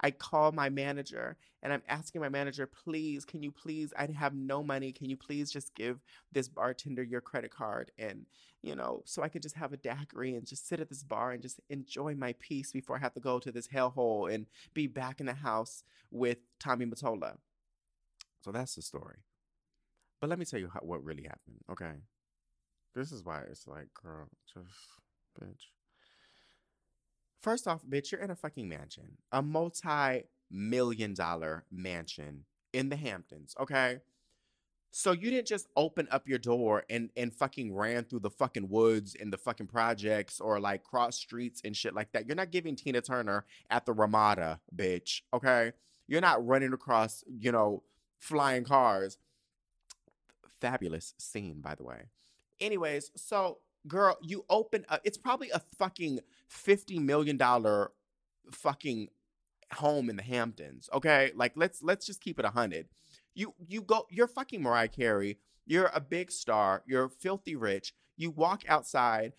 I 0.02 0.10
call 0.10 0.52
my 0.52 0.70
manager 0.70 1.36
and 1.62 1.72
I'm 1.72 1.82
asking 1.88 2.20
my 2.20 2.28
manager, 2.28 2.66
please, 2.66 3.24
can 3.24 3.42
you 3.42 3.50
please, 3.50 3.92
I 3.98 4.06
have 4.06 4.34
no 4.34 4.62
money. 4.62 4.92
Can 4.92 5.10
you 5.10 5.16
please 5.16 5.50
just 5.50 5.74
give 5.74 6.00
this 6.32 6.48
bartender 6.48 7.02
your 7.02 7.20
credit 7.20 7.50
card? 7.50 7.90
And, 7.98 8.26
you 8.62 8.74
know, 8.74 9.02
so 9.04 9.22
I 9.22 9.28
could 9.28 9.42
just 9.42 9.56
have 9.56 9.72
a 9.72 9.76
daiquiri 9.76 10.34
and 10.34 10.46
just 10.46 10.66
sit 10.66 10.80
at 10.80 10.88
this 10.88 11.02
bar 11.02 11.32
and 11.32 11.42
just 11.42 11.60
enjoy 11.68 12.14
my 12.14 12.34
peace 12.38 12.72
before 12.72 12.96
I 12.96 13.00
have 13.00 13.14
to 13.14 13.20
go 13.20 13.38
to 13.38 13.52
this 13.52 13.68
hellhole 13.68 14.32
and 14.32 14.46
be 14.72 14.86
back 14.86 15.20
in 15.20 15.26
the 15.26 15.34
house 15.34 15.84
with 16.10 16.38
Tommy 16.58 16.86
Mottola. 16.86 17.36
So 18.42 18.52
that's 18.52 18.74
the 18.74 18.82
story. 18.82 19.18
But 20.20 20.30
let 20.30 20.38
me 20.38 20.44
tell 20.44 20.60
you 20.60 20.70
how, 20.72 20.80
what 20.80 21.04
really 21.04 21.24
happened, 21.24 21.58
okay? 21.70 21.92
This 22.94 23.12
is 23.12 23.24
why 23.24 23.42
it's 23.50 23.66
like, 23.66 23.88
girl, 23.94 24.28
just 24.52 24.68
bitch. 25.40 25.66
First 27.40 27.66
off, 27.66 27.82
bitch, 27.86 28.12
you're 28.12 28.20
in 28.20 28.30
a 28.30 28.36
fucking 28.36 28.68
mansion, 28.68 29.16
a 29.32 29.40
multi 29.42 30.24
million 30.50 31.14
dollar 31.14 31.64
mansion 31.70 32.44
in 32.72 32.88
the 32.88 32.96
Hamptons, 32.96 33.54
okay? 33.58 34.00
So 34.90 35.12
you 35.12 35.30
didn't 35.30 35.46
just 35.46 35.68
open 35.76 36.08
up 36.10 36.28
your 36.28 36.38
door 36.38 36.84
and 36.90 37.10
and 37.16 37.32
fucking 37.32 37.74
ran 37.74 38.04
through 38.04 38.20
the 38.20 38.30
fucking 38.30 38.68
woods 38.68 39.16
and 39.18 39.32
the 39.32 39.38
fucking 39.38 39.68
projects 39.68 40.40
or 40.40 40.58
like 40.58 40.82
cross 40.82 41.16
streets 41.16 41.62
and 41.64 41.76
shit 41.76 41.94
like 41.94 42.12
that. 42.12 42.26
You're 42.26 42.36
not 42.36 42.50
giving 42.50 42.76
Tina 42.76 43.00
Turner 43.00 43.46
at 43.70 43.86
the 43.86 43.92
Ramada, 43.92 44.60
bitch, 44.74 45.22
okay? 45.32 45.72
You're 46.08 46.20
not 46.20 46.44
running 46.44 46.72
across, 46.72 47.22
you 47.26 47.52
know, 47.52 47.84
flying 48.18 48.64
cars. 48.64 49.16
Fabulous 50.60 51.14
scene, 51.18 51.60
by 51.60 51.74
the 51.76 51.84
way. 51.84 52.08
Anyways, 52.60 53.12
so 53.16 53.58
girl, 53.86 54.18
you 54.22 54.44
open 54.48 54.84
up, 54.88 55.00
it's 55.04 55.18
probably 55.18 55.50
a 55.50 55.60
fucking 55.78 56.20
$50 56.50 57.00
million 57.00 57.38
fucking 58.50 59.08
home 59.74 60.10
in 60.10 60.16
the 60.16 60.22
Hamptons. 60.22 60.88
Okay. 60.92 61.32
Like 61.34 61.52
let's 61.56 61.82
let's 61.82 62.06
just 62.06 62.20
keep 62.20 62.38
it 62.38 62.44
a 62.44 62.50
hundred. 62.50 62.86
You 63.34 63.54
you 63.68 63.82
go 63.82 64.06
you're 64.10 64.26
fucking 64.26 64.62
Mariah 64.62 64.88
Carey. 64.88 65.38
You're 65.66 65.90
a 65.94 66.00
big 66.00 66.30
star. 66.30 66.82
You're 66.86 67.08
filthy 67.08 67.56
rich. 67.56 67.94
You 68.16 68.30
walk 68.30 68.62
outside, 68.68 69.32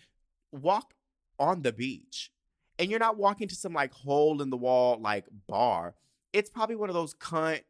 walk 0.50 0.94
on 1.38 1.62
the 1.62 1.72
beach, 1.72 2.32
and 2.78 2.90
you're 2.90 3.00
not 3.00 3.18
walking 3.18 3.48
to 3.48 3.54
some 3.54 3.74
like 3.74 3.92
hole 3.92 4.40
in 4.40 4.50
the 4.50 4.56
wall 4.56 4.98
like 5.00 5.26
bar. 5.46 5.94
It's 6.32 6.50
probably 6.50 6.76
one 6.76 6.88
of 6.88 6.94
those 6.94 7.14
cunt 7.14 7.62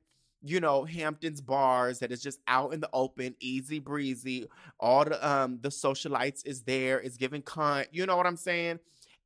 you 0.45 0.61
know, 0.61 0.84
Hamptons 0.84 1.40
bars 1.40 2.01
that 2.01 2.12
is 2.12 2.22
just 2.22 2.40
out 2.47 2.72
in 2.72 2.80
the 2.80 2.90
open, 2.93 3.34
easy 3.40 3.78
breezy. 3.78 4.49
All 4.80 5.05
the 5.05 5.26
um 5.26 5.59
the 5.61 5.68
socialites 5.68 6.45
is 6.45 6.62
there, 6.62 6.99
is 7.01 7.16
giving 7.16 7.43
cunt. 7.43 7.86
You 7.93 8.07
know 8.07 8.16
what 8.16 8.26
I'm 8.26 8.36
saying? 8.36 8.80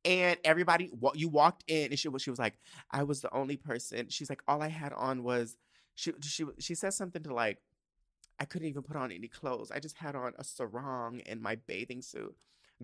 And 0.05 0.37
everybody, 0.43 0.89
what 0.99 1.17
you 1.17 1.27
walked 1.27 1.63
in, 1.67 1.89
and 1.91 1.99
she 1.99 2.07
was 2.07 2.21
she 2.21 2.29
was 2.29 2.39
like, 2.39 2.57
I 2.91 3.03
was 3.03 3.21
the 3.21 3.33
only 3.33 3.57
person. 3.57 4.07
She's 4.09 4.29
like, 4.29 4.43
all 4.47 4.61
I 4.61 4.69
had 4.69 4.93
on 4.93 5.23
was 5.23 5.57
she 5.95 6.13
she 6.21 6.45
she 6.59 6.75
said 6.75 6.93
something 6.93 7.23
to 7.23 7.33
like, 7.33 7.57
I 8.39 8.45
couldn't 8.45 8.67
even 8.67 8.83
put 8.83 8.95
on 8.95 9.11
any 9.11 9.27
clothes. 9.27 9.71
I 9.71 9.79
just 9.79 9.97
had 9.97 10.15
on 10.15 10.33
a 10.37 10.43
sarong 10.43 11.21
and 11.25 11.41
my 11.41 11.55
bathing 11.55 12.01
suit. 12.01 12.35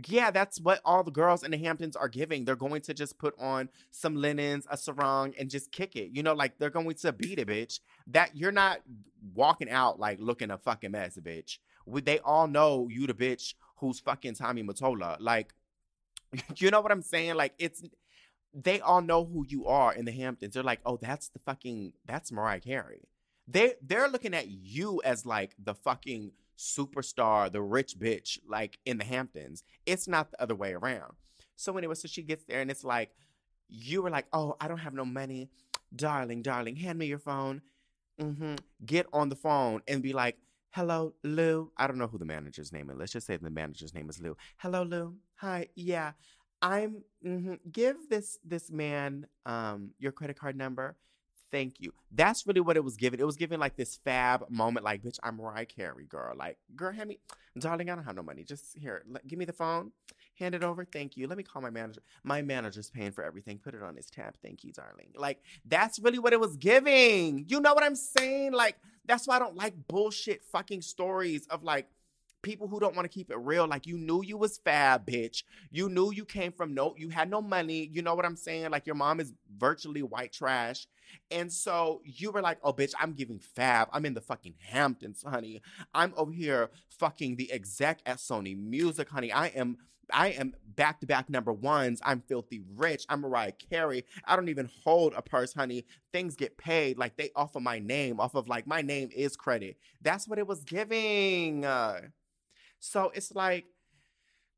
Yeah, 0.07 0.31
that's 0.31 0.59
what 0.59 0.81
all 0.83 1.03
the 1.03 1.11
girls 1.11 1.43
in 1.43 1.51
the 1.51 1.57
Hamptons 1.57 1.95
are 1.95 2.07
giving. 2.07 2.45
They're 2.45 2.55
going 2.55 2.81
to 2.81 2.95
just 2.95 3.19
put 3.19 3.35
on 3.39 3.69
some 3.91 4.15
linens, 4.15 4.65
a 4.69 4.75
sarong, 4.75 5.33
and 5.37 5.51
just 5.51 5.71
kick 5.71 5.95
it. 5.95 6.09
You 6.11 6.23
know, 6.23 6.33
like 6.33 6.57
they're 6.57 6.71
going 6.71 6.95
to 6.95 7.13
beat 7.13 7.37
it, 7.37 7.47
bitch. 7.47 7.79
That 8.07 8.35
you're 8.35 8.51
not 8.51 8.79
walking 9.35 9.69
out 9.69 9.99
like 9.99 10.19
looking 10.19 10.49
a 10.49 10.57
fucking 10.57 10.91
mess, 10.91 11.17
bitch. 11.17 11.59
They 11.87 12.19
all 12.19 12.47
know 12.47 12.87
you 12.89 13.05
the 13.05 13.13
bitch 13.13 13.53
who's 13.77 13.99
fucking 13.99 14.35
Tommy 14.35 14.63
Mottola. 14.63 15.17
Like, 15.19 15.53
you 16.57 16.71
know 16.71 16.81
what 16.81 16.91
I'm 16.91 17.03
saying? 17.03 17.35
Like, 17.35 17.53
it's 17.59 17.83
they 18.53 18.79
all 18.81 19.01
know 19.01 19.25
who 19.25 19.45
you 19.47 19.67
are 19.67 19.93
in 19.93 20.05
the 20.05 20.11
Hamptons. 20.11 20.53
They're 20.53 20.63
like, 20.63 20.81
oh, 20.85 20.97
that's 21.01 21.29
the 21.29 21.39
fucking 21.39 21.93
that's 22.05 22.31
Mariah 22.31 22.59
Carey. 22.61 23.01
They 23.47 23.73
they're 23.81 24.07
looking 24.07 24.33
at 24.33 24.47
you 24.47 25.01
as 25.03 25.25
like 25.25 25.55
the 25.61 25.75
fucking 25.75 26.31
superstar, 26.57 27.51
the 27.51 27.61
rich 27.61 27.97
bitch, 27.97 28.39
like 28.47 28.79
in 28.85 28.97
the 28.97 29.03
Hamptons. 29.03 29.63
It's 29.85 30.07
not 30.07 30.31
the 30.31 30.41
other 30.41 30.55
way 30.55 30.73
around. 30.73 31.13
So 31.55 31.77
anyway, 31.77 31.95
so 31.95 32.07
she 32.07 32.23
gets 32.23 32.43
there 32.45 32.61
and 32.61 32.71
it's 32.71 32.83
like, 32.83 33.11
you 33.69 34.01
were 34.01 34.09
like, 34.09 34.27
oh, 34.33 34.55
I 34.59 34.67
don't 34.67 34.77
have 34.77 34.93
no 34.93 35.05
money. 35.05 35.49
Darling, 35.95 36.41
darling, 36.41 36.75
hand 36.75 36.99
me 36.99 37.05
your 37.05 37.19
phone. 37.19 37.61
Mm-hmm. 38.21 38.55
Get 38.85 39.07
on 39.13 39.29
the 39.29 39.35
phone 39.35 39.81
and 39.87 40.01
be 40.01 40.13
like, 40.13 40.37
hello, 40.71 41.13
Lou. 41.23 41.71
I 41.77 41.87
don't 41.87 41.97
know 41.97 42.07
who 42.07 42.17
the 42.17 42.25
manager's 42.25 42.71
name 42.71 42.89
is. 42.89 42.97
Let's 42.97 43.11
just 43.11 43.27
say 43.27 43.37
the 43.37 43.49
manager's 43.49 43.93
name 43.93 44.09
is 44.09 44.19
Lou. 44.19 44.35
Hello, 44.57 44.83
Lou. 44.83 45.15
Hi. 45.35 45.67
Yeah. 45.75 46.13
I'm 46.61 47.03
mm-hmm. 47.25 47.55
give 47.71 48.09
this 48.09 48.39
this 48.45 48.71
man 48.71 49.27
um 49.45 49.91
your 49.99 50.13
credit 50.13 50.39
card 50.39 50.55
number 50.55 50.95
thank 51.53 51.79
you. 51.79 51.93
That's 52.11 52.45
really 52.47 52.61
what 52.61 52.75
it 52.75 52.83
was 52.83 52.97
giving. 52.97 53.19
It 53.19 53.25
was 53.25 53.37
giving 53.37 53.59
like 53.59 53.75
this 53.77 53.95
fab 53.95 54.49
moment, 54.49 54.83
like, 54.83 55.03
bitch, 55.03 55.19
I'm 55.23 55.37
Mariah 55.37 55.65
Carey, 55.65 56.05
girl. 56.05 56.33
Like, 56.35 56.57
girl, 56.75 56.91
hand 56.91 57.09
me, 57.09 57.19
darling, 57.57 57.89
I 57.89 57.95
don't 57.95 58.03
have 58.03 58.15
no 58.15 58.23
money. 58.23 58.43
Just 58.43 58.75
here, 58.75 59.03
let, 59.07 59.25
give 59.27 59.37
me 59.37 59.45
the 59.45 59.53
phone, 59.53 59.91
hand 60.39 60.55
it 60.55 60.63
over. 60.63 60.83
Thank 60.83 61.15
you. 61.15 61.27
Let 61.27 61.37
me 61.37 61.43
call 61.43 61.61
my 61.61 61.69
manager. 61.69 62.01
My 62.23 62.41
manager's 62.41 62.89
paying 62.89 63.11
for 63.11 63.23
everything. 63.23 63.59
Put 63.59 63.75
it 63.75 63.83
on 63.83 63.95
his 63.95 64.07
tab. 64.07 64.33
Thank 64.41 64.63
you, 64.63 64.71
darling. 64.73 65.09
Like, 65.15 65.41
that's 65.63 65.99
really 65.99 66.19
what 66.19 66.33
it 66.33 66.39
was 66.39 66.57
giving. 66.57 67.45
You 67.47 67.61
know 67.61 67.75
what 67.75 67.83
I'm 67.83 67.95
saying? 67.95 68.53
Like, 68.53 68.77
that's 69.05 69.27
why 69.27 69.35
I 69.35 69.39
don't 69.39 69.55
like 69.55 69.75
bullshit 69.87 70.43
fucking 70.51 70.81
stories 70.81 71.45
of 71.47 71.63
like, 71.63 71.87
people 72.41 72.67
who 72.67 72.77
don't 72.77 72.93
want 72.93 73.05
to 73.05 73.09
keep 73.09 73.31
it 73.31 73.37
real. 73.37 73.65
Like 73.65 73.87
you 73.87 73.97
knew 73.97 74.21
you 74.21 74.37
was 74.37 74.57
fab, 74.57 75.07
bitch. 75.07 75.43
You 75.71 75.87
knew 75.87 76.11
you 76.11 76.25
came 76.25 76.51
from 76.51 76.73
no, 76.73 76.93
you 76.97 77.07
had 77.07 77.29
no 77.29 77.41
money. 77.41 77.89
You 77.91 78.01
know 78.01 78.15
what 78.15 78.25
I'm 78.25 78.35
saying? 78.35 78.69
Like 78.69 78.85
your 78.85 78.95
mom 78.95 79.21
is 79.21 79.33
virtually 79.57 80.03
white 80.03 80.33
trash. 80.33 80.85
And 81.31 81.51
so 81.51 82.01
you 82.03 82.31
were 82.31 82.41
like, 82.41 82.59
oh, 82.63 82.73
bitch, 82.73 82.93
I'm 82.99 83.13
giving 83.13 83.39
fab. 83.39 83.89
I'm 83.91 84.05
in 84.05 84.13
the 84.13 84.21
fucking 84.21 84.55
Hamptons, 84.59 85.23
honey. 85.23 85.61
I'm 85.93 86.13
over 86.15 86.31
here 86.31 86.69
fucking 86.89 87.35
the 87.35 87.51
exec 87.51 87.99
at 88.05 88.17
Sony 88.17 88.57
Music, 88.57 89.09
honey. 89.09 89.31
I 89.31 89.47
am. 89.47 89.77
I 90.11 90.27
am 90.31 90.53
back 90.75 90.99
to 90.99 91.07
back 91.07 91.29
number 91.29 91.53
ones. 91.53 92.01
I'm 92.03 92.21
filthy 92.27 92.61
rich. 92.75 93.05
I'm 93.07 93.21
Mariah 93.21 93.53
Carey. 93.53 94.03
I 94.25 94.35
don't 94.35 94.49
even 94.49 94.69
hold 94.83 95.13
a 95.15 95.21
purse, 95.21 95.53
honey. 95.53 95.85
Things 96.11 96.35
get 96.35 96.57
paid 96.57 96.97
like 96.97 97.15
they 97.15 97.31
offer 97.37 97.61
my 97.61 97.79
name 97.79 98.19
off 98.19 98.35
of 98.35 98.49
like 98.49 98.67
my 98.67 98.81
name 98.81 99.09
is 99.15 99.37
credit. 99.37 99.77
That's 100.01 100.27
what 100.27 100.39
it 100.39 100.45
was 100.45 100.65
giving. 100.65 101.63
So 102.79 103.11
it's 103.15 103.33
like, 103.33 103.65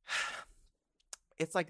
it's 1.39 1.54
like 1.54 1.70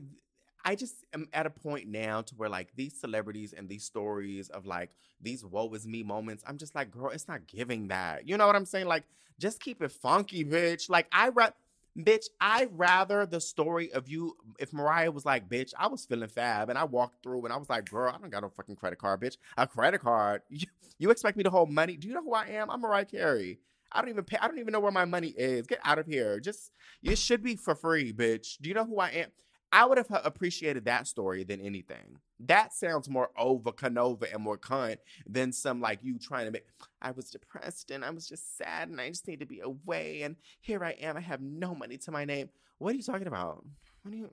I 0.66 0.76
just 0.76 1.06
am 1.14 1.28
at 1.32 1.46
a 1.46 1.52
point 1.52 1.88
now 1.88 2.22
to 2.24 2.36
where 2.36 2.50
like 2.50 2.76
these 2.76 3.00
celebrities 3.00 3.54
and 3.54 3.70
these 3.70 3.84
stories 3.84 4.50
of 4.50 4.66
like 4.66 4.90
these 5.22 5.46
woe 5.46 5.72
is 5.74 5.88
me 5.88 6.02
moments, 6.02 6.44
I'm 6.48 6.58
just 6.58 6.74
like, 6.74 6.90
girl, 6.90 7.12
it's 7.12 7.28
not 7.28 7.46
giving 7.48 7.90
that. 7.90 8.28
You 8.28 8.36
know 8.38 8.48
what 8.48 8.56
I'm 8.56 8.66
saying? 8.66 8.88
Like, 8.88 9.04
just 9.40 9.60
keep 9.62 9.82
it 9.82 9.92
funky, 9.92 10.44
bitch. 10.44 10.90
Like, 10.90 11.08
I 11.12 11.30
ra- 11.30 11.52
bitch, 11.98 12.26
I 12.42 12.68
rather 12.72 13.26
the 13.28 13.40
story 13.40 13.92
of 13.94 14.10
you 14.10 14.36
if 14.60 14.74
Mariah 14.74 15.12
was 15.12 15.24
like, 15.24 15.48
bitch, 15.48 15.74
I 15.78 15.88
was 15.88 16.06
feeling 16.06 16.28
fab 16.28 16.70
and 16.70 16.80
I 16.80 16.84
walked 16.84 17.22
through 17.22 17.44
and 17.46 17.54
I 17.54 17.58
was 17.58 17.70
like, 17.70 17.90
girl, 17.90 18.12
I 18.14 18.18
don't 18.18 18.32
got 18.32 18.42
no 18.42 18.50
fucking 18.50 18.76
credit 18.76 18.98
card, 18.98 19.22
bitch. 19.22 19.38
A 19.58 19.68
credit 19.68 20.02
card. 20.02 20.42
You, 20.50 20.68
you 20.98 21.12
expect 21.12 21.36
me 21.36 21.44
to 21.44 21.50
hold 21.50 21.70
money? 21.70 21.98
Do 21.98 22.08
you 22.08 22.14
know 22.14 22.24
who 22.24 22.34
I 22.34 22.46
am? 22.46 22.72
I'm 22.72 22.80
Mariah 22.80 23.04
Carey. 23.04 23.60
I 23.92 24.00
don't 24.00 24.10
even 24.10 24.24
pay. 24.24 24.38
I 24.42 24.48
don't 24.48 24.60
even 24.60 24.72
know 24.72 24.80
where 24.80 24.92
my 24.92 25.04
money 25.04 25.34
is. 25.38 25.68
Get 25.68 25.80
out 25.84 26.00
of 26.00 26.06
here. 26.06 26.40
Just 26.40 26.72
it 27.04 27.18
should 27.18 27.44
be 27.44 27.58
for 27.58 27.76
free, 27.76 28.14
bitch. 28.14 28.58
Do 28.62 28.70
you 28.70 28.76
know 28.76 28.86
who 28.86 29.00
I 29.00 29.10
am? 29.10 29.30
I 29.72 29.86
would 29.86 29.98
have 29.98 30.12
uh, 30.12 30.22
appreciated 30.24 30.86
that 30.86 31.08
story 31.08 31.44
than 31.44 31.60
anything. 31.60 32.20
That 32.40 32.74
sounds 32.74 33.10
more 33.10 33.30
over 33.38 33.72
Canova 33.72 34.32
and 34.32 34.44
more 34.44 34.58
cunt 34.58 34.98
than 35.28 35.52
some 35.52 35.82
like 35.82 36.00
you 36.02 36.18
trying 36.20 36.46
to 36.46 36.52
make. 36.52 36.66
I 37.02 37.12
was 37.12 37.30
depressed 37.30 37.92
and 37.92 38.04
I 38.04 38.10
was 38.12 38.28
just 38.28 38.58
sad 38.58 38.90
and 38.90 39.00
I 39.00 39.10
just 39.10 39.28
need 39.28 39.40
to 39.40 39.46
be 39.46 39.60
away. 39.60 40.22
And 40.22 40.36
here 40.62 40.84
I 40.84 40.92
am. 40.92 41.18
I 41.18 41.22
have 41.22 41.42
no 41.42 41.76
money 41.76 41.98
to 41.98 42.12
my 42.12 42.26
name. 42.26 42.50
What 42.78 42.94
are 42.94 42.98
you 42.98 43.04
talking 43.04 43.28
about? 43.28 43.66
What 44.04 44.12
do 44.12 44.18
you, 44.18 44.30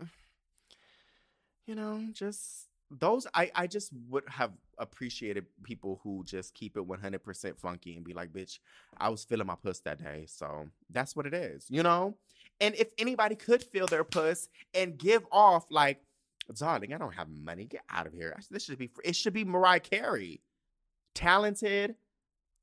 you 1.66 1.74
know, 1.74 2.04
just 2.12 2.68
those. 2.90 3.26
I, 3.34 3.50
I 3.54 3.66
just 3.66 3.90
would 4.08 4.24
have 4.28 4.52
appreciated 4.78 5.46
people 5.62 6.00
who 6.02 6.24
just 6.24 6.54
keep 6.54 6.76
it 6.76 6.86
100% 6.86 7.58
funky 7.58 7.96
and 7.96 8.04
be 8.04 8.12
like, 8.12 8.32
bitch, 8.32 8.58
I 8.98 9.08
was 9.08 9.24
feeling 9.24 9.46
my 9.46 9.54
puss 9.54 9.80
that 9.80 10.02
day. 10.02 10.26
So 10.28 10.68
that's 10.90 11.16
what 11.16 11.26
it 11.26 11.34
is, 11.34 11.66
you 11.68 11.82
know? 11.82 12.16
And 12.62 12.76
if 12.76 12.92
anybody 12.96 13.34
could 13.34 13.62
feel 13.62 13.88
their 13.88 14.04
puss 14.04 14.48
and 14.72 14.96
give 14.96 15.26
off 15.32 15.66
like, 15.68 16.00
darling, 16.54 16.94
I 16.94 16.98
don't 16.98 17.14
have 17.14 17.28
money. 17.28 17.64
Get 17.64 17.82
out 17.90 18.06
of 18.06 18.12
here. 18.12 18.38
This 18.50 18.64
should 18.64 18.78
be 18.78 18.90
it 19.04 19.16
should 19.16 19.32
be 19.32 19.44
Mariah 19.44 19.80
Carey. 19.80 20.40
Talented, 21.14 21.96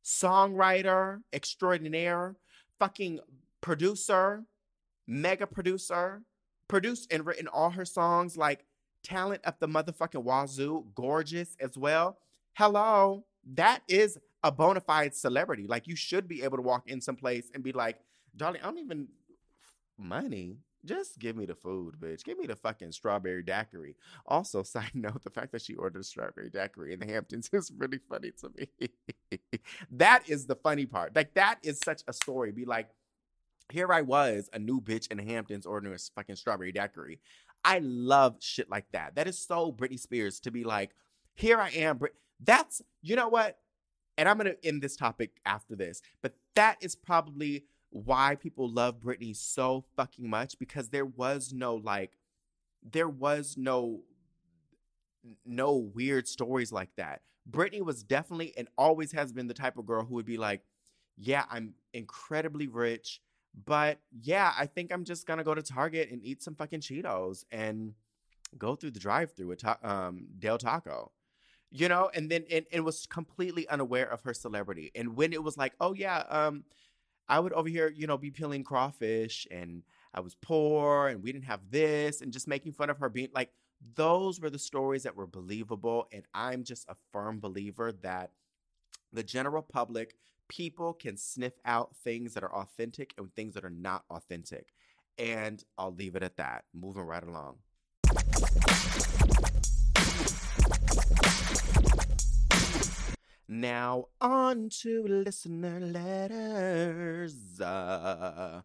songwriter, 0.03 1.21
extraordinaire, 1.33 2.35
fucking 2.79 3.19
producer, 3.61 4.45
mega 5.05 5.45
producer, 5.45 6.23
produced 6.67 7.11
and 7.11 7.25
written 7.25 7.47
all 7.47 7.71
her 7.71 7.85
songs, 7.85 8.37
like 8.37 8.65
talent 9.03 9.41
of 9.43 9.59
the 9.59 9.67
motherfucking 9.67 10.23
wazoo, 10.23 10.85
gorgeous 10.95 11.57
as 11.59 11.77
well. 11.77 12.17
Hello, 12.53 13.25
that 13.53 13.81
is 13.87 14.17
a 14.43 14.51
bona 14.51 14.79
fide 14.79 15.13
celebrity. 15.13 15.67
Like 15.67 15.87
you 15.87 15.95
should 15.95 16.27
be 16.27 16.41
able 16.43 16.57
to 16.57 16.63
walk 16.63 16.89
in 16.89 17.01
someplace 17.01 17.51
and 17.53 17.63
be 17.63 17.73
like, 17.73 17.99
darling, 18.35 18.61
I 18.61 18.65
don't 18.65 18.79
even 18.79 19.09
money. 19.99 20.57
Just 20.85 21.19
give 21.19 21.35
me 21.35 21.45
the 21.45 21.55
food, 21.55 21.95
bitch. 21.99 22.23
Give 22.23 22.37
me 22.37 22.47
the 22.47 22.55
fucking 22.55 22.93
strawberry 22.93 23.43
daiquiri. 23.43 23.95
Also, 24.25 24.63
side 24.63 24.91
note, 24.93 25.23
the 25.23 25.29
fact 25.29 25.51
that 25.51 25.61
she 25.61 25.75
ordered 25.75 25.99
a 25.99 26.03
strawberry 26.03 26.49
daiquiri 26.49 26.93
in 26.93 26.99
the 26.99 27.05
Hamptons 27.05 27.49
is 27.53 27.71
really 27.77 27.99
funny 28.09 28.31
to 28.39 28.51
me. 28.57 29.39
that 29.91 30.29
is 30.29 30.45
the 30.45 30.55
funny 30.55 30.85
part. 30.85 31.15
Like, 31.15 31.33
that 31.33 31.59
is 31.63 31.79
such 31.83 32.03
a 32.07 32.13
story. 32.13 32.51
Be 32.51 32.65
like, 32.65 32.89
here 33.71 33.91
I 33.91 34.01
was, 34.01 34.49
a 34.53 34.59
new 34.59 34.81
bitch 34.81 35.11
in 35.11 35.17
the 35.17 35.23
Hamptons 35.23 35.65
ordering 35.65 35.93
a 35.93 35.97
fucking 36.15 36.35
strawberry 36.35 36.71
daiquiri. 36.71 37.19
I 37.63 37.79
love 37.79 38.37
shit 38.39 38.69
like 38.69 38.85
that. 38.93 39.15
That 39.15 39.27
is 39.27 39.37
so 39.37 39.71
Britney 39.71 39.99
Spears 39.99 40.39
to 40.41 40.51
be 40.51 40.63
like, 40.63 40.91
here 41.35 41.59
I 41.59 41.69
am. 41.69 41.99
That's, 42.41 42.81
you 43.01 43.15
know 43.15 43.27
what? 43.27 43.59
And 44.17 44.27
I'm 44.27 44.37
going 44.37 44.51
to 44.51 44.65
end 44.65 44.81
this 44.81 44.95
topic 44.95 45.39
after 45.45 45.75
this, 45.75 46.01
but 46.21 46.33
that 46.55 46.77
is 46.81 46.95
probably 46.95 47.65
why 47.91 48.35
people 48.35 48.69
love 48.69 48.99
Britney 48.99 49.35
so 49.35 49.83
fucking 49.95 50.29
much 50.29 50.59
because 50.59 50.89
there 50.89 51.05
was 51.05 51.53
no 51.53 51.75
like 51.75 52.17
there 52.83 53.09
was 53.09 53.55
no 53.57 54.01
no 55.45 55.75
weird 55.75 56.27
stories 56.27 56.71
like 56.71 56.95
that. 56.95 57.21
Britney 57.49 57.81
was 57.81 58.03
definitely 58.03 58.53
and 58.57 58.67
always 58.77 59.11
has 59.11 59.31
been 59.31 59.47
the 59.47 59.53
type 59.53 59.77
of 59.77 59.85
girl 59.85 60.05
who 60.05 60.15
would 60.15 60.25
be 60.25 60.37
like, 60.37 60.61
"Yeah, 61.17 61.45
I'm 61.49 61.73
incredibly 61.93 62.67
rich, 62.67 63.21
but 63.65 63.99
yeah, 64.21 64.53
I 64.57 64.65
think 64.67 64.91
I'm 64.93 65.03
just 65.03 65.25
going 65.25 65.39
to 65.39 65.43
go 65.43 65.55
to 65.55 65.61
Target 65.63 66.11
and 66.11 66.23
eat 66.23 66.43
some 66.43 66.55
fucking 66.55 66.81
Cheetos 66.81 67.43
and 67.51 67.93
go 68.57 68.75
through 68.75 68.91
the 68.91 68.99
drive-through 68.99 69.51
at 69.51 69.85
um, 69.85 70.27
Del 70.37 70.57
Taco." 70.57 71.11
You 71.71 71.87
know, 71.87 72.09
and 72.13 72.29
then 72.31 72.45
and, 72.51 72.65
and 72.71 72.85
was 72.85 73.05
completely 73.05 73.67
unaware 73.67 74.09
of 74.11 74.21
her 74.23 74.33
celebrity. 74.33 74.91
And 74.95 75.15
when 75.15 75.33
it 75.33 75.43
was 75.43 75.57
like, 75.57 75.73
"Oh 75.81 75.93
yeah, 75.93 76.19
um 76.29 76.63
I 77.29 77.39
would 77.39 77.53
over 77.53 77.69
here, 77.69 77.93
you 77.95 78.07
know, 78.07 78.17
be 78.17 78.31
peeling 78.31 78.63
crawfish 78.63 79.47
and 79.51 79.83
I 80.13 80.19
was 80.21 80.35
poor 80.35 81.07
and 81.07 81.21
we 81.21 81.31
didn't 81.31 81.45
have 81.45 81.61
this 81.69 82.21
and 82.21 82.33
just 82.33 82.47
making 82.47 82.73
fun 82.73 82.89
of 82.89 82.97
her 82.97 83.07
being 83.07 83.29
like, 83.33 83.51
those 83.95 84.41
were 84.41 84.49
the 84.49 84.59
stories 84.59 85.03
that 85.03 85.15
were 85.15 85.27
believable. 85.27 86.07
And 86.11 86.23
I'm 86.33 86.63
just 86.63 86.89
a 86.89 86.95
firm 87.13 87.39
believer 87.39 87.91
that 88.01 88.31
the 89.13 89.23
general 89.23 89.61
public, 89.61 90.15
people 90.47 90.93
can 90.93 91.15
sniff 91.17 91.53
out 91.65 91.95
things 91.95 92.33
that 92.33 92.43
are 92.43 92.53
authentic 92.53 93.13
and 93.17 93.33
things 93.35 93.53
that 93.53 93.63
are 93.63 93.69
not 93.69 94.03
authentic. 94.09 94.73
And 95.19 95.63
I'll 95.77 95.93
leave 95.93 96.15
it 96.15 96.23
at 96.23 96.37
that. 96.37 96.65
Moving 96.73 97.03
right 97.03 97.23
along. 97.23 97.57
Now, 103.51 104.09
on 104.21 104.69
to 104.81 105.07
listener 105.07 105.79
letters. 105.79 107.59
Uh, 107.59 108.61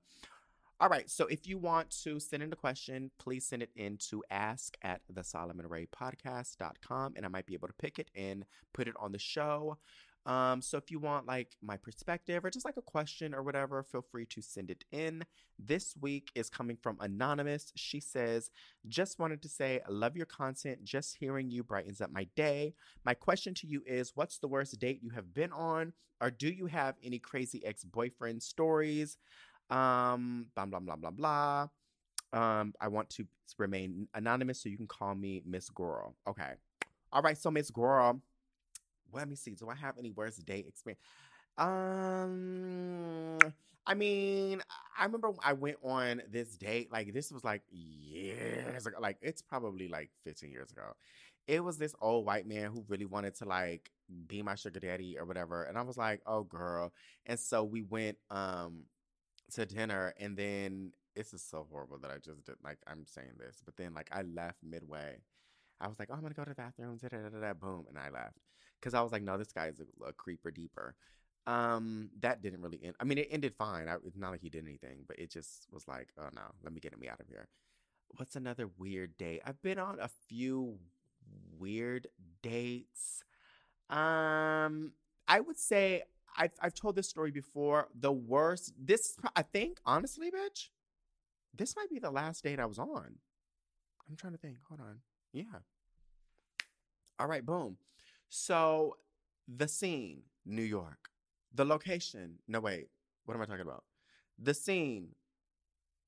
all 0.78 0.89
right, 0.91 1.09
so 1.09 1.24
if 1.24 1.47
you 1.47 1.57
want 1.57 1.89
to 2.03 2.20
send 2.20 2.43
in 2.43 2.53
a 2.53 2.57
question, 2.57 3.11
please 3.18 3.47
send 3.47 3.62
it 3.62 3.70
in 3.76 3.97
to 4.11 4.22
ask 4.30 4.76
at 4.82 5.01
the 5.09 5.24
Solomon 5.24 5.66
Ray 5.66 5.87
podcast.com 5.87 7.14
and 7.16 7.24
I 7.24 7.30
might 7.30 7.47
be 7.47 7.55
able 7.55 7.68
to 7.68 7.74
pick 7.78 7.99
it 7.99 8.11
and 8.14 8.45
put 8.74 8.87
it 8.87 8.95
on 9.01 9.12
the 9.12 9.18
show. 9.18 9.78
Um, 10.27 10.62
so 10.62 10.79
if 10.79 10.91
you 10.91 10.99
want 10.99 11.27
like 11.27 11.57
my 11.62 11.77
perspective 11.77 12.45
or 12.45 12.51
just 12.51 12.64
like 12.64 12.79
a 12.79 12.83
question 12.83 13.35
or 13.35 13.43
whatever, 13.43 13.83
feel 13.83 14.05
free 14.11 14.27
to 14.27 14.41
send 14.41 14.70
it 14.70 14.85
in. 14.91 15.25
This 15.59 15.95
week 16.01 16.31
is 16.35 16.49
coming 16.49 16.79
from 16.83 16.97
Anonymous. 17.01 17.72
She 17.77 18.01
says, 18.01 18.51
Just 18.89 19.18
wanted 19.18 19.43
to 19.43 19.49
say, 19.49 19.81
I 19.87 19.91
love 19.91 20.16
your 20.16 20.27
content. 20.27 20.83
Just 20.83 21.16
hearing 21.18 21.51
you 21.51 21.62
brightens 21.62 22.01
up 22.01 22.11
my 22.11 22.27
day. 22.37 22.75
My 23.05 23.14
question 23.14 23.55
to 23.55 23.66
you 23.66 23.83
is 23.87 24.12
What's 24.14 24.39
the 24.39 24.49
worst 24.49 24.79
date 24.79 25.01
you 25.03 25.11
have 25.11 25.35
been 25.35 25.53
on? 25.53 25.93
Or 26.20 26.31
do 26.31 26.49
you 26.49 26.66
have 26.66 26.95
any 27.03 27.18
crazy 27.18 27.64
ex 27.64 27.85
boyfriend 27.85 28.43
stories? 28.43 29.18
Um, 29.68 30.47
blah, 30.55 30.66
blah, 30.66 30.81
blah, 30.81 30.97
blah, 30.97 31.11
blah. 31.11 31.68
Um, 32.33 32.72
I 32.81 32.89
want 32.89 33.11
to 33.11 33.27
remain 33.59 34.09
anonymous, 34.14 34.62
so 34.62 34.68
you 34.68 34.77
can 34.77 34.87
call 34.87 35.14
me 35.14 35.43
Miss 35.47 35.68
Girl. 35.68 36.16
Okay. 36.27 36.53
All 37.12 37.22
right, 37.22 37.39
so 37.39 37.51
Miss 37.51 37.70
Girl 37.70 38.20
let 39.15 39.29
me 39.29 39.37
see. 39.37 39.55
Do 39.55 39.69
I 39.69 39.75
have 39.75 39.99
any 39.99 40.11
worst 40.11 40.45
date 40.45 40.67
experience? 40.67 41.01
Um, 41.57 43.39
I 43.87 43.95
mean, 43.95 44.62
I 44.99 45.05
remember 45.05 45.33
I 45.43 45.53
went 45.53 45.77
on 45.83 46.23
this 46.31 46.57
date. 46.57 46.91
Like 46.93 47.12
this 47.12 47.31
was 47.31 47.45
like 47.45 47.62
years 47.71 48.87
ago. 48.87 48.97
Like 49.01 49.19
it's 49.23 49.43
probably 49.43 49.89
like 49.89 50.11
15 50.25 50.51
years 50.51 50.71
ago. 50.71 50.95
It 51.47 51.62
was 51.62 51.79
this 51.79 51.95
old 52.01 52.25
white 52.27 52.47
man 52.47 52.71
who 52.73 52.85
really 52.89 53.05
wanted 53.05 53.35
to 53.37 53.45
like 53.45 53.91
be 54.27 54.43
my 54.43 54.55
sugar 54.55 54.81
daddy 54.81 55.19
or 55.19 55.27
whatever, 55.27 55.65
and 55.65 55.77
I 55.79 55.83
was 55.83 55.97
like, 55.97 56.23
"Oh, 56.27 56.43
girl." 56.45 56.93
And 57.27 57.39
so 57.39 57.62
we 57.65 57.83
went 57.83 58.17
um 58.31 58.85
to 59.53 59.67
dinner, 59.67 60.15
and 60.19 60.37
then 60.37 60.93
this 61.15 61.33
is 61.35 61.43
so 61.43 61.67
horrible 61.71 61.99
that 61.99 62.11
I 62.11 62.17
just 62.19 62.45
did. 62.47 62.57
Like 62.65 62.79
I'm 62.87 63.05
saying 63.07 63.33
this, 63.39 63.62
but 63.65 63.77
then 63.77 63.95
like 63.95 64.09
I 64.12 64.23
left 64.23 64.59
midway. 64.62 65.19
I 65.81 65.89
was 65.89 65.99
like, 65.99 66.09
"Oh, 66.11 66.15
I'm 66.15 66.23
gonna 66.23 66.35
go 66.35 66.45
to 66.45 66.51
the 66.51 66.55
bathroom." 66.55 66.99
Da, 66.99 67.09
da, 67.09 67.29
da, 67.29 67.41
da, 67.41 67.53
boom, 67.55 67.87
and 67.89 67.99
I 67.99 68.11
left 68.11 68.39
because 68.85 68.93
I 68.93 69.01
was 69.01 69.12
like, 69.12 69.22
no, 69.22 69.39
this 69.39 69.51
guy's 69.51 69.80
a, 69.80 70.07
a 70.07 70.12
creeper 70.12 70.51
deeper. 70.51 70.95
Um, 71.47 72.11
that 72.20 72.43
didn't 72.43 72.61
really 72.61 72.80
end. 72.85 72.95
I 73.01 73.05
mean, 73.05 73.16
it 73.16 73.28
ended 73.30 73.55
fine. 73.55 73.89
I, 73.89 73.95
it's 74.07 74.16
not 74.16 74.30
like 74.30 74.43
he 74.43 74.51
did 74.51 74.62
anything, 74.62 75.05
but 75.09 75.18
it 75.18 75.30
just 75.30 75.66
was 75.72 75.89
like, 75.89 76.09
oh 76.18 76.28
no, 76.35 76.43
let 76.62 76.74
me 76.74 76.80
get 76.80 76.99
me 76.99 77.09
out 77.09 77.20
of 77.20 77.26
here. 77.26 77.49
What's 78.16 78.37
another 78.37 78.68
weird 78.78 79.16
date? 79.16 79.41
I've 79.47 79.61
been 79.62 79.78
on 79.78 79.99
a 80.01 80.11
few 80.28 80.76
weird 81.59 82.09
dates. 82.43 83.24
Um, 83.89 84.93
I 85.26 85.41
would 85.41 85.59
say 85.59 86.03
I've 86.37 86.53
I've 86.61 86.74
told 86.74 86.95
this 86.95 87.09
story 87.09 87.30
before. 87.30 87.89
The 87.99 88.12
worst. 88.12 88.74
This 88.78 89.16
I 89.35 89.43
think 89.43 89.78
honestly, 89.87 90.30
bitch. 90.30 90.68
This 91.57 91.74
might 91.74 91.89
be 91.89 91.99
the 91.99 92.11
last 92.11 92.45
date 92.45 92.61
I 92.61 92.66
was 92.66 92.78
on. 92.78 93.16
I'm 94.09 94.16
trying 94.16 94.32
to 94.35 94.39
think. 94.39 94.59
Hold 94.68 94.80
on. 94.80 94.99
Yeah. 95.32 95.61
All 97.18 97.26
right. 97.26 97.45
Boom. 97.45 97.78
So 98.29 98.97
the 99.49 99.68
scene, 99.68 100.22
New 100.45 100.62
York. 100.62 101.09
The 101.55 101.64
location, 101.64 102.39
no 102.49 102.61
wait, 102.61 102.89
what 103.25 103.35
am 103.35 103.43
I 103.43 103.47
talking 103.47 103.62
about? 103.62 103.85
The 104.39 104.55
scene, 104.55 105.09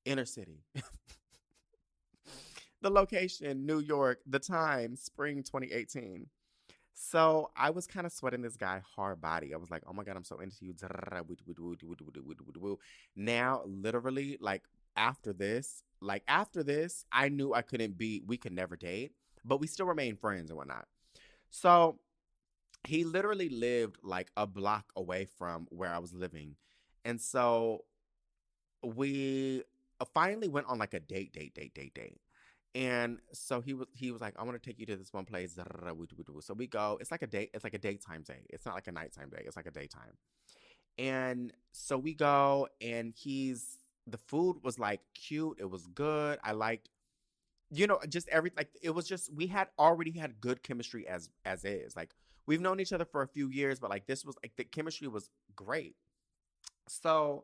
inner 0.05 0.25
city. 0.25 0.63
the 2.81 2.89
location, 2.89 3.65
New 3.65 3.79
York. 3.79 4.19
The 4.27 4.39
time, 4.39 4.95
spring 4.95 5.43
2018. 5.43 6.27
So 6.93 7.51
I 7.55 7.69
was 7.69 7.85
kind 7.85 8.05
of 8.05 8.11
sweating 8.11 8.41
this 8.41 8.57
guy 8.57 8.81
hard 8.95 9.21
body. 9.21 9.53
I 9.53 9.57
was 9.57 9.69
like, 9.69 9.83
oh 9.87 9.93
my 9.93 10.03
God, 10.03 10.17
I'm 10.17 10.23
so 10.23 10.39
into 10.39 10.65
you. 10.65 10.73
Now, 13.15 13.61
literally, 13.65 14.37
like 14.41 14.63
after 14.95 15.31
this, 15.31 15.83
like 16.01 16.23
after 16.27 16.63
this, 16.63 17.05
I 17.11 17.29
knew 17.29 17.53
I 17.53 17.61
couldn't 17.61 17.97
be, 17.97 18.23
we 18.25 18.37
could 18.37 18.51
never 18.51 18.75
date, 18.75 19.11
but 19.45 19.59
we 19.59 19.67
still 19.67 19.85
remain 19.85 20.15
friends 20.15 20.49
and 20.49 20.57
whatnot. 20.57 20.87
So 21.51 21.99
he 22.87 23.03
literally 23.03 23.49
lived 23.49 23.97
like 24.03 24.31
a 24.37 24.47
block 24.47 24.91
away 24.95 25.25
from 25.37 25.67
where 25.69 25.93
I 25.93 25.99
was 25.99 26.13
living. 26.13 26.55
And 27.03 27.19
so 27.19 27.83
we 28.83 29.63
uh, 29.99 30.05
finally 30.13 30.47
went 30.47 30.67
on 30.67 30.77
like 30.77 30.93
a 30.93 30.99
date, 30.99 31.33
date, 31.33 31.53
date, 31.53 31.73
date, 31.73 31.93
date. 31.93 32.21
And 32.75 33.19
so 33.33 33.59
he 33.59 33.73
was 33.73 33.87
he 33.93 34.11
was 34.11 34.21
like, 34.21 34.35
I 34.37 34.43
want 34.43 34.61
to 34.61 34.65
take 34.69 34.79
you 34.79 34.85
to 34.85 34.95
this 34.95 35.11
one 35.11 35.25
place. 35.25 35.57
So 36.41 36.53
we 36.53 36.67
go. 36.67 36.97
It's 37.01 37.11
like 37.11 37.23
a 37.23 37.27
date. 37.27 37.49
It's 37.53 37.63
like 37.63 37.73
a 37.73 37.79
daytime 37.79 38.23
date. 38.23 38.45
It's 38.49 38.65
not 38.65 38.75
like 38.75 38.87
a 38.87 38.91
nighttime 38.91 39.29
date. 39.29 39.43
It's 39.45 39.55
like 39.55 39.65
a 39.65 39.71
daytime. 39.71 40.13
And 40.97 41.53
so 41.71 41.97
we 41.97 42.13
go, 42.13 42.67
and 42.81 43.13
he's 43.15 43.79
the 44.05 44.17
food 44.17 44.57
was 44.63 44.79
like 44.79 45.01
cute. 45.13 45.57
It 45.59 45.69
was 45.69 45.87
good. 45.87 46.39
I 46.43 46.51
liked, 46.53 46.89
you 47.71 47.87
know, 47.87 47.99
just 48.07 48.27
every 48.29 48.51
like 48.55 48.69
it 48.81 48.91
was 48.91 49.07
just 49.07 49.33
we 49.33 49.47
had 49.47 49.69
already 49.79 50.11
had 50.11 50.39
good 50.39 50.63
chemistry 50.63 51.07
as 51.07 51.29
as 51.45 51.65
is. 51.65 51.95
Like 51.95 52.13
we've 52.47 52.61
known 52.61 52.79
each 52.79 52.93
other 52.93 53.05
for 53.05 53.21
a 53.21 53.27
few 53.27 53.49
years, 53.49 53.79
but 53.79 53.89
like 53.89 54.07
this 54.07 54.25
was 54.25 54.35
like 54.41 54.53
the 54.57 54.63
chemistry 54.63 55.07
was 55.07 55.29
great. 55.55 55.95
So 56.87 57.43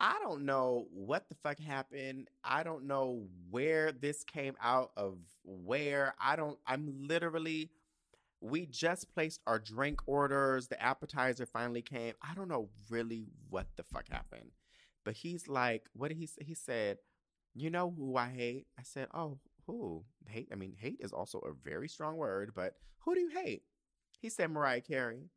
I 0.00 0.18
don't 0.20 0.44
know 0.44 0.86
what 0.92 1.28
the 1.28 1.36
fuck 1.36 1.60
happened. 1.60 2.28
I 2.42 2.64
don't 2.64 2.86
know 2.86 3.26
where 3.50 3.92
this 3.92 4.24
came 4.24 4.56
out 4.60 4.90
of 4.96 5.18
where. 5.44 6.14
I 6.20 6.34
don't, 6.34 6.58
I'm 6.66 7.06
literally, 7.06 7.70
we 8.40 8.66
just 8.66 9.14
placed 9.14 9.40
our 9.46 9.60
drink 9.60 10.00
orders. 10.06 10.66
The 10.66 10.82
appetizer 10.82 11.46
finally 11.46 11.82
came. 11.82 12.14
I 12.20 12.34
don't 12.34 12.48
know 12.48 12.70
really 12.90 13.28
what 13.48 13.68
the 13.76 13.84
fuck 13.84 14.08
happened. 14.10 14.50
But 15.04 15.14
he's 15.14 15.46
like, 15.46 15.84
what 15.92 16.08
did 16.08 16.16
he 16.16 16.26
say? 16.26 16.42
He 16.44 16.54
said, 16.54 16.98
you 17.54 17.70
know 17.70 17.94
who 17.96 18.16
I 18.16 18.28
hate? 18.28 18.66
I 18.78 18.82
said, 18.82 19.08
oh, 19.14 19.38
who? 19.66 20.04
Hate? 20.26 20.48
I 20.50 20.56
mean, 20.56 20.74
hate 20.76 20.98
is 21.00 21.12
also 21.12 21.38
a 21.40 21.52
very 21.52 21.88
strong 21.88 22.16
word, 22.16 22.52
but 22.54 22.74
who 23.00 23.14
do 23.14 23.20
you 23.20 23.28
hate? 23.28 23.62
He 24.22 24.30
said 24.30 24.50
Mariah 24.50 24.80
Carey. 24.80 25.28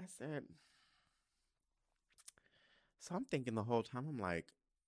I 0.00 0.06
said, 0.06 0.44
so 2.98 3.14
I'm 3.14 3.26
thinking 3.26 3.54
the 3.54 3.64
whole 3.64 3.82
time, 3.82 4.06
I'm 4.08 4.18
like, 4.18 4.46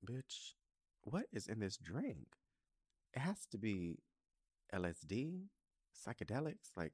bitch, 0.08 0.54
what 1.02 1.26
is 1.32 1.46
in 1.46 1.60
this 1.60 1.76
drink? 1.76 2.28
it 3.16 3.20
has 3.20 3.46
to 3.50 3.58
be 3.58 3.98
LSD, 4.74 5.44
psychedelics. 6.06 6.70
Like, 6.76 6.92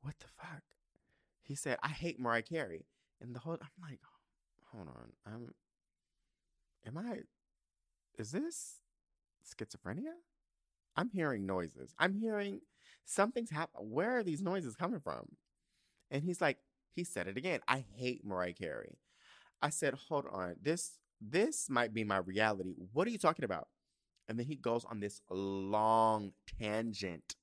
what 0.00 0.14
the 0.20 0.26
fuck? 0.40 0.62
He 1.42 1.56
said, 1.56 1.78
I 1.82 1.88
hate 1.88 2.20
Mariah 2.20 2.42
Carey. 2.42 2.86
And 3.20 3.34
the 3.34 3.40
whole, 3.40 3.54
I'm 3.60 3.82
like, 3.82 3.98
hold 4.72 4.88
on. 4.88 5.12
I'm, 5.26 5.54
am 6.86 6.96
I, 6.96 7.20
is 8.18 8.30
this 8.30 8.76
schizophrenia? 9.44 10.14
I'm 10.96 11.10
hearing 11.10 11.44
noises. 11.44 11.92
I'm 11.98 12.14
hearing 12.14 12.60
something's 13.06 13.50
happening. 13.50 13.90
Where 13.90 14.18
are 14.18 14.22
these 14.22 14.42
noises 14.42 14.76
coming 14.76 15.00
from? 15.00 15.36
And 16.10 16.22
he's 16.22 16.40
like, 16.40 16.58
he 16.94 17.04
said 17.04 17.26
it 17.26 17.36
again. 17.36 17.60
I 17.66 17.84
hate 17.94 18.24
Mariah 18.24 18.52
Carey. 18.52 18.98
I 19.62 19.70
said, 19.70 19.94
hold 20.08 20.26
on. 20.30 20.56
This 20.60 20.98
this 21.20 21.70
might 21.70 21.94
be 21.94 22.04
my 22.04 22.18
reality. 22.18 22.74
What 22.92 23.06
are 23.06 23.10
you 23.10 23.18
talking 23.18 23.44
about? 23.44 23.68
And 24.28 24.38
then 24.38 24.46
he 24.46 24.56
goes 24.56 24.84
on 24.84 25.00
this 25.00 25.20
long 25.30 26.32
tangent, 26.60 27.36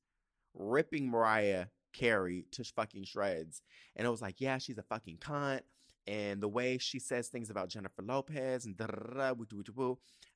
ripping 0.53 1.09
Mariah 1.09 1.68
Carey 1.93 2.45
to 2.51 2.64
fucking 2.64 3.05
shreds. 3.05 3.61
And 3.95 4.05
it 4.05 4.09
was 4.09 4.22
like, 4.22 4.39
yeah, 4.39 4.57
she's 4.57 4.78
a 4.78 4.84
fucking 4.84 5.18
cunt. 5.18 5.61
And 6.05 6.41
the 6.41 6.49
way 6.49 6.78
she 6.78 6.99
says 6.99 7.30
things 7.30 7.49
about 7.49 7.70
Jennifer 7.70 8.03
Lopez 8.03 8.66
and 8.66 8.76
da 8.76 8.88
da 8.88 9.34
da, 9.34 9.95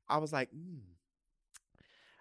I 0.10 0.18
was 0.18 0.32
like, 0.32 0.50
mm, 0.52 0.80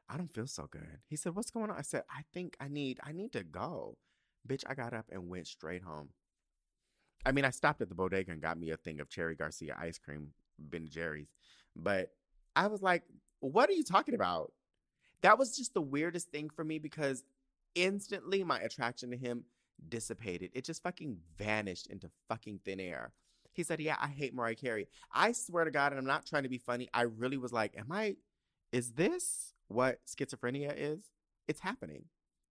I 0.08 0.16
don't 0.16 0.32
feel 0.32 0.46
so 0.46 0.68
good. 0.70 0.98
He 1.08 1.16
said, 1.16 1.34
What's 1.34 1.50
going 1.50 1.70
on? 1.70 1.76
I 1.76 1.82
said, 1.82 2.04
I 2.10 2.22
think 2.32 2.56
I 2.60 2.68
need 2.68 3.00
I 3.02 3.12
need 3.12 3.32
to 3.32 3.42
go. 3.42 3.96
Bitch, 4.46 4.64
I 4.66 4.74
got 4.74 4.94
up 4.94 5.06
and 5.10 5.28
went 5.28 5.46
straight 5.46 5.82
home. 5.82 6.10
I 7.24 7.32
mean, 7.32 7.44
I 7.44 7.50
stopped 7.50 7.80
at 7.80 7.88
the 7.88 7.94
bodega 7.94 8.30
and 8.30 8.40
got 8.40 8.58
me 8.58 8.70
a 8.70 8.76
thing 8.76 9.00
of 9.00 9.08
Cherry 9.08 9.34
Garcia 9.34 9.76
ice 9.78 9.98
cream, 9.98 10.28
Ben 10.58 10.88
Jerry's. 10.88 11.32
But 11.74 12.10
I 12.54 12.68
was 12.68 12.82
like, 12.82 13.02
what 13.40 13.68
are 13.68 13.72
you 13.72 13.82
talking 13.82 14.14
about? 14.14 14.52
That 15.22 15.38
was 15.38 15.56
just 15.56 15.74
the 15.74 15.80
weirdest 15.80 16.30
thing 16.30 16.50
for 16.50 16.62
me 16.62 16.78
because 16.78 17.24
instantly 17.74 18.44
my 18.44 18.60
attraction 18.60 19.10
to 19.10 19.16
him 19.16 19.44
dissipated. 19.88 20.50
It 20.54 20.64
just 20.64 20.82
fucking 20.82 21.18
vanished 21.36 21.88
into 21.88 22.10
fucking 22.28 22.60
thin 22.64 22.80
air. 22.80 23.12
He 23.52 23.62
said, 23.62 23.80
Yeah, 23.80 23.96
I 24.00 24.08
hate 24.08 24.34
Mariah 24.34 24.54
Carey. 24.54 24.88
I 25.12 25.32
swear 25.32 25.64
to 25.64 25.70
God, 25.70 25.92
and 25.92 25.98
I'm 25.98 26.06
not 26.06 26.26
trying 26.26 26.44
to 26.44 26.48
be 26.48 26.58
funny, 26.58 26.88
I 26.92 27.02
really 27.02 27.38
was 27.38 27.52
like, 27.52 27.74
Am 27.76 27.90
I, 27.90 28.16
is 28.72 28.92
this 28.92 29.54
what 29.68 29.98
schizophrenia 30.06 30.72
is? 30.76 31.04
It's 31.48 31.60
happening. 31.60 32.04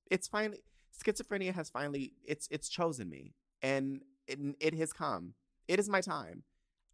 It's 0.09 0.28
finally, 0.28 0.59
schizophrenia 0.97 1.53
has 1.53 1.70
finally, 1.70 2.13
it's, 2.26 2.47
it's 2.51 2.70
chosen 2.70 3.09
me 3.09 3.34
and 3.61 4.01
it, 4.28 4.39
it 4.59 4.74
has 4.76 4.93
come. 4.93 5.34
It 5.68 5.80
is 5.80 5.89
my 5.89 6.01
time. 6.01 6.43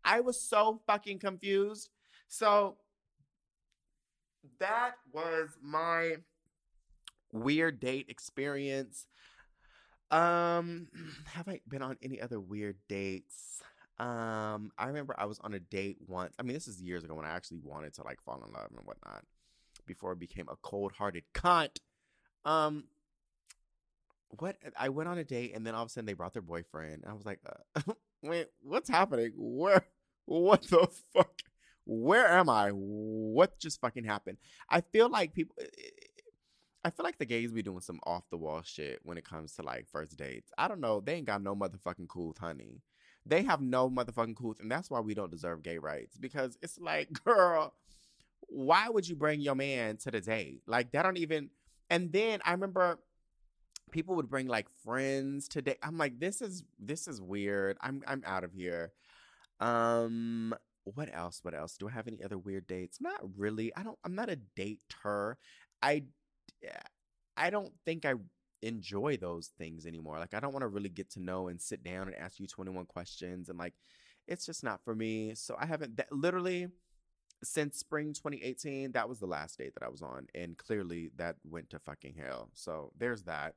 I 0.03 0.21
was 0.21 0.41
so 0.41 0.81
fucking 0.87 1.19
confused. 1.19 1.89
So 2.27 2.77
that 4.59 4.93
was 5.11 5.49
my 5.61 6.15
weird 7.31 7.79
date 7.79 8.07
experience. 8.09 9.05
Um, 10.09 10.87
have 11.25 11.47
I 11.47 11.61
been 11.67 11.81
on 11.81 11.97
any 12.01 12.21
other 12.21 12.39
weird 12.39 12.77
dates? 12.87 13.61
Um, 13.99 14.71
I 14.79 14.87
remember 14.87 15.13
I 15.17 15.25
was 15.25 15.39
on 15.39 15.53
a 15.53 15.59
date 15.59 15.97
once. 16.07 16.33
I 16.39 16.43
mean, 16.43 16.53
this 16.53 16.67
is 16.67 16.81
years 16.81 17.03
ago 17.03 17.13
when 17.13 17.25
I 17.25 17.29
actually 17.29 17.59
wanted 17.63 17.93
to 17.95 18.03
like 18.03 18.21
fall 18.23 18.43
in 18.43 18.51
love 18.51 18.69
and 18.75 18.85
whatnot 18.85 19.23
before 19.85 20.11
I 20.11 20.15
became 20.15 20.47
a 20.49 20.55
cold 20.61 20.93
hearted 20.93 21.23
cunt. 21.33 21.77
Um, 22.45 22.85
what 24.39 24.57
I 24.77 24.89
went 24.89 25.09
on 25.09 25.17
a 25.17 25.23
date 25.23 25.53
and 25.53 25.65
then 25.65 25.75
all 25.75 25.83
of 25.83 25.87
a 25.87 25.89
sudden 25.89 26.05
they 26.05 26.13
brought 26.13 26.33
their 26.33 26.41
boyfriend. 26.41 27.03
I 27.07 27.13
was 27.13 27.25
like, 27.25 27.39
uh, 27.45 27.93
wait, 28.23 28.47
what's 28.61 28.89
happening? 28.89 29.33
Where, 29.35 29.85
what 30.25 30.63
the 30.63 30.87
fuck? 31.13 31.41
Where 31.85 32.27
am 32.27 32.49
I? 32.49 32.69
What 32.69 33.59
just 33.59 33.81
fucking 33.81 34.05
happened? 34.05 34.37
I 34.69 34.81
feel 34.81 35.09
like 35.09 35.33
people. 35.33 35.55
I 36.83 36.89
feel 36.89 37.03
like 37.03 37.17
the 37.17 37.25
gays 37.25 37.51
be 37.51 37.61
doing 37.61 37.81
some 37.81 37.99
off 38.05 38.29
the 38.29 38.37
wall 38.37 38.61
shit 38.63 38.99
when 39.03 39.17
it 39.17 39.25
comes 39.25 39.53
to 39.53 39.63
like 39.63 39.87
first 39.91 40.17
dates. 40.17 40.51
I 40.57 40.67
don't 40.67 40.79
know. 40.79 40.99
They 40.99 41.15
ain't 41.15 41.27
got 41.27 41.43
no 41.43 41.55
motherfucking 41.55 42.07
cool, 42.07 42.35
honey. 42.39 42.81
They 43.25 43.43
have 43.43 43.61
no 43.61 43.89
motherfucking 43.89 44.35
cool, 44.35 44.55
and 44.59 44.71
that's 44.71 44.89
why 44.89 44.99
we 44.99 45.13
don't 45.13 45.31
deserve 45.31 45.61
gay 45.61 45.77
rights 45.77 46.17
because 46.17 46.57
it's 46.61 46.79
like, 46.79 47.11
girl, 47.23 47.73
why 48.51 48.89
would 48.89 49.07
you 49.07 49.15
bring 49.15 49.39
your 49.39 49.55
man 49.55 49.97
to 49.97 50.11
the 50.11 50.21
date? 50.21 50.61
Like 50.67 50.91
that 50.91 51.03
don't 51.03 51.17
even. 51.17 51.49
And 51.89 52.11
then 52.11 52.39
I 52.45 52.51
remember 52.51 52.99
people 53.91 54.15
would 54.15 54.29
bring 54.29 54.47
like 54.47 54.67
friends 54.83 55.47
to 55.49 55.61
date. 55.61 55.77
I'm 55.81 55.97
like, 55.97 56.19
this 56.19 56.41
is 56.41 56.63
this 56.77 57.07
is 57.07 57.21
weird. 57.21 57.77
I'm 57.81 58.03
I'm 58.05 58.23
out 58.25 58.43
of 58.43 58.53
here. 58.53 58.91
Um, 59.59 60.53
what 60.83 61.09
else? 61.13 61.39
What 61.43 61.53
else? 61.53 61.77
Do 61.77 61.87
I 61.87 61.91
have 61.91 62.07
any 62.07 62.23
other 62.23 62.37
weird 62.37 62.67
dates? 62.67 62.99
Not 62.99 63.21
really. 63.37 63.73
I 63.75 63.83
don't. 63.83 63.97
I'm 64.03 64.15
not 64.15 64.29
a 64.29 64.39
dater. 64.57 65.35
I 65.81 66.03
I 67.37 67.49
don't 67.49 67.71
think 67.85 68.05
I 68.05 68.15
enjoy 68.61 69.17
those 69.17 69.47
things 69.57 69.85
anymore. 69.85 70.19
Like 70.19 70.33
I 70.33 70.39
don't 70.39 70.53
want 70.53 70.63
to 70.63 70.67
really 70.67 70.89
get 70.89 71.09
to 71.11 71.21
know 71.21 71.47
and 71.47 71.61
sit 71.61 71.83
down 71.83 72.07
and 72.07 72.15
ask 72.15 72.39
you 72.39 72.47
21 72.47 72.85
questions 72.85 73.49
and 73.49 73.57
like 73.57 73.73
it's 74.27 74.45
just 74.45 74.63
not 74.63 74.83
for 74.83 74.93
me. 74.93 75.33
So 75.35 75.55
I 75.59 75.65
haven't 75.65 75.97
that, 75.97 76.11
literally 76.11 76.67
since 77.43 77.77
spring 77.77 78.13
2018, 78.13 78.91
that 78.91 79.09
was 79.09 79.19
the 79.19 79.25
last 79.25 79.57
date 79.57 79.73
that 79.73 79.85
I 79.85 79.89
was 79.89 80.01
on. 80.01 80.27
And 80.35 80.57
clearly 80.57 81.11
that 81.17 81.37
went 81.43 81.69
to 81.71 81.79
fucking 81.79 82.15
hell. 82.15 82.49
So 82.53 82.91
there's 82.97 83.23
that. 83.23 83.55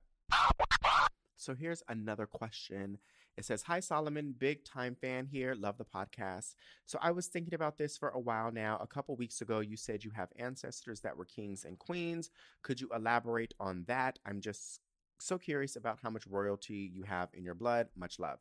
So 1.37 1.55
here's 1.55 1.83
another 1.89 2.27
question. 2.27 2.99
It 3.37 3.45
says, 3.45 3.63
Hi, 3.63 3.81
Solomon, 3.81 4.35
big 4.39 4.65
time 4.65 4.95
fan 4.95 5.27
here. 5.27 5.55
Love 5.55 5.77
the 5.77 5.85
podcast. 5.85 6.55
So 6.87 6.99
I 7.03 7.11
was 7.11 7.27
thinking 7.27 7.55
about 7.55 7.77
this 7.77 7.99
for 7.99 8.11
a 8.11 8.21
while 8.21 8.53
now. 8.53 8.79
A 8.81 8.87
couple 8.87 9.17
weeks 9.17 9.41
ago, 9.41 9.61
you 9.61 9.77
said 9.77 10.05
you 10.05 10.11
have 10.15 10.29
ancestors 10.39 11.01
that 11.01 11.17
were 11.17 11.25
kings 11.25 11.65
and 11.65 11.79
queens. 11.79 12.31
Could 12.63 12.81
you 12.81 12.89
elaborate 12.95 13.55
on 13.59 13.85
that? 13.89 14.19
I'm 14.25 14.41
just 14.41 14.81
so 15.19 15.37
curious 15.37 15.77
about 15.77 15.99
how 16.03 16.11
much 16.11 16.27
royalty 16.27 16.91
you 16.95 17.03
have 17.03 17.29
in 17.35 17.45
your 17.45 17.55
blood. 17.55 17.89
Much 17.97 18.19
love. 18.19 18.39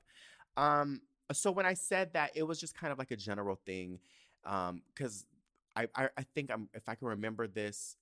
Um, 0.58 1.02
so 1.32 1.52
when 1.52 1.66
I 1.66 1.74
said 1.74 2.14
that, 2.14 2.32
it 2.36 2.44
was 2.44 2.60
just 2.60 2.76
kind 2.76 2.94
of 2.94 3.00
like 3.00 3.12
a 3.12 3.18
general 3.18 3.56
thing. 3.66 4.00
Um, 4.46 4.82
because 4.94 5.26
I, 5.76 5.88
I, 5.96 6.10
I 6.18 6.24
think 6.36 6.52
I'm 6.52 6.70
if 6.74 6.88
I 6.88 6.96
can 6.96 7.08
remember 7.08 7.48
this 7.48 7.96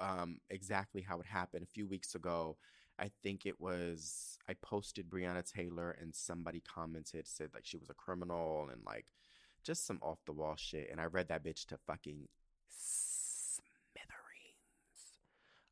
um 0.00 0.38
exactly 0.50 1.02
how 1.02 1.20
it 1.20 1.26
happened 1.26 1.62
a 1.62 1.66
few 1.72 1.86
weeks 1.86 2.14
ago. 2.14 2.56
I 2.98 3.10
think 3.22 3.44
it 3.44 3.60
was 3.60 4.38
I 4.48 4.54
posted 4.62 5.10
Breonna 5.10 5.44
Taylor 5.50 5.96
and 6.00 6.14
somebody 6.14 6.60
commented 6.60 7.26
said 7.26 7.50
like 7.54 7.66
she 7.66 7.76
was 7.76 7.90
a 7.90 7.94
criminal 7.94 8.68
and 8.72 8.82
like 8.86 9.06
just 9.64 9.86
some 9.86 9.98
off 10.00 10.18
the 10.26 10.32
wall 10.32 10.54
shit 10.56 10.88
and 10.90 11.00
I 11.00 11.06
read 11.06 11.28
that 11.28 11.42
bitch 11.44 11.66
to 11.66 11.78
fucking 11.86 12.28
smithereens. 12.68 13.64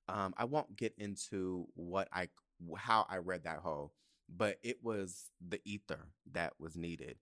Um 0.09 0.35
I 0.37 0.45
won't 0.45 0.76
get 0.76 0.95
into 0.99 1.68
what 1.74 2.09
I 2.12 2.28
how 2.76 3.07
I 3.09 3.18
read 3.18 3.45
that 3.45 3.59
whole 3.59 3.93
but 4.35 4.59
it 4.62 4.78
was 4.83 5.30
the 5.47 5.61
ether 5.64 6.09
that 6.33 6.55
was 6.59 6.76
needed. 6.76 7.18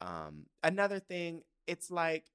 Um 0.00 0.46
another 0.62 1.00
thing 1.00 1.42
it's 1.66 1.90
like 1.90 2.26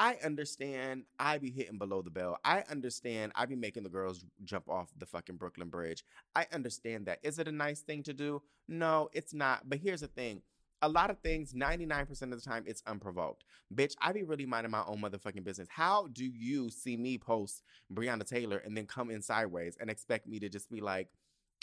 I 0.00 0.16
understand 0.24 1.04
I 1.18 1.36
be 1.36 1.50
hitting 1.50 1.76
below 1.76 2.00
the 2.00 2.10
bell. 2.10 2.38
I 2.42 2.64
understand 2.70 3.32
I 3.34 3.44
be 3.44 3.54
making 3.54 3.82
the 3.82 3.90
girls 3.90 4.24
jump 4.44 4.66
off 4.66 4.88
the 4.96 5.04
fucking 5.04 5.36
Brooklyn 5.36 5.68
Bridge. 5.68 6.04
I 6.34 6.46
understand 6.54 7.04
that. 7.04 7.18
Is 7.22 7.38
it 7.38 7.46
a 7.46 7.52
nice 7.52 7.82
thing 7.82 8.02
to 8.04 8.14
do? 8.14 8.40
No, 8.66 9.10
it's 9.12 9.34
not. 9.34 9.68
But 9.68 9.80
here's 9.80 10.00
the 10.00 10.06
thing. 10.06 10.40
A 10.80 10.88
lot 10.88 11.10
of 11.10 11.18
things, 11.18 11.52
99% 11.52 12.10
of 12.22 12.30
the 12.30 12.40
time, 12.40 12.64
it's 12.66 12.82
unprovoked. 12.86 13.44
Bitch, 13.74 13.94
I 14.00 14.12
be 14.12 14.22
really 14.22 14.46
minding 14.46 14.70
my 14.70 14.82
own 14.86 15.02
motherfucking 15.02 15.44
business. 15.44 15.68
How 15.70 16.08
do 16.10 16.24
you 16.24 16.70
see 16.70 16.96
me 16.96 17.18
post 17.18 17.62
Breonna 17.92 18.26
Taylor 18.26 18.56
and 18.56 18.74
then 18.74 18.86
come 18.86 19.10
in 19.10 19.20
sideways 19.20 19.76
and 19.78 19.90
expect 19.90 20.26
me 20.26 20.40
to 20.40 20.48
just 20.48 20.70
be 20.70 20.80
like, 20.80 21.08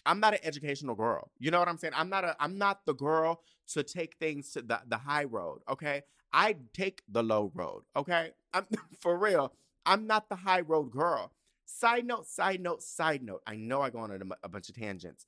I'm 0.05 0.19
not 0.19 0.35
an 0.35 0.39
educational 0.43 0.93
girl. 0.93 1.31
You 1.39 1.49
know 1.49 1.57
what 1.57 1.67
I'm 1.67 1.79
saying? 1.79 1.93
I'm 1.95 2.09
not 2.09 2.23
a 2.23 2.35
I'm 2.39 2.59
not 2.59 2.85
the 2.85 2.93
girl 2.93 3.41
to 3.73 3.83
take 3.83 4.15
things 4.19 4.51
to 4.51 4.61
the, 4.61 4.79
the 4.87 4.97
high 4.97 5.25
road, 5.25 5.61
okay? 5.67 6.03
I 6.33 6.55
take 6.73 7.01
the 7.07 7.23
low 7.23 7.51
road, 7.53 7.83
okay? 7.95 8.31
I'm 8.53 8.65
for 8.99 9.17
real. 9.17 9.53
I'm 9.85 10.05
not 10.07 10.29
the 10.29 10.35
high 10.35 10.61
road 10.61 10.91
girl. 10.91 11.31
Side 11.65 12.05
note, 12.05 12.27
side 12.27 12.61
note, 12.61 12.81
side 12.81 13.23
note. 13.23 13.41
I 13.45 13.55
know 13.55 13.81
I 13.81 13.89
go 13.89 13.99
on 13.99 14.11
a, 14.11 14.19
a 14.43 14.49
bunch 14.49 14.69
of 14.69 14.75
tangents. 14.75 15.25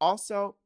Also, 0.00 0.56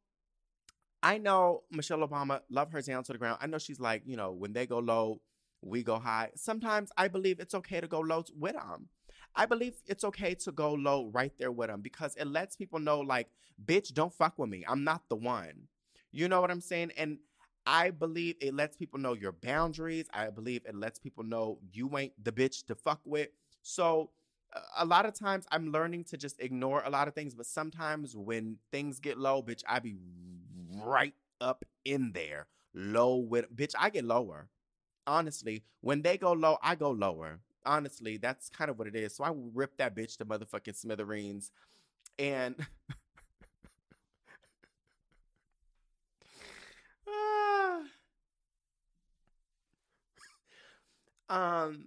I 1.03 1.19
know 1.19 1.63
Michelle 1.71 2.07
Obama, 2.07 2.41
love 2.51 2.73
her 2.73 2.81
down 2.83 3.05
to 3.05 3.13
the 3.13 3.19
ground. 3.19 3.39
I 3.41 3.47
know 3.47 3.59
she's 3.59 3.79
like, 3.81 4.03
you 4.07 4.17
know, 4.17 4.33
when 4.33 4.53
they 4.53 4.67
go 4.67 4.79
low, 4.79 5.21
we 5.63 5.83
go 5.83 5.99
high. 5.99 6.31
Sometimes 6.35 6.91
I 6.97 7.09
believe 7.09 7.39
it's 7.41 7.55
okay 7.55 7.81
to 7.81 7.87
go 7.87 8.01
low 8.01 8.25
with 8.37 8.55
them. 8.55 8.89
I 9.35 9.47
believe 9.47 9.75
it's 9.87 10.05
okay 10.05 10.35
to 10.35 10.53
go 10.53 10.73
low 10.73 11.11
right 11.13 11.33
there 11.39 11.53
with 11.53 11.69
them 11.69 11.81
because 11.81 12.17
it 12.17 12.27
lets 12.27 12.57
people 12.57 12.79
know, 12.79 13.01
like, 13.01 13.29
bitch, 13.65 13.93
don't 13.93 14.13
fuck 14.13 14.39
with 14.39 14.49
me. 14.49 14.65
I'm 14.67 14.85
not 14.85 15.03
the 15.09 15.17
one. 15.17 15.69
You 16.13 16.29
know 16.29 16.41
what 16.41 16.51
I'm 16.51 16.61
saying? 16.61 16.93
And 16.97 17.19
I 17.67 17.91
believe 17.91 18.37
it 18.41 18.55
lets 18.55 18.77
people 18.77 19.01
know 19.01 19.15
your 19.15 19.33
boundaries. 19.33 20.07
I 20.15 20.31
believe 20.31 20.63
it 20.67 20.75
lets 20.75 20.99
people 20.99 21.25
know 21.25 21.59
you 21.73 21.99
ain't 21.99 22.13
the 22.23 22.33
bitch 22.33 22.65
to 22.67 22.75
fuck 22.75 23.01
with. 23.05 23.29
So 23.63 24.11
a 24.79 24.85
lot 24.85 25.07
of 25.07 25.15
times 25.15 25.47
I'm 25.51 25.73
learning 25.73 26.05
to 26.05 26.17
just 26.17 26.41
ignore 26.41 26.83
a 26.85 26.91
lot 26.91 27.09
of 27.09 27.15
things, 27.15 27.35
but 27.35 27.47
sometimes 27.47 28.17
when 28.17 28.59
things 28.71 29.01
get 29.01 29.19
low, 29.19 29.43
bitch, 29.43 29.63
I 29.69 29.81
be 29.81 29.97
right 30.83 31.15
up 31.41 31.65
in 31.85 32.13
there. 32.13 32.47
Low 32.75 33.17
with 33.17 33.55
bitch, 33.55 33.75
I 33.79 33.91
get 33.91 34.05
lower. 34.05 34.49
Honestly, 35.07 35.65
when 35.81 36.03
they 36.03 36.19
go 36.19 36.33
low, 36.33 36.59
I 36.63 36.75
go 36.75 36.91
lower. 36.91 37.41
honestly, 37.65 38.17
that's 38.17 38.49
kind 38.49 38.71
of 38.71 38.79
what 38.79 38.87
it 38.87 38.95
is. 38.95 39.17
So 39.17 39.25
I 39.25 39.33
rip 39.35 39.77
that 39.79 39.97
bitch 39.97 40.17
to 40.19 40.25
motherfucking 40.25 40.77
smithereens. 40.77 41.51
And 42.19 42.55
um 51.29 51.87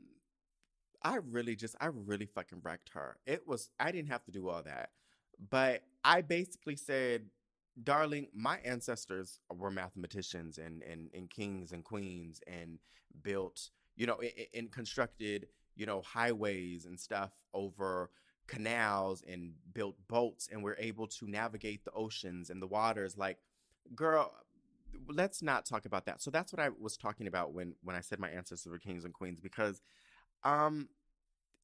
I 1.03 1.17
really 1.17 1.55
just 1.55 1.75
I 1.79 1.87
really 1.87 2.25
fucking 2.25 2.61
wrecked 2.63 2.89
her. 2.93 3.17
It 3.25 3.47
was 3.47 3.69
I 3.79 3.91
didn't 3.91 4.11
have 4.11 4.23
to 4.25 4.31
do 4.31 4.49
all 4.49 4.63
that. 4.63 4.89
But 5.49 5.83
I 6.03 6.21
basically 6.21 6.75
said, 6.75 7.25
darling, 7.81 8.27
my 8.33 8.59
ancestors 8.65 9.39
were 9.55 9.71
mathematicians 9.71 10.57
and 10.57 10.83
and, 10.83 11.09
and 11.13 11.29
kings 11.29 11.71
and 11.71 11.83
queens 11.83 12.41
and 12.47 12.79
built, 13.23 13.69
you 13.95 14.07
know, 14.07 14.19
and, 14.19 14.47
and 14.53 14.71
constructed, 14.71 15.47
you 15.75 15.85
know, 15.85 16.01
highways 16.01 16.85
and 16.85 16.99
stuff 16.99 17.31
over 17.53 18.09
canals 18.47 19.23
and 19.27 19.53
built 19.73 19.95
boats 20.07 20.49
and 20.51 20.63
we're 20.63 20.75
able 20.79 21.05
to 21.05 21.29
navigate 21.29 21.85
the 21.85 21.91
oceans 21.91 22.49
and 22.49 22.59
the 22.59 22.65
waters 22.67 23.15
like 23.15 23.37
girl 23.95 24.33
let's 25.07 25.41
not 25.41 25.65
talk 25.65 25.85
about 25.85 26.05
that. 26.05 26.21
So 26.21 26.31
that's 26.31 26.53
what 26.53 26.59
i 26.59 26.69
was 26.79 26.97
talking 26.97 27.27
about 27.27 27.53
when 27.53 27.73
when 27.83 27.95
i 27.95 28.01
said 28.01 28.19
my 28.19 28.29
ancestors 28.29 28.71
were 28.71 28.79
kings 28.79 29.05
and 29.05 29.13
queens 29.13 29.39
because 29.39 29.81
um 30.43 30.89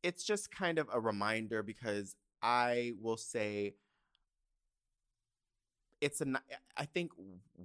it's 0.04 0.24
just 0.24 0.52
kind 0.52 0.78
of 0.80 0.90
a 0.94 1.00
reminder 1.00 1.64
because 1.64 2.16
i 2.42 2.94
will 3.02 3.18
say 3.18 3.74
it's 6.02 6.22
a 6.22 6.26
i 6.78 6.86
think 6.86 7.12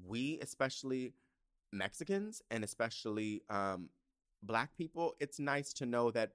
we 0.07 0.39
especially 0.41 1.13
mexicans 1.73 2.43
and 2.51 2.65
especially 2.65 3.43
um 3.51 3.89
black 4.43 4.75
people 4.77 5.15
it's 5.21 5.39
nice 5.39 5.73
to 5.73 5.87
know 5.87 6.11
that 6.11 6.33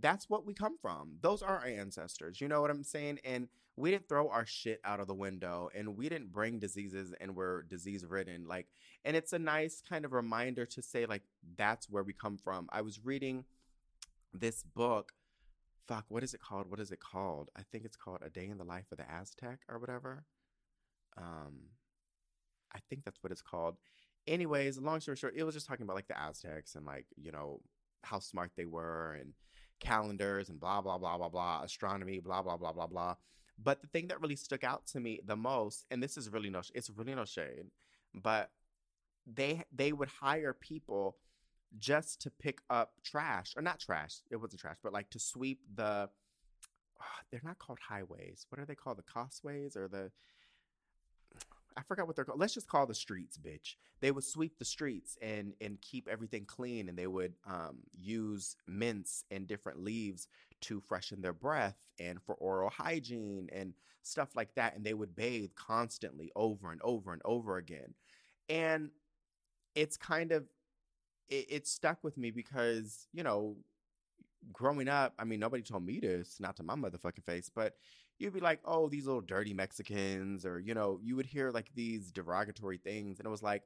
that's 0.00 0.28
what 0.28 0.46
we 0.46 0.54
come 0.54 0.76
from. 0.80 1.16
Those 1.20 1.42
are 1.42 1.58
our 1.58 1.66
ancestors. 1.66 2.40
You 2.40 2.48
know 2.48 2.60
what 2.60 2.70
I'm 2.70 2.84
saying? 2.84 3.20
And 3.24 3.48
we 3.76 3.90
didn't 3.90 4.08
throw 4.08 4.28
our 4.28 4.46
shit 4.46 4.80
out 4.84 5.00
of 5.00 5.06
the 5.06 5.14
window 5.14 5.68
and 5.74 5.96
we 5.96 6.08
didn't 6.08 6.32
bring 6.32 6.58
diseases 6.58 7.12
and 7.20 7.36
we're 7.36 7.62
disease 7.62 8.04
ridden. 8.06 8.46
Like, 8.48 8.68
and 9.04 9.16
it's 9.16 9.32
a 9.32 9.38
nice 9.38 9.82
kind 9.86 10.04
of 10.04 10.12
reminder 10.12 10.64
to 10.66 10.82
say, 10.82 11.06
like, 11.06 11.22
that's 11.56 11.90
where 11.90 12.02
we 12.02 12.12
come 12.12 12.38
from. 12.38 12.68
I 12.72 12.80
was 12.80 13.04
reading 13.04 13.44
this 14.32 14.62
book. 14.62 15.12
Fuck, 15.86 16.06
what 16.08 16.24
is 16.24 16.34
it 16.34 16.40
called? 16.40 16.70
What 16.70 16.80
is 16.80 16.90
it 16.90 17.00
called? 17.00 17.50
I 17.56 17.62
think 17.70 17.84
it's 17.84 17.96
called 17.96 18.20
A 18.24 18.30
Day 18.30 18.48
in 18.48 18.58
the 18.58 18.64
Life 18.64 18.86
of 18.90 18.98
the 18.98 19.10
Aztec 19.10 19.60
or 19.68 19.78
whatever. 19.78 20.24
Um, 21.16 21.68
I 22.74 22.78
think 22.88 23.04
that's 23.04 23.22
what 23.22 23.30
it's 23.30 23.42
called. 23.42 23.76
Anyways, 24.26 24.78
long 24.78 25.00
story 25.00 25.16
short, 25.16 25.34
it 25.36 25.44
was 25.44 25.54
just 25.54 25.68
talking 25.68 25.84
about 25.84 25.96
like 25.96 26.08
the 26.08 26.20
Aztecs 26.20 26.74
and 26.74 26.84
like, 26.84 27.06
you 27.16 27.30
know, 27.30 27.60
how 28.02 28.18
smart 28.18 28.52
they 28.56 28.64
were 28.64 29.16
and 29.20 29.32
calendars 29.80 30.48
and 30.48 30.60
blah, 30.60 30.80
blah, 30.80 30.98
blah, 30.98 31.16
blah, 31.16 31.28
blah, 31.28 31.62
astronomy, 31.62 32.18
blah, 32.18 32.42
blah, 32.42 32.56
blah, 32.56 32.72
blah, 32.72 32.86
blah. 32.86 33.14
But 33.58 33.80
the 33.80 33.88
thing 33.88 34.08
that 34.08 34.20
really 34.20 34.36
stuck 34.36 34.64
out 34.64 34.86
to 34.88 35.00
me 35.00 35.20
the 35.24 35.36
most, 35.36 35.86
and 35.90 36.02
this 36.02 36.16
is 36.16 36.30
really 36.30 36.50
no, 36.50 36.62
it's 36.74 36.90
really 36.90 37.14
no 37.14 37.24
shade, 37.24 37.66
but 38.14 38.50
they 39.26 39.64
they 39.74 39.92
would 39.92 40.08
hire 40.08 40.52
people 40.52 41.16
just 41.78 42.20
to 42.22 42.30
pick 42.30 42.60
up 42.70 42.92
trash 43.02 43.54
or 43.56 43.62
not 43.62 43.80
trash. 43.80 44.20
It 44.30 44.36
wasn't 44.36 44.60
trash, 44.60 44.76
but 44.82 44.92
like 44.92 45.10
to 45.10 45.18
sweep 45.18 45.60
the. 45.74 46.08
Oh, 47.00 47.20
they're 47.30 47.42
not 47.44 47.58
called 47.58 47.78
highways. 47.88 48.46
What 48.48 48.60
are 48.60 48.64
they 48.64 48.74
called? 48.74 48.98
The 48.98 49.02
causeways 49.02 49.76
or 49.76 49.88
the 49.88 50.10
I 51.76 51.82
forgot 51.82 52.06
what 52.06 52.16
they're 52.16 52.24
called. 52.24 52.40
Let's 52.40 52.54
just 52.54 52.68
call 52.68 52.86
the 52.86 52.94
streets, 52.94 53.38
bitch. 53.38 53.76
They 54.00 54.10
would 54.10 54.24
sweep 54.24 54.58
the 54.58 54.64
streets 54.64 55.18
and 55.20 55.54
and 55.60 55.80
keep 55.80 56.08
everything 56.08 56.44
clean, 56.46 56.88
and 56.88 56.96
they 56.96 57.06
would 57.06 57.34
um, 57.46 57.78
use 57.92 58.56
mints 58.66 59.24
and 59.30 59.46
different 59.46 59.82
leaves 59.82 60.28
to 60.62 60.80
freshen 60.80 61.20
their 61.20 61.34
breath 61.34 61.76
and 61.98 62.22
for 62.22 62.34
oral 62.36 62.70
hygiene 62.70 63.48
and 63.52 63.74
stuff 64.02 64.34
like 64.34 64.54
that. 64.54 64.74
And 64.74 64.84
they 64.84 64.94
would 64.94 65.14
bathe 65.14 65.50
constantly, 65.54 66.32
over 66.34 66.72
and 66.72 66.80
over 66.82 67.12
and 67.12 67.22
over 67.24 67.56
again. 67.58 67.94
And 68.48 68.90
it's 69.74 69.96
kind 69.96 70.32
of 70.32 70.44
it, 71.28 71.46
it 71.48 71.66
stuck 71.66 72.02
with 72.02 72.16
me 72.16 72.30
because 72.30 73.06
you 73.12 73.22
know 73.22 73.56
growing 74.52 74.88
up, 74.88 75.14
I 75.18 75.24
mean, 75.24 75.40
nobody 75.40 75.62
told 75.62 75.84
me 75.84 76.00
this, 76.00 76.38
not 76.40 76.56
to 76.56 76.62
my 76.62 76.74
motherfucking 76.74 77.24
face, 77.24 77.50
but 77.54 77.74
you'd 78.18 78.34
be 78.34 78.40
like, 78.40 78.60
oh, 78.64 78.88
these 78.88 79.06
little 79.06 79.20
dirty 79.20 79.54
Mexicans, 79.54 80.46
or, 80.46 80.58
you 80.58 80.74
know, 80.74 80.98
you 81.02 81.16
would 81.16 81.26
hear 81.26 81.50
like 81.50 81.70
these 81.74 82.10
derogatory 82.10 82.78
things. 82.78 83.18
And 83.18 83.26
it 83.26 83.30
was 83.30 83.42
like, 83.42 83.62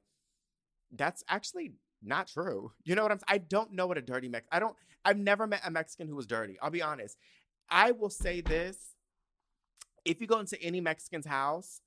that's 0.92 1.22
actually 1.28 1.72
not 2.02 2.28
true. 2.28 2.72
You 2.84 2.94
know 2.94 3.02
what 3.02 3.12
I'm? 3.12 3.20
I 3.28 3.38
don't 3.38 3.72
know 3.72 3.86
what 3.86 3.98
a 3.98 4.02
dirty 4.02 4.28
Mex 4.28 4.46
I 4.50 4.58
don't 4.58 4.74
I've 5.04 5.18
never 5.18 5.46
met 5.46 5.62
a 5.64 5.70
Mexican 5.70 6.08
who 6.08 6.16
was 6.16 6.26
dirty. 6.26 6.58
I'll 6.60 6.70
be 6.70 6.82
honest. 6.82 7.16
I 7.68 7.92
will 7.92 8.10
say 8.10 8.40
this. 8.40 8.76
If 10.04 10.20
you 10.20 10.26
go 10.26 10.40
into 10.40 10.60
any 10.62 10.80
Mexican's 10.80 11.26
house, 11.26 11.82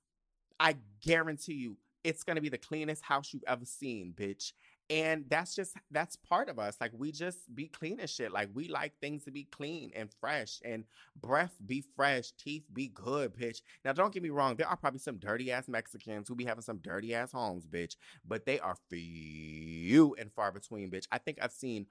I 0.59 0.75
guarantee 1.03 1.55
you 1.55 1.77
it's 2.03 2.23
gonna 2.23 2.41
be 2.41 2.49
the 2.49 2.57
cleanest 2.57 3.03
house 3.03 3.33
you've 3.33 3.43
ever 3.47 3.65
seen, 3.65 4.13
bitch. 4.15 4.53
And 4.89 5.25
that's 5.29 5.55
just 5.55 5.75
that's 5.91 6.17
part 6.17 6.49
of 6.49 6.59
us. 6.59 6.77
Like 6.81 6.91
we 6.93 7.11
just 7.11 7.53
be 7.55 7.67
clean 7.67 7.99
as 7.99 8.09
shit. 8.09 8.31
Like 8.31 8.49
we 8.53 8.67
like 8.67 8.93
things 8.99 9.23
to 9.23 9.31
be 9.31 9.45
clean 9.45 9.91
and 9.95 10.09
fresh 10.19 10.59
and 10.63 10.83
breath 11.15 11.55
be 11.65 11.83
fresh, 11.95 12.31
teeth 12.33 12.65
be 12.73 12.89
good, 12.89 13.33
bitch. 13.33 13.61
Now 13.85 13.93
don't 13.93 14.13
get 14.13 14.21
me 14.23 14.29
wrong, 14.29 14.55
there 14.55 14.67
are 14.67 14.75
probably 14.75 14.99
some 14.99 15.17
dirty 15.17 15.51
ass 15.51 15.67
Mexicans 15.67 16.27
who 16.27 16.35
be 16.35 16.43
having 16.45 16.63
some 16.63 16.77
dirty 16.77 17.15
ass 17.15 17.31
homes, 17.31 17.65
bitch. 17.65 17.95
But 18.27 18.45
they 18.45 18.59
are 18.59 18.75
few 18.89 20.15
and 20.19 20.31
far 20.33 20.51
between, 20.51 20.91
bitch. 20.91 21.07
I 21.11 21.17
think 21.17 21.39
I've 21.41 21.53
seen 21.53 21.87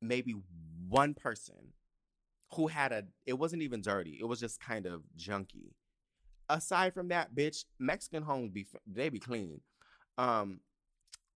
maybe 0.00 0.34
one 0.88 1.14
person 1.14 1.74
who 2.54 2.66
had 2.66 2.90
a 2.92 3.04
it 3.26 3.38
wasn't 3.38 3.62
even 3.62 3.82
dirty. 3.82 4.18
It 4.20 4.24
was 4.24 4.40
just 4.40 4.60
kind 4.60 4.86
of 4.86 5.02
junky. 5.16 5.74
Aside 6.48 6.94
from 6.94 7.08
that, 7.08 7.34
bitch, 7.34 7.64
Mexican 7.78 8.22
homes 8.22 8.50
be 8.50 8.66
they 8.86 9.08
be 9.08 9.20
clean. 9.20 9.60
Um 10.18 10.60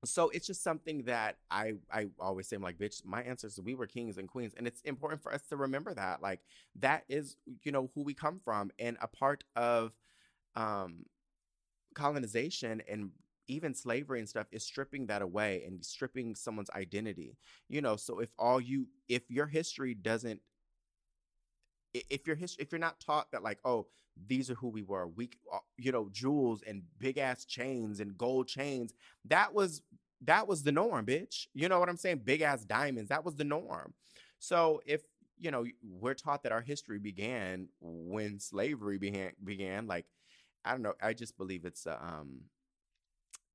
so 0.04 0.28
it's 0.30 0.46
just 0.46 0.62
something 0.62 1.02
that 1.04 1.36
I 1.50 1.74
I 1.92 2.08
always 2.18 2.48
say 2.48 2.56
I'm 2.56 2.62
like 2.62 2.78
bitch 2.78 3.04
my 3.04 3.22
ancestors 3.22 3.64
we 3.64 3.74
were 3.74 3.86
kings 3.86 4.18
and 4.18 4.28
queens 4.28 4.54
and 4.56 4.66
it's 4.66 4.80
important 4.82 5.22
for 5.22 5.32
us 5.32 5.42
to 5.48 5.56
remember 5.56 5.94
that 5.94 6.22
like 6.22 6.40
that 6.80 7.04
is 7.08 7.36
you 7.62 7.72
know 7.72 7.90
who 7.94 8.02
we 8.02 8.14
come 8.14 8.40
from 8.44 8.70
and 8.78 8.96
a 9.00 9.08
part 9.08 9.44
of 9.56 9.92
um 10.56 11.04
colonization 11.94 12.82
and 12.88 13.10
even 13.46 13.74
slavery 13.74 14.18
and 14.18 14.28
stuff 14.28 14.46
is 14.52 14.64
stripping 14.64 15.06
that 15.06 15.22
away 15.22 15.62
and 15.66 15.84
stripping 15.84 16.34
someone's 16.34 16.70
identity 16.70 17.36
you 17.68 17.80
know? 17.80 17.96
So 17.96 18.18
if 18.20 18.30
all 18.38 18.60
you 18.60 18.88
if 19.08 19.30
your 19.30 19.46
history 19.46 19.94
doesn't 19.94 20.40
if 21.92 22.26
your 22.26 22.36
history 22.36 22.62
if 22.62 22.72
you're 22.72 22.78
not 22.78 23.00
taught 23.00 23.30
that 23.32 23.42
like 23.42 23.58
oh 23.64 23.86
these 24.26 24.50
are 24.50 24.54
who 24.54 24.68
we 24.68 24.82
were 24.82 25.06
we 25.06 25.28
uh, 25.52 25.58
you 25.76 25.92
know 25.92 26.08
jewels 26.12 26.62
and 26.66 26.82
big 26.98 27.18
ass 27.18 27.44
chains 27.44 28.00
and 28.00 28.16
gold 28.16 28.46
chains 28.46 28.92
that 29.24 29.52
was 29.52 29.82
that 30.22 30.46
was 30.46 30.62
the 30.62 30.72
norm 30.72 31.04
bitch 31.04 31.46
you 31.54 31.68
know 31.68 31.78
what 31.80 31.88
i'm 31.88 31.96
saying? 31.96 32.20
Big 32.24 32.40
ass 32.40 32.64
diamonds 32.64 33.08
that 33.10 33.24
was 33.24 33.34
the 33.34 33.44
norm. 33.44 33.92
So 34.38 34.80
if 34.86 35.02
you 35.38 35.50
know 35.50 35.64
we're 35.82 36.14
taught 36.14 36.42
that 36.42 36.52
our 36.52 36.60
history 36.60 36.98
began 36.98 37.68
when 37.80 38.38
slavery 38.38 38.98
began 38.98 39.32
began 39.42 39.86
like 39.86 40.06
i 40.64 40.70
don't 40.70 40.82
know 40.82 40.94
i 41.02 41.12
just 41.12 41.36
believe 41.36 41.64
it's 41.64 41.86
a 41.86 42.02
um 42.02 42.40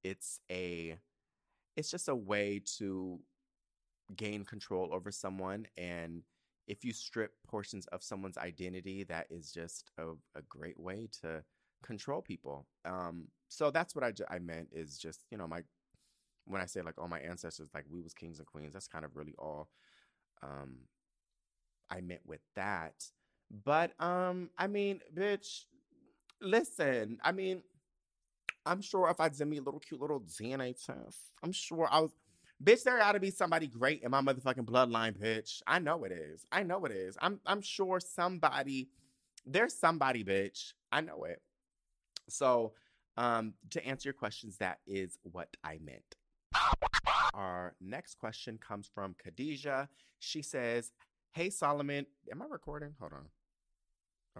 it's 0.03 0.39
a 0.51 0.97
it's 1.75 1.89
just 1.89 2.09
a 2.09 2.15
way 2.15 2.61
to 2.77 3.19
gain 4.15 4.43
control 4.43 4.89
over 4.91 5.11
someone 5.11 5.65
and 5.77 6.23
if 6.69 6.85
you 6.85 6.93
strip 6.93 7.33
portions 7.47 7.87
of 7.87 8.03
someone's 8.03 8.37
identity, 8.37 9.03
that 9.05 9.25
is 9.31 9.51
just 9.51 9.91
a, 9.97 10.09
a 10.37 10.41
great 10.47 10.79
way 10.79 11.09
to 11.21 11.43
control 11.83 12.21
people. 12.21 12.67
Um, 12.85 13.27
so 13.49 13.71
that's 13.71 13.95
what 13.95 14.03
I, 14.03 14.13
I 14.29 14.37
meant 14.37 14.69
is 14.71 14.99
just, 14.99 15.25
you 15.31 15.37
know, 15.37 15.47
my, 15.47 15.61
when 16.45 16.61
I 16.61 16.65
say 16.67 16.83
like 16.83 16.99
all 16.99 17.07
my 17.07 17.19
ancestors, 17.19 17.69
like 17.73 17.85
we 17.89 18.01
was 18.01 18.13
kings 18.13 18.37
and 18.37 18.47
queens, 18.47 18.73
that's 18.73 18.87
kind 18.87 19.03
of 19.03 19.15
really 19.15 19.33
all, 19.39 19.69
um, 20.43 20.77
I 21.89 22.01
meant 22.01 22.21
with 22.27 22.41
that. 22.55 22.93
But, 23.65 23.99
um, 23.99 24.51
I 24.55 24.67
mean, 24.67 24.99
bitch, 25.13 25.63
listen, 26.39 27.17
I 27.23 27.31
mean, 27.31 27.63
I'm 28.63 28.81
sure 28.81 29.09
if 29.09 29.19
I 29.19 29.29
did 29.29 29.47
me 29.47 29.57
a 29.57 29.61
little 29.63 29.79
cute 29.79 29.99
little 29.99 30.21
DNA 30.21 30.75
test, 30.85 31.31
I'm 31.41 31.51
sure 31.51 31.87
I 31.91 32.01
was, 32.01 32.11
Bitch, 32.63 32.83
there 32.83 33.01
ought 33.01 33.13
to 33.13 33.19
be 33.19 33.31
somebody 33.31 33.67
great 33.67 34.03
in 34.03 34.11
my 34.11 34.21
motherfucking 34.21 34.65
bloodline, 34.65 35.17
bitch. 35.17 35.61
I 35.65 35.79
know 35.79 36.03
it 36.03 36.11
is. 36.11 36.45
I 36.51 36.63
know 36.63 36.83
it 36.85 36.91
is. 36.91 37.17
I'm 37.21 37.39
I'm 37.45 37.61
sure 37.61 37.99
somebody, 38.01 38.89
there's 39.45 39.73
somebody, 39.73 40.25
bitch. 40.25 40.73
I 40.91 41.01
know 41.01 41.23
it. 41.23 41.41
So, 42.27 42.73
um, 43.15 43.53
to 43.71 43.85
answer 43.85 44.09
your 44.09 44.13
questions, 44.13 44.57
that 44.57 44.79
is 44.85 45.17
what 45.23 45.55
I 45.63 45.79
meant. 45.83 46.15
Our 47.33 47.75
next 47.79 48.15
question 48.15 48.57
comes 48.57 48.89
from 48.93 49.15
Khadijah. 49.23 49.87
She 50.19 50.41
says, 50.41 50.91
Hey 51.31 51.49
Solomon, 51.49 52.05
am 52.29 52.41
I 52.41 52.45
recording? 52.49 52.95
Hold 52.99 53.13
on. 53.13 53.27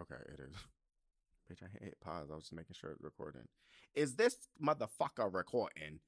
Okay, 0.02 0.22
it 0.34 0.40
is. 0.40 0.56
Bitch, 1.52 1.64
I 1.64 1.84
hit 1.84 1.98
pause. 2.02 2.30
I 2.32 2.36
was 2.36 2.44
just 2.44 2.54
making 2.54 2.76
sure 2.80 2.92
it's 2.92 3.02
recording. 3.02 3.48
Is 3.96 4.16
this 4.16 4.36
motherfucker 4.64 5.34
recording? 5.34 6.00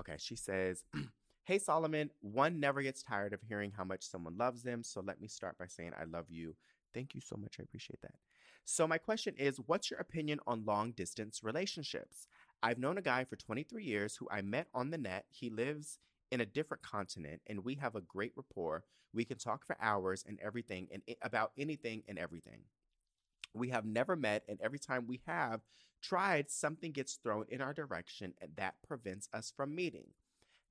Okay, 0.00 0.16
she 0.18 0.36
says, 0.36 0.84
Hey 1.48 1.58
Solomon, 1.58 2.10
one 2.20 2.60
never 2.60 2.82
gets 2.82 3.02
tired 3.02 3.32
of 3.32 3.40
hearing 3.40 3.72
how 3.74 3.82
much 3.82 4.02
someone 4.02 4.36
loves 4.36 4.62
them. 4.62 4.82
So 4.82 5.00
let 5.00 5.18
me 5.18 5.28
start 5.28 5.56
by 5.56 5.66
saying 5.66 5.92
I 5.98 6.04
love 6.04 6.26
you. 6.28 6.54
Thank 6.92 7.14
you 7.14 7.22
so 7.22 7.38
much. 7.38 7.56
I 7.58 7.62
appreciate 7.62 8.02
that. 8.02 8.16
So, 8.66 8.86
my 8.86 8.98
question 8.98 9.34
is 9.38 9.58
what's 9.64 9.90
your 9.90 9.98
opinion 9.98 10.40
on 10.46 10.66
long 10.66 10.90
distance 10.92 11.40
relationships? 11.42 12.28
I've 12.62 12.78
known 12.78 12.98
a 12.98 13.00
guy 13.00 13.24
for 13.24 13.36
23 13.36 13.82
years 13.82 14.14
who 14.14 14.28
I 14.30 14.42
met 14.42 14.66
on 14.74 14.90
the 14.90 14.98
net. 14.98 15.24
He 15.30 15.48
lives 15.48 15.98
in 16.30 16.42
a 16.42 16.44
different 16.44 16.82
continent 16.82 17.40
and 17.46 17.64
we 17.64 17.76
have 17.76 17.96
a 17.96 18.02
great 18.02 18.32
rapport. 18.36 18.84
We 19.14 19.24
can 19.24 19.38
talk 19.38 19.64
for 19.64 19.78
hours 19.80 20.26
and 20.28 20.38
everything 20.44 20.88
and 20.92 21.02
about 21.22 21.52
anything 21.56 22.02
and 22.08 22.18
everything. 22.18 22.64
We 23.54 23.70
have 23.70 23.86
never 23.86 24.16
met, 24.16 24.44
and 24.50 24.60
every 24.60 24.78
time 24.78 25.06
we 25.06 25.22
have 25.26 25.62
tried, 26.02 26.50
something 26.50 26.92
gets 26.92 27.14
thrown 27.14 27.46
in 27.48 27.62
our 27.62 27.72
direction 27.72 28.34
and 28.38 28.50
that 28.56 28.74
prevents 28.86 29.30
us 29.32 29.50
from 29.56 29.74
meeting. 29.74 30.08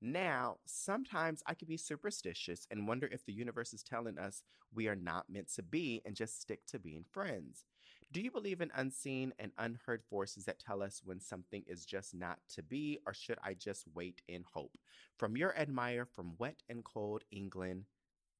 Now, 0.00 0.58
sometimes 0.64 1.42
I 1.46 1.54
can 1.54 1.66
be 1.66 1.76
superstitious 1.76 2.66
and 2.70 2.86
wonder 2.86 3.08
if 3.10 3.24
the 3.24 3.32
universe 3.32 3.72
is 3.72 3.82
telling 3.82 4.16
us 4.18 4.42
we 4.72 4.86
are 4.86 4.94
not 4.96 5.28
meant 5.28 5.52
to 5.54 5.62
be 5.62 6.02
and 6.04 6.14
just 6.14 6.40
stick 6.40 6.64
to 6.66 6.78
being 6.78 7.04
friends. 7.10 7.64
Do 8.12 8.20
you 8.22 8.30
believe 8.30 8.60
in 8.60 8.70
unseen 8.74 9.34
and 9.38 9.52
unheard 9.58 10.02
forces 10.08 10.44
that 10.44 10.60
tell 10.60 10.82
us 10.82 11.02
when 11.04 11.20
something 11.20 11.64
is 11.66 11.84
just 11.84 12.14
not 12.14 12.38
to 12.54 12.62
be, 12.62 13.00
or 13.06 13.12
should 13.12 13.38
I 13.42 13.54
just 13.54 13.84
wait 13.94 14.22
in 14.28 14.44
hope? 14.54 14.78
From 15.18 15.36
your 15.36 15.56
admirer 15.58 16.06
from 16.06 16.34
wet 16.38 16.62
and 16.70 16.84
cold 16.84 17.24
England, 17.30 17.84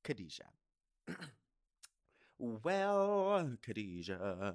Khadijah. 0.05 0.53
well, 2.39 3.51
Khadijah, 3.63 4.55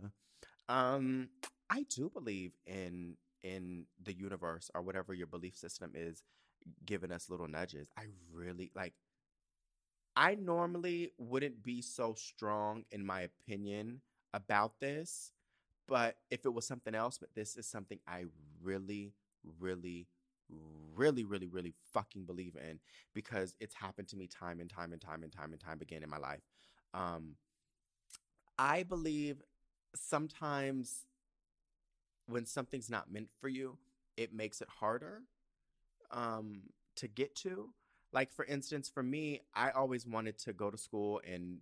um, 0.70 1.30
I 1.70 1.86
do 1.90 2.10
believe 2.10 2.56
in 2.66 3.18
in 3.44 3.86
the 4.02 4.14
universe 4.14 4.72
or 4.74 4.82
whatever 4.82 5.14
your 5.14 5.28
belief 5.28 5.58
system 5.58 5.92
is 5.94 6.24
giving 6.86 7.12
us 7.12 7.30
little 7.30 7.48
nudges. 7.48 7.90
I 7.98 8.06
really 8.32 8.72
like 8.76 8.94
I 10.16 10.36
normally 10.36 11.12
wouldn't 11.18 11.64
be 11.64 11.82
so 11.82 12.14
strong 12.14 12.84
in 12.92 13.06
my 13.06 13.22
opinion 13.22 14.02
about 14.34 14.80
this, 14.80 15.32
but 15.88 16.18
if 16.30 16.46
it 16.46 16.54
was 16.54 16.68
something 16.68 16.94
else, 16.94 17.18
but 17.18 17.34
this 17.34 17.56
is 17.56 17.66
something 17.68 18.00
I 18.08 18.26
really, 18.62 19.14
really, 19.60 20.08
really, 20.96 21.24
really, 21.24 21.48
really 21.48 21.74
fucking 21.94 22.26
believe 22.26 22.56
in 22.56 22.80
because 23.14 23.56
it's 23.60 23.74
happened 23.74 24.08
to 24.10 24.18
me 24.18 24.28
time 24.28 24.60
and 24.60 24.70
time 24.70 24.92
and 24.92 25.02
time 25.02 25.24
and 25.24 25.32
time 25.32 25.52
and 25.52 25.60
time 25.60 25.80
again 25.82 26.04
in 26.04 26.10
my 26.10 26.18
life. 26.18 26.42
Um, 26.94 27.36
I 28.58 28.84
believe 28.84 29.42
sometimes 29.96 31.06
when 32.28 32.46
something's 32.46 32.90
not 32.90 33.12
meant 33.12 33.30
for 33.40 33.50
you, 33.50 33.78
it 34.16 34.34
makes 34.34 34.62
it 34.62 34.70
harder 34.80 35.24
um, 36.14 36.62
to 36.96 37.08
get 37.08 37.36
to. 37.38 37.70
Like, 38.14 38.32
for 38.32 38.46
instance, 38.46 38.90
for 38.90 39.04
me, 39.04 39.42
I 39.54 39.72
always 39.72 40.06
wanted 40.06 40.38
to 40.40 40.54
go 40.54 40.70
to 40.70 40.78
school 40.78 41.20
and 41.28 41.58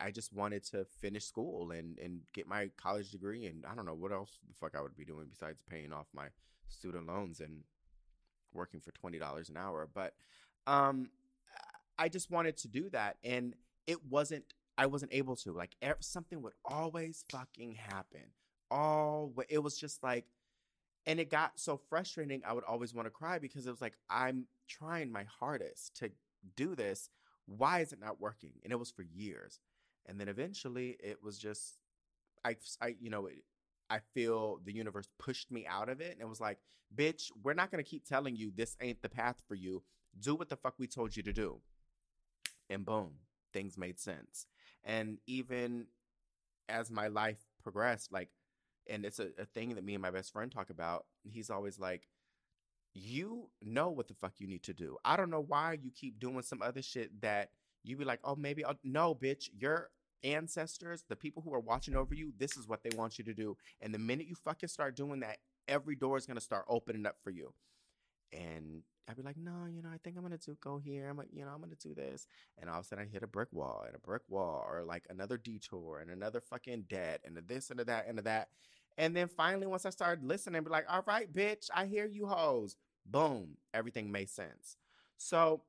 I 0.00 0.10
just 0.10 0.32
wanted 0.32 0.64
to 0.66 0.84
finish 0.84 1.24
school 1.24 1.70
and, 1.70 1.98
and 1.98 2.20
get 2.34 2.46
my 2.46 2.70
college 2.76 3.10
degree. 3.10 3.46
And 3.46 3.64
I 3.64 3.74
don't 3.74 3.86
know 3.86 3.94
what 3.94 4.12
else 4.12 4.38
the 4.46 4.54
fuck 4.54 4.74
I 4.76 4.82
would 4.82 4.96
be 4.96 5.04
doing 5.04 5.26
besides 5.30 5.62
paying 5.68 5.92
off 5.92 6.06
my 6.12 6.26
student 6.68 7.06
loans 7.06 7.40
and 7.40 7.62
working 8.52 8.80
for 8.80 8.90
$20 8.92 9.48
an 9.48 9.56
hour. 9.56 9.88
But 9.92 10.14
um, 10.66 11.10
I 11.98 12.08
just 12.08 12.30
wanted 12.30 12.56
to 12.58 12.68
do 12.68 12.90
that. 12.90 13.16
And 13.22 13.54
it 13.86 14.04
wasn't, 14.04 14.44
I 14.76 14.86
wasn't 14.86 15.14
able 15.14 15.36
to. 15.36 15.52
Like, 15.52 15.76
something 16.00 16.42
would 16.42 16.54
always 16.64 17.24
fucking 17.30 17.74
happen. 17.74 18.32
All, 18.72 19.32
it 19.48 19.62
was 19.62 19.78
just 19.78 20.02
like, 20.02 20.24
and 21.06 21.18
it 21.18 21.30
got 21.30 21.58
so 21.58 21.76
frustrating. 21.76 22.42
I 22.46 22.52
would 22.52 22.64
always 22.64 22.94
want 22.94 23.06
to 23.06 23.10
cry 23.10 23.38
because 23.38 23.66
it 23.66 23.70
was 23.70 23.80
like, 23.80 23.96
I'm 24.08 24.46
trying 24.68 25.10
my 25.10 25.24
hardest 25.24 25.96
to 25.96 26.10
do 26.56 26.74
this. 26.74 27.10
Why 27.46 27.80
is 27.80 27.92
it 27.92 28.00
not 28.00 28.20
working? 28.20 28.52
And 28.62 28.72
it 28.72 28.78
was 28.78 28.90
for 28.90 29.02
years. 29.02 29.60
And 30.06 30.20
then 30.20 30.28
eventually 30.28 30.96
it 31.02 31.18
was 31.22 31.38
just, 31.38 31.74
I, 32.44 32.56
I 32.80 32.96
you 33.00 33.10
know, 33.10 33.26
it, 33.26 33.42
I 33.88 33.98
feel 34.14 34.60
the 34.64 34.74
universe 34.74 35.08
pushed 35.18 35.50
me 35.50 35.66
out 35.66 35.88
of 35.88 36.00
it 36.00 36.12
and 36.12 36.20
it 36.20 36.28
was 36.28 36.40
like, 36.40 36.58
bitch, 36.94 37.30
we're 37.42 37.54
not 37.54 37.70
going 37.70 37.82
to 37.82 37.88
keep 37.88 38.04
telling 38.04 38.36
you 38.36 38.52
this 38.54 38.76
ain't 38.80 39.02
the 39.02 39.08
path 39.08 39.42
for 39.48 39.54
you. 39.54 39.82
Do 40.18 40.34
what 40.34 40.48
the 40.48 40.56
fuck 40.56 40.74
we 40.78 40.86
told 40.86 41.16
you 41.16 41.22
to 41.24 41.32
do. 41.32 41.60
And 42.68 42.84
boom, 42.84 43.14
things 43.52 43.76
made 43.76 43.98
sense. 43.98 44.46
And 44.84 45.18
even 45.26 45.86
as 46.68 46.90
my 46.90 47.08
life 47.08 47.40
progressed, 47.62 48.12
like, 48.12 48.30
and 48.90 49.04
it's 49.04 49.18
a, 49.18 49.28
a 49.38 49.44
thing 49.44 49.74
that 49.74 49.84
me 49.84 49.94
and 49.94 50.02
my 50.02 50.10
best 50.10 50.32
friend 50.32 50.50
talk 50.50 50.70
about, 50.70 51.06
he's 51.22 51.50
always 51.50 51.78
like, 51.78 52.08
you 52.92 53.48
know 53.62 53.90
what 53.90 54.08
the 54.08 54.14
fuck 54.14 54.34
you 54.38 54.48
need 54.48 54.64
to 54.64 54.74
do. 54.74 54.96
I 55.04 55.16
don't 55.16 55.30
know 55.30 55.44
why 55.46 55.78
you 55.80 55.90
keep 55.94 56.18
doing 56.18 56.42
some 56.42 56.60
other 56.60 56.82
shit 56.82 57.20
that 57.22 57.50
you 57.84 57.96
be 57.96 58.04
like, 58.04 58.20
oh, 58.24 58.34
maybe 58.36 58.64
I'll. 58.64 58.78
No, 58.82 59.14
bitch, 59.14 59.48
your 59.56 59.90
ancestors, 60.24 61.04
the 61.08 61.16
people 61.16 61.42
who 61.42 61.54
are 61.54 61.60
watching 61.60 61.96
over 61.96 62.14
you, 62.14 62.32
this 62.36 62.56
is 62.56 62.68
what 62.68 62.82
they 62.82 62.94
want 62.96 63.18
you 63.18 63.24
to 63.24 63.34
do. 63.34 63.56
And 63.80 63.94
the 63.94 63.98
minute 63.98 64.26
you 64.26 64.34
fucking 64.34 64.68
start 64.68 64.96
doing 64.96 65.20
that, 65.20 65.38
every 65.68 65.94
door 65.94 66.16
is 66.16 66.26
gonna 66.26 66.40
start 66.40 66.64
opening 66.68 67.06
up 67.06 67.16
for 67.22 67.30
you. 67.30 67.54
And 68.32 68.82
I'd 69.08 69.16
be 69.16 69.22
like, 69.22 69.36
no, 69.36 69.66
you 69.66 69.82
know, 69.82 69.88
I 69.92 69.98
think 69.98 70.16
I'm 70.16 70.22
gonna 70.22 70.38
do 70.38 70.56
go 70.60 70.78
here. 70.78 71.08
I'm, 71.08 71.16
like, 71.16 71.28
you 71.32 71.44
know, 71.44 71.50
I'm 71.52 71.60
gonna 71.60 71.74
do 71.82 71.94
this. 71.94 72.26
And 72.58 72.68
all 72.68 72.80
of 72.80 72.84
a 72.84 72.88
sudden, 72.88 73.06
I 73.08 73.12
hit 73.12 73.22
a 73.22 73.28
brick 73.28 73.48
wall 73.52 73.84
and 73.86 73.94
a 73.94 73.98
brick 73.98 74.22
wall, 74.28 74.64
or 74.68 74.84
like 74.84 75.04
another 75.10 75.36
detour 75.36 76.00
and 76.00 76.10
another 76.10 76.40
fucking 76.40 76.84
debt 76.88 77.20
and 77.24 77.36
a 77.38 77.40
this 77.40 77.70
and 77.70 77.80
a 77.80 77.84
that 77.84 78.06
and 78.08 78.18
a 78.18 78.22
that. 78.22 78.48
And 78.98 79.16
then 79.16 79.28
finally, 79.28 79.66
once 79.66 79.86
I 79.86 79.90
started 79.90 80.24
listening, 80.24 80.62
be 80.62 80.70
like, 80.70 80.86
all 80.88 81.04
right, 81.06 81.32
bitch, 81.32 81.68
I 81.74 81.86
hear 81.86 82.06
you 82.06 82.26
hoes. 82.26 82.76
Boom, 83.06 83.56
everything 83.72 84.12
made 84.12 84.30
sense. 84.30 84.76
So 85.16 85.62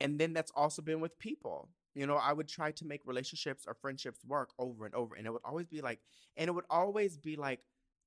and 0.00 0.18
then 0.18 0.32
that's 0.32 0.52
also 0.54 0.82
been 0.82 1.00
with 1.00 1.18
people. 1.18 1.68
You 1.94 2.06
know, 2.06 2.16
I 2.16 2.32
would 2.32 2.48
try 2.48 2.72
to 2.72 2.84
make 2.84 3.02
relationships 3.06 3.64
or 3.66 3.74
friendships 3.74 4.24
work 4.24 4.50
over 4.58 4.84
and 4.84 4.94
over. 4.94 5.14
And 5.14 5.26
it 5.26 5.30
would 5.30 5.42
always 5.44 5.68
be 5.68 5.80
like, 5.80 6.00
and 6.36 6.48
it 6.48 6.52
would 6.52 6.64
always 6.68 7.16
be 7.16 7.36
like, 7.36 7.60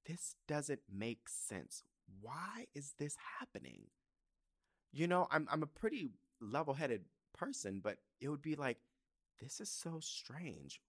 this 0.05 0.36
doesn't 0.47 0.82
make 0.93 1.28
sense. 1.28 1.84
Why 2.22 2.68
is 2.76 2.93
this 2.99 3.15
happening? 3.39 3.84
You 4.91 5.07
know, 5.07 5.28
I'm 5.32 5.47
I'm 5.51 5.63
a 5.63 5.68
pretty 5.68 6.11
level-headed 6.41 7.05
person, 7.34 7.80
but 7.84 7.97
it 8.22 8.30
would 8.30 8.41
be 8.41 8.55
like, 8.55 8.78
this 9.41 9.59
is 9.59 9.70
so 9.70 9.99
strange. 9.99 10.82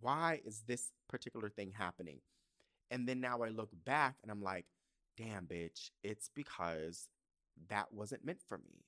Why 0.00 0.40
is 0.44 0.62
this 0.66 0.92
particular 1.08 1.48
thing 1.48 1.72
happening? 1.76 2.20
And 2.90 3.08
then 3.08 3.20
now 3.20 3.42
I 3.42 3.48
look 3.48 3.70
back 3.84 4.16
and 4.22 4.30
I'm 4.30 4.42
like, 4.42 4.66
damn, 5.16 5.46
bitch, 5.46 5.90
it's 6.02 6.30
because 6.34 7.08
that 7.68 7.92
wasn't 7.92 8.24
meant 8.24 8.42
for 8.46 8.58
me. 8.58 8.84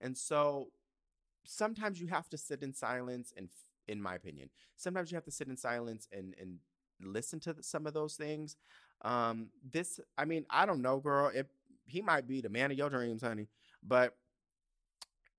And 0.00 0.16
so 0.16 0.68
sometimes 1.44 2.00
you 2.00 2.08
have 2.08 2.28
to 2.30 2.38
sit 2.38 2.62
in 2.62 2.74
silence 2.74 3.32
and 3.36 3.48
in 3.86 4.00
my 4.00 4.14
opinion, 4.14 4.48
sometimes 4.76 5.10
you 5.10 5.16
have 5.16 5.24
to 5.24 5.30
sit 5.30 5.48
in 5.48 5.56
silence 5.56 6.08
and 6.12 6.34
and 6.40 6.58
listen 7.02 7.40
to 7.40 7.56
some 7.60 7.86
of 7.86 7.94
those 7.94 8.14
things. 8.14 8.56
Um 9.02 9.48
this 9.72 10.00
I 10.16 10.24
mean, 10.24 10.46
I 10.50 10.66
don't 10.66 10.82
know, 10.82 10.98
girl. 10.98 11.30
If 11.34 11.46
he 11.86 12.00
might 12.00 12.26
be 12.26 12.40
the 12.40 12.48
man 12.48 12.70
of 12.70 12.78
your 12.78 12.90
dreams, 12.90 13.22
honey, 13.22 13.48
but 13.82 14.16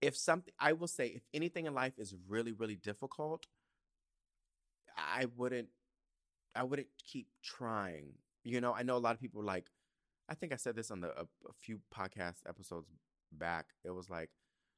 if 0.01 0.16
something 0.16 0.53
I 0.60 0.74
will 0.74 0.88
say 0.88 1.08
if 1.08 1.24
anything 1.34 1.66
in 1.66 1.74
life 1.74 1.93
is 1.97 2.16
really 2.28 2.51
really 2.51 2.76
difficult, 2.76 3.47
I 4.97 5.26
wouldn't 5.36 5.70
I 6.56 6.64
wouldn't 6.64 6.88
keep 7.03 7.28
trying. 7.43 8.14
You 8.43 8.62
know, 8.62 8.74
I 8.74 8.84
know 8.84 8.97
a 8.97 8.99
lot 8.99 9.16
of 9.16 9.22
people 9.22 9.43
like 9.43 9.68
I 10.30 10.34
think 10.34 10.53
I 10.53 10.56
said 10.56 10.76
this 10.76 10.91
on 10.91 11.01
the 11.01 11.10
a, 11.10 11.24
a 11.24 11.53
few 11.60 11.80
podcast 11.93 12.47
episodes 12.47 12.89
back. 13.32 13.68
It 13.84 13.91
was 13.91 14.10
like 14.10 14.30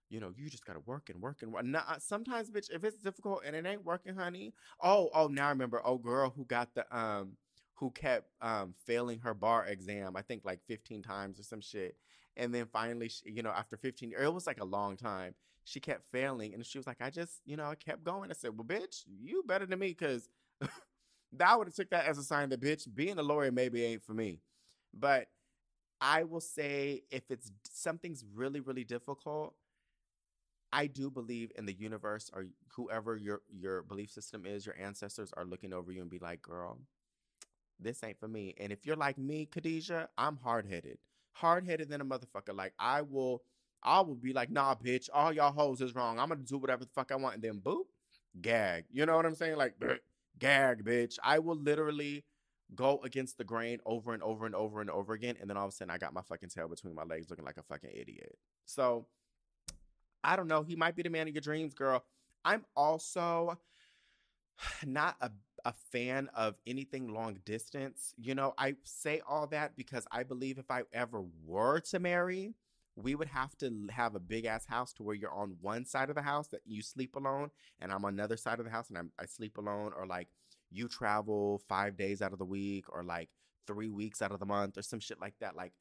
you 0.09 0.19
know, 0.19 0.31
you 0.35 0.49
just 0.49 0.65
gotta 0.65 0.79
work 0.81 1.09
and 1.09 1.21
work 1.21 1.41
and 1.41 1.51
work. 1.51 1.65
Nah, 1.65 1.97
sometimes, 1.99 2.49
bitch, 2.49 2.69
if 2.73 2.83
it's 2.83 2.97
difficult 2.97 3.41
and 3.45 3.55
it 3.55 3.65
ain't 3.65 3.83
working, 3.83 4.15
honey. 4.15 4.53
Oh, 4.81 5.09
oh, 5.13 5.27
now 5.27 5.47
I 5.47 5.49
remember. 5.49 5.81
Oh, 5.83 5.97
girl 5.97 6.31
who 6.35 6.45
got 6.45 6.73
the 6.75 6.97
um, 6.97 7.33
who 7.75 7.91
kept 7.91 8.29
um 8.41 8.73
failing 8.85 9.19
her 9.19 9.33
bar 9.33 9.65
exam. 9.65 10.15
I 10.15 10.21
think 10.21 10.43
like 10.45 10.61
fifteen 10.65 11.01
times 11.01 11.39
or 11.39 11.43
some 11.43 11.61
shit. 11.61 11.97
And 12.35 12.53
then 12.53 12.67
finally, 12.71 13.09
she, 13.09 13.31
you 13.31 13.43
know, 13.43 13.49
after 13.49 13.77
fifteen, 13.77 14.13
it 14.17 14.33
was 14.33 14.47
like 14.47 14.61
a 14.61 14.65
long 14.65 14.95
time. 14.95 15.33
She 15.63 15.81
kept 15.81 16.09
failing, 16.09 16.53
and 16.53 16.65
she 16.65 16.77
was 16.77 16.87
like, 16.87 17.01
"I 17.01 17.09
just, 17.09 17.41
you 17.45 17.57
know, 17.57 17.65
I 17.65 17.75
kept 17.75 18.03
going." 18.03 18.29
I 18.31 18.33
said, 18.33 18.57
"Well, 18.57 18.65
bitch, 18.65 19.03
you 19.19 19.43
better 19.45 19.65
than 19.65 19.79
me, 19.79 19.93
cause 19.93 20.29
that 21.33 21.57
would 21.57 21.67
have 21.67 21.75
took 21.75 21.89
that 21.91 22.05
as 22.05 22.17
a 22.17 22.23
sign 22.23 22.49
that, 22.49 22.61
bitch, 22.61 22.87
being 22.93 23.17
a 23.19 23.23
lawyer 23.23 23.51
maybe 23.51 23.83
ain't 23.83 24.03
for 24.03 24.13
me." 24.13 24.41
But 24.93 25.27
I 26.01 26.23
will 26.23 26.41
say, 26.41 27.03
if 27.11 27.31
it's 27.31 27.51
something's 27.69 28.25
really, 28.35 28.59
really 28.59 28.83
difficult 28.83 29.55
I 30.71 30.87
do 30.87 31.09
believe 31.09 31.51
in 31.57 31.65
the 31.65 31.73
universe 31.73 32.29
or 32.33 32.45
whoever 32.73 33.15
your 33.15 33.41
your 33.49 33.81
belief 33.83 34.11
system 34.11 34.45
is, 34.45 34.65
your 34.65 34.75
ancestors 34.79 35.31
are 35.37 35.45
looking 35.45 35.73
over 35.73 35.91
you 35.91 36.01
and 36.01 36.09
be 36.09 36.19
like, 36.19 36.41
girl, 36.41 36.79
this 37.79 38.03
ain't 38.03 38.19
for 38.19 38.27
me. 38.27 38.53
And 38.59 38.71
if 38.71 38.85
you're 38.85 38.95
like 38.95 39.17
me, 39.17 39.45
Khadijah, 39.45 40.09
I'm 40.17 40.37
hard 40.37 40.65
headed. 40.65 40.97
Hard 41.33 41.65
headed 41.65 41.89
than 41.89 42.01
a 42.01 42.05
motherfucker. 42.05 42.55
Like 42.55 42.73
I 42.79 43.01
will 43.01 43.43
I 43.83 44.01
will 44.01 44.15
be 44.15 44.33
like, 44.33 44.49
nah, 44.51 44.75
bitch, 44.75 45.09
all 45.13 45.31
y'all 45.31 45.53
hoes 45.53 45.81
is 45.81 45.95
wrong. 45.95 46.19
I'm 46.19 46.29
gonna 46.29 46.41
do 46.41 46.57
whatever 46.57 46.83
the 46.83 46.91
fuck 46.93 47.11
I 47.11 47.15
want. 47.15 47.35
And 47.35 47.43
then 47.43 47.61
boop, 47.61 47.85
gag. 48.41 48.85
You 48.91 49.05
know 49.05 49.15
what 49.15 49.25
I'm 49.25 49.35
saying? 49.35 49.57
Like 49.57 49.75
gag, 50.39 50.83
bitch. 50.83 51.17
I 51.23 51.39
will 51.39 51.55
literally 51.55 52.23
go 52.75 52.99
against 53.03 53.37
the 53.37 53.43
grain 53.43 53.79
over 53.85 54.13
and 54.13 54.21
over 54.21 54.45
and 54.45 54.55
over 54.55 54.81
and 54.81 54.89
over 54.89 55.13
again. 55.13 55.35
And 55.39 55.49
then 55.49 55.57
all 55.57 55.65
of 55.65 55.71
a 55.71 55.75
sudden 55.75 55.91
I 55.91 55.97
got 55.97 56.13
my 56.13 56.21
fucking 56.21 56.49
tail 56.49 56.67
between 56.67 56.95
my 56.95 57.03
legs 57.03 57.29
looking 57.29 57.45
like 57.45 57.57
a 57.57 57.63
fucking 57.63 57.91
idiot. 57.93 58.37
So 58.65 59.07
I 60.23 60.35
don't 60.35 60.47
know. 60.47 60.63
He 60.63 60.75
might 60.75 60.95
be 60.95 61.03
the 61.03 61.09
man 61.09 61.27
of 61.27 61.33
your 61.33 61.41
dreams, 61.41 61.73
girl. 61.73 62.03
I'm 62.43 62.65
also 62.75 63.57
not 64.85 65.15
a 65.21 65.31
a 65.65 65.73
fan 65.91 66.29
of 66.33 66.55
anything 66.65 67.13
long 67.13 67.39
distance. 67.45 68.13
You 68.17 68.35
know, 68.35 68.53
I 68.57 68.75
say 68.83 69.21
all 69.27 69.47
that 69.47 69.75
because 69.75 70.07
I 70.11 70.23
believe 70.23 70.57
if 70.59 70.71
I 70.71 70.83
ever 70.93 71.25
were 71.45 71.81
to 71.91 71.99
marry, 71.99 72.53
we 72.97 73.13
would 73.13 73.27
have 73.27 73.55
to 73.59 73.71
have 73.91 74.15
a 74.15 74.19
big 74.19 74.45
ass 74.45 74.65
house 74.65 74.91
to 74.93 75.03
where 75.03 75.15
you're 75.15 75.31
on 75.31 75.55
one 75.61 75.85
side 75.85 76.09
of 76.09 76.15
the 76.15 76.21
house 76.23 76.47
that 76.47 76.61
you 76.65 76.81
sleep 76.81 77.15
alone, 77.15 77.51
and 77.79 77.91
I'm 77.91 78.03
on 78.03 78.13
another 78.13 78.37
side 78.37 78.57
of 78.59 78.65
the 78.65 78.71
house 78.71 78.89
and 78.89 78.97
I'm, 78.97 79.11
I 79.19 79.27
sleep 79.27 79.57
alone, 79.57 79.91
or 79.95 80.07
like 80.07 80.29
you 80.71 80.87
travel 80.87 81.61
five 81.69 81.95
days 81.95 82.23
out 82.23 82.33
of 82.33 82.39
the 82.39 82.45
week, 82.45 82.85
or 82.89 83.03
like 83.03 83.29
three 83.67 83.89
weeks 83.89 84.21
out 84.21 84.31
of 84.31 84.39
the 84.39 84.45
month, 84.45 84.77
or 84.77 84.81
some 84.81 84.99
shit 84.99 85.21
like 85.21 85.35
that. 85.41 85.55
Like, 85.55 85.73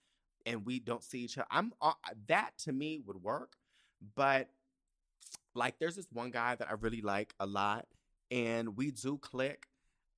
and 0.44 0.66
we 0.66 0.78
don't 0.78 1.02
see 1.02 1.20
each 1.20 1.38
other. 1.38 1.48
I'm 1.50 1.72
uh, 1.80 1.94
that 2.28 2.50
to 2.64 2.72
me 2.72 3.00
would 3.06 3.22
work, 3.22 3.54
but 4.14 4.50
like, 5.54 5.78
there's 5.78 5.96
this 5.96 6.08
one 6.12 6.30
guy 6.30 6.54
that 6.54 6.68
I 6.68 6.74
really 6.74 7.00
like 7.00 7.34
a 7.40 7.46
lot, 7.46 7.86
and 8.30 8.76
we 8.76 8.90
do 8.90 9.16
click. 9.16 9.68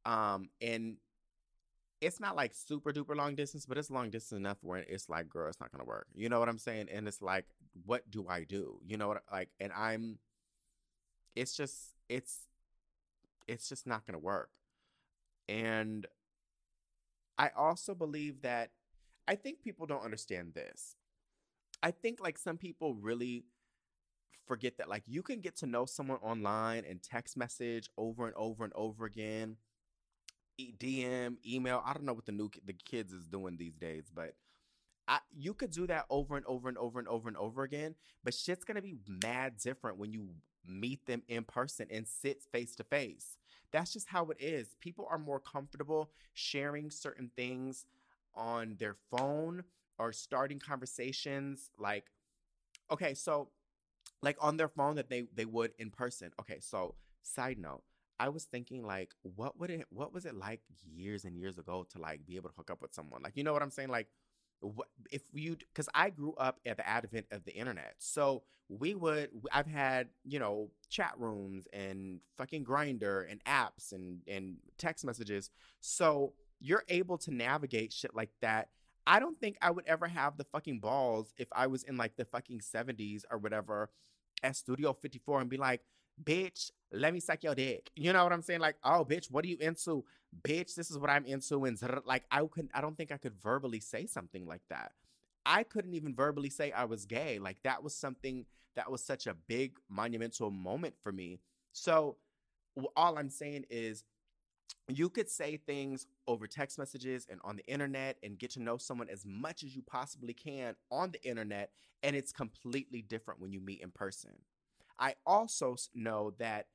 Um, 0.04 0.48
and 0.60 0.96
it's 2.00 2.20
not 2.20 2.36
like 2.36 2.54
super 2.54 2.92
duper 2.92 3.16
long 3.16 3.34
distance, 3.34 3.66
but 3.66 3.78
it's 3.78 3.90
long 3.90 4.10
distance 4.10 4.38
enough 4.38 4.58
where 4.62 4.84
it's 4.88 5.08
like, 5.08 5.28
girl, 5.28 5.48
it's 5.48 5.60
not 5.60 5.72
gonna 5.72 5.84
work. 5.84 6.06
You 6.14 6.28
know 6.28 6.38
what 6.38 6.48
I'm 6.48 6.58
saying? 6.58 6.88
And 6.92 7.08
it's 7.08 7.20
like, 7.20 7.46
what 7.84 8.08
do 8.10 8.26
I 8.28 8.44
do? 8.44 8.78
You 8.86 8.96
know 8.96 9.08
what? 9.08 9.22
Like, 9.30 9.50
and 9.60 9.72
I'm. 9.72 10.18
It's 11.34 11.56
just, 11.56 11.94
it's, 12.08 12.48
it's 13.46 13.68
just 13.68 13.86
not 13.86 14.06
gonna 14.06 14.18
work. 14.18 14.50
And 15.48 16.06
I 17.38 17.50
also 17.56 17.94
believe 17.94 18.42
that 18.42 18.70
I 19.26 19.34
think 19.34 19.62
people 19.62 19.86
don't 19.86 20.04
understand 20.04 20.54
this. 20.54 20.96
I 21.82 21.90
think 21.90 22.20
like 22.20 22.38
some 22.38 22.58
people 22.58 22.94
really 22.94 23.44
forget 24.46 24.78
that 24.78 24.88
like 24.88 25.02
you 25.06 25.22
can 25.22 25.40
get 25.40 25.56
to 25.56 25.66
know 25.66 25.84
someone 25.84 26.18
online 26.22 26.84
and 26.88 27.02
text 27.02 27.36
message 27.36 27.88
over 27.96 28.26
and 28.26 28.34
over 28.34 28.64
and 28.64 28.72
over 28.74 29.04
again 29.04 29.56
dm 30.58 31.36
email 31.46 31.82
i 31.84 31.92
don't 31.92 32.04
know 32.04 32.12
what 32.12 32.26
the 32.26 32.32
new 32.32 32.50
the 32.66 32.72
kids 32.72 33.12
is 33.12 33.26
doing 33.26 33.56
these 33.56 33.76
days 33.76 34.10
but 34.14 34.34
I, 35.08 35.20
you 35.36 35.54
could 35.54 35.70
do 35.70 35.86
that 35.88 36.06
over 36.10 36.36
and 36.36 36.46
over 36.46 36.68
and 36.68 36.78
over 36.78 36.98
and 36.98 37.08
over 37.08 37.28
and 37.28 37.36
over 37.36 37.62
again 37.62 37.94
but 38.24 38.34
shit's 38.34 38.64
gonna 38.64 38.82
be 38.82 38.96
mad 39.22 39.54
different 39.62 39.98
when 39.98 40.12
you 40.12 40.30
meet 40.66 41.06
them 41.06 41.22
in 41.28 41.44
person 41.44 41.86
and 41.90 42.06
sit 42.06 42.42
face 42.52 42.76
to 42.76 42.84
face 42.84 43.38
that's 43.72 43.92
just 43.92 44.08
how 44.08 44.26
it 44.26 44.36
is 44.40 44.76
people 44.80 45.06
are 45.10 45.18
more 45.18 45.40
comfortable 45.40 46.10
sharing 46.34 46.90
certain 46.90 47.30
things 47.36 47.86
on 48.34 48.76
their 48.78 48.96
phone 49.10 49.64
or 49.98 50.12
starting 50.12 50.58
conversations 50.58 51.70
like 51.78 52.04
okay 52.90 53.14
so 53.14 53.48
like 54.22 54.36
on 54.40 54.56
their 54.56 54.68
phone 54.68 54.96
that 54.96 55.10
they 55.10 55.24
they 55.34 55.44
would 55.44 55.72
in 55.78 55.90
person. 55.90 56.30
Okay, 56.40 56.58
so 56.60 56.94
side 57.22 57.58
note, 57.58 57.82
I 58.20 58.28
was 58.28 58.44
thinking 58.44 58.84
like 58.86 59.12
what 59.22 59.58
would 59.58 59.70
it 59.70 59.86
what 59.90 60.12
was 60.12 60.24
it 60.24 60.34
like 60.34 60.60
years 60.84 61.24
and 61.24 61.36
years 61.36 61.58
ago 61.58 61.86
to 61.92 62.00
like 62.00 62.26
be 62.26 62.36
able 62.36 62.48
to 62.48 62.54
hook 62.56 62.70
up 62.70 62.82
with 62.82 62.94
someone? 62.94 63.22
Like 63.22 63.36
you 63.36 63.44
know 63.44 63.52
what 63.52 63.62
I'm 63.62 63.70
saying? 63.70 63.88
Like 63.88 64.08
what 64.60 64.88
if 65.10 65.22
you 65.32 65.56
because 65.56 65.88
I 65.94 66.10
grew 66.10 66.34
up 66.34 66.60
at 66.66 66.76
the 66.76 66.88
advent 66.88 67.26
of 67.30 67.44
the 67.44 67.52
internet. 67.52 67.94
So 67.98 68.42
we 68.68 68.94
would 68.94 69.30
I've 69.52 69.66
had, 69.66 70.08
you 70.24 70.38
know, 70.38 70.70
chat 70.88 71.14
rooms 71.18 71.66
and 71.72 72.20
fucking 72.36 72.64
Grindr 72.64 73.30
and 73.30 73.42
apps 73.44 73.92
and 73.92 74.20
and 74.26 74.56
text 74.78 75.04
messages. 75.04 75.50
So 75.80 76.34
you're 76.60 76.84
able 76.88 77.18
to 77.18 77.32
navigate 77.32 77.92
shit 77.92 78.14
like 78.14 78.30
that 78.42 78.68
I 79.08 79.20
don't 79.20 79.40
think 79.40 79.56
I 79.62 79.70
would 79.70 79.86
ever 79.86 80.06
have 80.06 80.36
the 80.36 80.44
fucking 80.44 80.80
balls 80.80 81.32
if 81.38 81.48
I 81.52 81.66
was 81.66 81.82
in 81.82 81.96
like 81.96 82.16
the 82.16 82.26
fucking 82.26 82.60
70s 82.60 83.22
or 83.30 83.38
whatever 83.38 83.88
at 84.42 84.54
Studio 84.54 84.92
54 84.92 85.40
and 85.40 85.48
be 85.48 85.56
like, 85.56 85.80
bitch, 86.24 86.70
let 86.92 87.12
me 87.12 87.20
suck 87.20 87.42
your 87.42 87.54
dick. 87.54 87.90
You 87.96 88.12
know 88.12 88.22
what 88.24 88.32
I'm 88.32 88.42
saying? 88.42 88.60
Like, 88.60 88.76
oh, 88.84 89.04
bitch, 89.04 89.30
what 89.30 89.44
are 89.44 89.48
you 89.48 89.58
into? 89.60 90.04
Bitch, 90.42 90.74
this 90.74 90.90
is 90.90 90.98
what 90.98 91.10
I'm 91.10 91.24
into. 91.24 91.64
And 91.64 91.78
like, 92.04 92.24
I 92.30 92.40
couldn't, 92.40 92.70
I 92.74 92.80
don't 92.80 92.96
think 92.96 93.12
I 93.12 93.16
could 93.16 93.34
verbally 93.34 93.80
say 93.80 94.06
something 94.06 94.46
like 94.46 94.62
that. 94.70 94.92
I 95.46 95.62
couldn't 95.62 95.94
even 95.94 96.14
verbally 96.14 96.50
say 96.50 96.72
I 96.72 96.84
was 96.84 97.06
gay. 97.06 97.38
Like, 97.38 97.62
that 97.62 97.82
was 97.82 97.94
something 97.94 98.44
that 98.76 98.90
was 98.90 99.02
such 99.02 99.26
a 99.26 99.34
big 99.34 99.76
monumental 99.88 100.50
moment 100.50 100.94
for 101.02 101.12
me. 101.12 101.40
So, 101.72 102.16
all 102.96 103.18
I'm 103.18 103.30
saying 103.30 103.64
is, 103.70 104.04
you 104.88 105.08
could 105.08 105.28
say 105.28 105.56
things 105.56 106.06
over 106.26 106.46
text 106.46 106.78
messages 106.78 107.26
and 107.30 107.40
on 107.44 107.56
the 107.56 107.66
internet 107.66 108.16
and 108.22 108.38
get 108.38 108.50
to 108.50 108.62
know 108.62 108.76
someone 108.76 109.08
as 109.08 109.24
much 109.26 109.62
as 109.62 109.74
you 109.74 109.82
possibly 109.82 110.32
can 110.32 110.74
on 110.90 111.10
the 111.10 111.22
internet 111.24 111.70
and 112.02 112.16
it's 112.16 112.32
completely 112.32 113.02
different 113.02 113.40
when 113.40 113.52
you 113.52 113.60
meet 113.60 113.80
in 113.80 113.90
person 113.90 114.30
i 114.98 115.14
also 115.26 115.76
know 115.94 116.32
that 116.38 116.66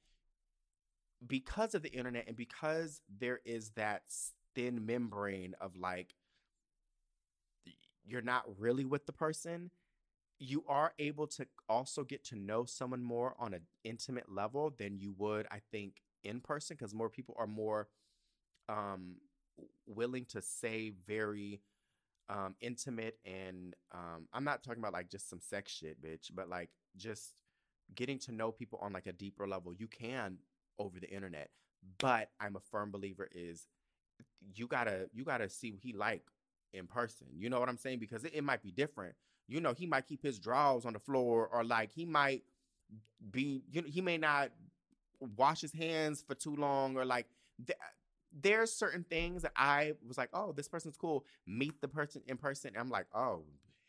because 1.25 1.73
of 1.73 1.81
the 1.81 1.91
internet 1.93 2.25
and 2.27 2.35
because 2.35 3.01
there 3.19 3.39
is 3.45 3.71
that 3.71 4.03
thin 4.55 4.85
membrane 4.85 5.55
of 5.61 5.75
like 5.75 6.15
you're 8.05 8.21
not 8.21 8.43
really 8.59 8.85
with 8.85 9.05
the 9.05 9.13
person 9.13 9.71
you 10.39 10.63
are 10.67 10.93
able 10.99 11.25
to 11.25 11.47
also 11.69 12.03
get 12.03 12.23
to 12.25 12.35
know 12.35 12.65
someone 12.65 13.01
more 13.01 13.33
on 13.39 13.53
an 13.53 13.61
intimate 13.83 14.29
level 14.29 14.73
than 14.77 14.97
you 14.97 15.13
would 15.17 15.47
i 15.51 15.59
think 15.71 16.01
in 16.23 16.39
person 16.39 16.75
because 16.77 16.93
more 16.93 17.09
people 17.09 17.35
are 17.37 17.47
more 17.47 17.87
um, 18.69 19.15
willing 19.85 20.25
to 20.25 20.41
say 20.41 20.91
very 21.05 21.61
um, 22.29 22.55
intimate 22.61 23.17
and 23.25 23.75
um, 23.93 24.27
I'm 24.33 24.43
not 24.43 24.63
talking 24.63 24.81
about 24.81 24.93
like 24.93 25.09
just 25.09 25.29
some 25.29 25.41
sex 25.41 25.71
shit, 25.71 26.01
bitch, 26.01 26.31
but 26.33 26.49
like 26.49 26.69
just 26.95 27.35
getting 27.95 28.19
to 28.19 28.31
know 28.31 28.51
people 28.51 28.79
on 28.81 28.93
like 28.93 29.07
a 29.07 29.13
deeper 29.13 29.47
level. 29.47 29.73
You 29.73 29.87
can 29.87 30.37
over 30.79 30.99
the 30.99 31.09
internet, 31.09 31.49
but 31.99 32.29
I'm 32.39 32.55
a 32.55 32.59
firm 32.59 32.91
believer 32.91 33.29
is 33.33 33.67
you 34.55 34.67
gotta 34.67 35.09
you 35.13 35.23
gotta 35.23 35.49
see 35.49 35.71
what 35.71 35.81
he 35.81 35.93
like 35.93 36.23
in 36.73 36.87
person. 36.87 37.27
You 37.35 37.49
know 37.49 37.59
what 37.59 37.69
I'm 37.69 37.77
saying? 37.77 37.99
Because 37.99 38.23
it, 38.25 38.33
it 38.33 38.43
might 38.43 38.61
be 38.61 38.71
different. 38.71 39.15
You 39.47 39.61
know, 39.61 39.73
he 39.73 39.85
might 39.85 40.07
keep 40.07 40.23
his 40.23 40.39
drawers 40.39 40.85
on 40.85 40.93
the 40.93 40.99
floor, 40.99 41.47
or 41.51 41.63
like 41.63 41.91
he 41.91 42.05
might 42.05 42.43
be 43.31 43.63
you 43.71 43.81
know 43.81 43.87
he 43.87 44.01
may 44.01 44.17
not 44.17 44.51
wash 45.37 45.61
his 45.61 45.73
hands 45.73 46.23
for 46.25 46.35
too 46.35 46.55
long, 46.55 46.97
or 46.97 47.05
like 47.05 47.27
th- 47.65 47.77
there's 48.41 48.73
certain 48.73 49.05
things 49.09 49.43
that 49.43 49.51
I 49.55 49.93
was 50.07 50.17
like, 50.17 50.29
oh, 50.33 50.53
this 50.53 50.67
person's 50.67 50.97
cool. 50.97 51.25
Meet 51.45 51.81
the 51.81 51.87
person 51.87 52.21
in 52.27 52.37
person. 52.37 52.71
I'm 52.77 52.89
like, 52.89 53.05
oh, 53.13 53.43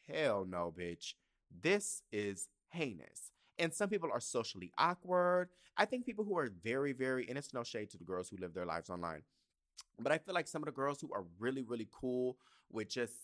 hell 0.06 0.44
no, 0.48 0.72
bitch. 0.76 1.14
This 1.62 2.02
is 2.12 2.48
heinous. 2.68 3.30
And 3.58 3.72
some 3.72 3.88
people 3.88 4.10
are 4.12 4.20
socially 4.20 4.72
awkward. 4.78 5.48
I 5.76 5.84
think 5.84 6.06
people 6.06 6.24
who 6.24 6.36
are 6.38 6.50
very, 6.62 6.92
very, 6.92 7.28
and 7.28 7.38
it's 7.38 7.54
no 7.54 7.64
shade 7.64 7.90
to 7.90 7.98
the 7.98 8.04
girls 8.04 8.28
who 8.28 8.36
live 8.36 8.54
their 8.54 8.66
lives 8.66 8.90
online, 8.90 9.22
but 9.98 10.12
I 10.12 10.18
feel 10.18 10.34
like 10.34 10.48
some 10.48 10.62
of 10.62 10.66
the 10.66 10.72
girls 10.72 11.00
who 11.00 11.12
are 11.12 11.24
really, 11.38 11.62
really 11.62 11.88
cool 11.92 12.36
with 12.70 12.88
just 12.88 13.14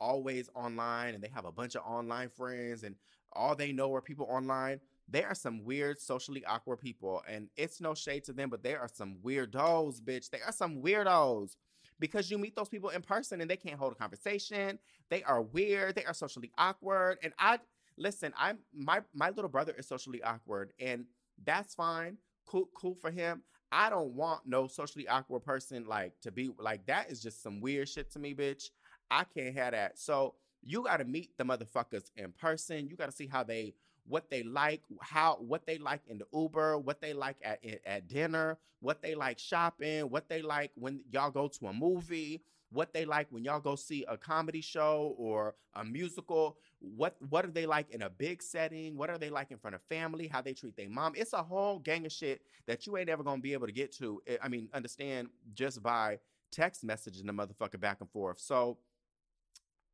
always 0.00 0.48
online 0.54 1.14
and 1.14 1.22
they 1.22 1.30
have 1.32 1.44
a 1.44 1.52
bunch 1.52 1.76
of 1.76 1.82
online 1.82 2.28
friends 2.28 2.82
and 2.82 2.96
all 3.34 3.54
they 3.54 3.72
know 3.72 3.94
are 3.94 4.00
people 4.00 4.26
online 4.28 4.80
there 5.08 5.26
are 5.26 5.34
some 5.34 5.64
weird, 5.64 6.00
socially 6.00 6.44
awkward 6.44 6.78
people, 6.78 7.22
and 7.28 7.48
it's 7.56 7.80
no 7.80 7.94
shade 7.94 8.24
to 8.24 8.32
them, 8.32 8.48
but 8.48 8.62
there 8.62 8.80
are 8.80 8.88
some 8.88 9.16
weirdos, 9.22 10.00
bitch. 10.00 10.30
There 10.30 10.44
are 10.46 10.52
some 10.52 10.76
weirdos 10.76 11.56
because 11.98 12.30
you 12.30 12.38
meet 12.38 12.56
those 12.56 12.68
people 12.68 12.88
in 12.88 13.02
person 13.02 13.40
and 13.40 13.50
they 13.50 13.56
can't 13.56 13.78
hold 13.78 13.92
a 13.92 13.96
conversation. 13.96 14.78
They 15.10 15.22
are 15.24 15.42
weird. 15.42 15.94
They 15.94 16.04
are 16.04 16.14
socially 16.14 16.50
awkward. 16.56 17.18
And 17.22 17.32
I 17.38 17.58
listen. 18.02 18.32
I'm 18.36 18.58
my 18.74 19.00
my 19.14 19.30
little 19.30 19.48
brother 19.48 19.74
is 19.78 19.86
socially 19.86 20.22
awkward, 20.22 20.72
and 20.78 21.06
that's 21.44 21.74
fine. 21.74 22.18
Cool, 22.46 22.68
cool 22.74 22.94
for 22.94 23.10
him. 23.10 23.42
I 23.70 23.88
don't 23.88 24.12
want 24.12 24.42
no 24.44 24.66
socially 24.66 25.08
awkward 25.08 25.40
person 25.40 25.86
like 25.86 26.12
to 26.22 26.30
be 26.30 26.50
like 26.58 26.86
that. 26.86 27.10
Is 27.10 27.22
just 27.22 27.42
some 27.42 27.60
weird 27.60 27.88
shit 27.88 28.10
to 28.12 28.18
me, 28.18 28.34
bitch. 28.34 28.70
I 29.10 29.24
can't 29.24 29.54
have 29.54 29.72
that. 29.72 29.98
So 29.98 30.34
you 30.62 30.82
got 30.82 30.98
to 30.98 31.04
meet 31.04 31.36
the 31.38 31.44
motherfuckers 31.44 32.10
in 32.16 32.32
person. 32.32 32.88
You 32.88 32.96
got 32.96 33.06
to 33.06 33.12
see 33.12 33.26
how 33.26 33.42
they 33.44 33.74
what 34.06 34.30
they 34.30 34.42
like, 34.42 34.82
how 35.00 35.36
what 35.40 35.66
they 35.66 35.78
like 35.78 36.02
in 36.08 36.18
the 36.18 36.26
Uber, 36.34 36.78
what 36.78 37.00
they 37.00 37.12
like 37.12 37.36
at 37.42 37.60
at 37.86 38.08
dinner, 38.08 38.58
what 38.80 39.00
they 39.00 39.14
like 39.14 39.38
shopping, 39.38 40.10
what 40.10 40.28
they 40.28 40.42
like 40.42 40.72
when 40.74 41.00
y'all 41.10 41.30
go 41.30 41.48
to 41.48 41.66
a 41.68 41.72
movie, 41.72 42.42
what 42.70 42.92
they 42.92 43.04
like 43.04 43.28
when 43.30 43.44
y'all 43.44 43.60
go 43.60 43.76
see 43.76 44.04
a 44.08 44.16
comedy 44.16 44.60
show 44.60 45.14
or 45.18 45.54
a 45.74 45.84
musical, 45.84 46.56
what 46.82 47.16
what 47.28 47.44
are 47.44 47.50
they 47.50 47.66
like 47.66 47.90
in 47.90 48.02
a 48.02 48.10
big 48.10 48.42
setting, 48.42 48.96
what 48.96 49.08
are 49.08 49.18
they 49.18 49.30
like 49.30 49.50
in 49.50 49.58
front 49.58 49.74
of 49.74 49.82
family, 49.82 50.26
how 50.26 50.42
they 50.42 50.52
treat 50.52 50.76
their 50.76 50.88
mom. 50.88 51.12
It's 51.16 51.32
a 51.32 51.42
whole 51.42 51.78
gang 51.78 52.04
of 52.06 52.12
shit 52.12 52.42
that 52.66 52.86
you 52.86 52.96
ain't 52.96 53.08
ever 53.08 53.22
gonna 53.22 53.40
be 53.40 53.52
able 53.52 53.66
to 53.66 53.72
get 53.72 53.92
to. 53.98 54.20
Eh, 54.26 54.36
I 54.42 54.48
mean, 54.48 54.68
understand 54.74 55.28
just 55.54 55.82
by 55.82 56.18
text 56.50 56.84
messaging 56.86 57.26
the 57.26 57.32
motherfucker 57.32 57.80
back 57.80 58.00
and 58.00 58.10
forth. 58.10 58.40
So 58.40 58.78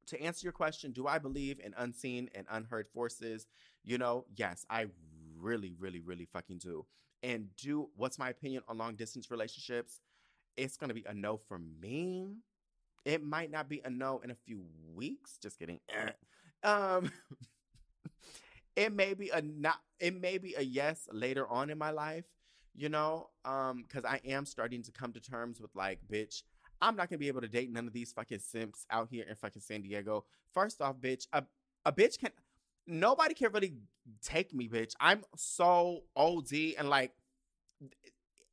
to 0.07 0.21
answer 0.21 0.47
your 0.47 0.53
question, 0.53 0.93
do 0.93 1.07
I 1.07 1.19
believe 1.19 1.61
in 1.61 1.75
unseen 1.77 2.31
and 2.35 2.47
unheard 2.51 2.89
forces? 2.89 3.47
You 3.85 3.99
know, 3.99 4.25
yes, 4.35 4.65
I 4.71 4.87
really, 5.39 5.75
really, 5.79 6.01
really 6.01 6.25
fucking 6.25 6.59
do. 6.59 6.87
And 7.23 7.49
do 7.57 7.91
what's 7.97 8.19
my 8.19 8.31
opinion 8.31 8.63
on 8.69 8.79
long 8.79 8.95
distance 8.95 9.31
relationships? 9.31 10.01
It's 10.57 10.77
gonna 10.77 10.95
be 10.95 11.05
a 11.07 11.15
no 11.15 11.37
for 11.37 11.59
me. 11.59 12.39
It 13.05 13.23
might 13.23 13.51
not 13.51 13.69
be 13.69 13.81
a 13.85 13.91
no 13.91 14.21
in 14.25 14.31
a 14.31 14.35
few 14.35 14.65
weeks. 14.95 15.39
Just 15.41 15.59
kidding. 15.59 15.81
um, 16.63 17.11
it 18.77 18.93
may 18.93 19.15
be 19.15 19.31
a 19.31 19.43
not 19.43 19.77
it 20.01 20.19
may 20.21 20.39
be 20.39 20.55
a 20.57 20.63
yes 20.63 21.09
later 21.13 21.47
on 21.49 21.71
in 21.71 21.79
my 21.79 21.91
life, 21.91 22.25
you 22.75 22.89
know, 22.89 23.29
um, 23.45 23.85
because 23.87 24.05
I 24.05 24.21
am 24.25 24.47
starting 24.47 24.83
to 24.85 24.93
come 24.93 25.13
to 25.13 25.21
terms 25.21 25.61
with 25.61 25.75
like, 25.75 26.01
bitch, 26.11 26.43
I'm 26.81 26.97
not 26.97 27.09
gonna 27.09 27.19
be 27.19 27.29
able 27.29 27.41
to 27.41 27.49
date 27.49 27.71
none 27.73 27.87
of 27.87 27.93
these 27.93 28.13
fucking 28.13 28.39
simps 28.39 28.87
out 28.91 29.09
here 29.11 29.25
in 29.29 29.35
fucking 29.35 29.63
San 29.63 29.83
Diego. 29.83 30.25
First 30.53 30.81
off, 30.81 30.97
bitch, 30.97 31.27
a 31.33 31.45
a 31.85 31.93
bitch 31.93 32.19
can 32.19 32.31
nobody 32.87 33.35
can 33.35 33.53
really 33.53 33.75
take 34.23 34.55
me, 34.55 34.69
bitch. 34.69 34.95
I'm 35.01 35.25
so 35.37 36.03
OD 36.17 36.53
and 36.79 36.89
like 36.89 37.13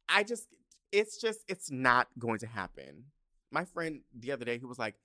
I 0.09 0.23
just 0.23 0.47
it's 0.91 1.19
just 1.19 1.41
it's 1.47 1.71
not 1.71 2.07
going 2.17 2.39
to 2.39 2.47
happen. 2.47 3.05
My 3.51 3.65
friend 3.65 4.01
the 4.17 4.31
other 4.31 4.45
day, 4.45 4.57
he 4.57 4.65
was 4.65 4.79
like, 4.79 4.95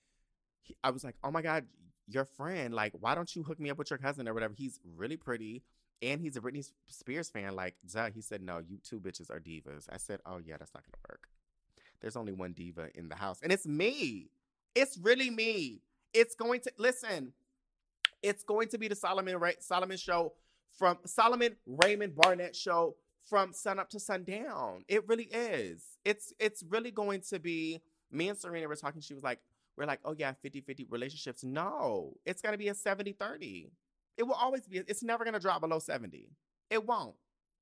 he, 0.62 0.76
I 0.82 0.90
was 0.90 1.05
like, 1.05 1.16
oh 1.22 1.30
my 1.30 1.42
god, 1.42 1.66
your 2.12 2.24
friend, 2.24 2.74
like, 2.74 2.92
why 2.98 3.14
don't 3.14 3.34
you 3.34 3.42
hook 3.42 3.61
me 3.61 3.70
up 3.70 3.78
with 3.78 3.90
your 3.90 3.98
cousin 3.98 4.28
or 4.28 4.34
whatever? 4.34 4.54
He's 4.56 4.80
really 4.96 5.16
pretty 5.16 5.62
and 6.02 6.20
he's 6.20 6.36
a 6.36 6.40
Britney 6.40 6.68
Spears 6.88 7.28
fan. 7.30 7.54
Like, 7.54 7.76
duh. 7.92 8.11
He 8.11 8.20
said, 8.20 8.42
no, 8.42 8.58
you 8.58 8.78
two 8.82 9.00
bitches 9.00 9.30
are 9.30 9.40
divas. 9.40 9.86
I 9.90 9.96
said, 9.96 10.20
oh 10.26 10.38
yeah, 10.38 10.56
that's 10.58 10.72
not 10.74 10.82
gonna 10.84 11.02
work. 11.08 11.28
There's 12.00 12.16
only 12.16 12.32
one 12.32 12.52
diva 12.52 12.88
in 12.94 13.08
the 13.08 13.14
house, 13.14 13.40
and 13.42 13.52
it's 13.52 13.66
me. 13.66 14.30
It's 14.74 14.98
really 14.98 15.28
me. 15.30 15.82
It's 16.14 16.34
going 16.34 16.61
to 16.61 16.72
listen. 16.78 17.32
It's 18.22 18.42
going 18.42 18.68
to 18.68 18.78
be 18.78 18.88
the 18.88 18.94
Solomon 18.94 19.38
Ray, 19.38 19.54
Solomon 19.61 19.96
show 19.96 20.32
from 20.78 20.98
Solomon 21.04 21.56
Raymond 21.66 22.14
Barnett 22.14 22.56
show 22.56 22.96
from 23.28 23.52
sun 23.52 23.78
up 23.78 23.90
to 23.90 24.00
sundown. 24.00 24.84
It 24.88 25.06
really 25.08 25.24
is. 25.24 25.84
It's 26.04 26.32
it's 26.38 26.62
really 26.68 26.90
going 26.90 27.20
to 27.28 27.38
be 27.38 27.82
me 28.11 28.28
and 28.28 28.38
Serena 28.38 28.66
were 28.66 28.76
talking. 28.76 29.00
She 29.00 29.14
was 29.14 29.22
like, 29.22 29.40
we're 29.81 29.87
like, 29.87 30.01
oh 30.05 30.14
yeah, 30.16 30.35
50-50 30.45 30.87
relationships. 30.91 31.43
No, 31.43 32.14
it's 32.26 32.43
gonna 32.43 32.59
be 32.59 32.68
a 32.68 32.74
70-30. 32.74 33.70
It 34.18 34.22
will 34.24 34.35
always 34.35 34.66
be, 34.66 34.78
it's 34.78 35.03
never 35.03 35.24
gonna 35.24 35.41
drop 35.41 35.62
below 35.62 35.78
70. 35.78 36.28
It 36.68 36.87
won't. 36.87 37.14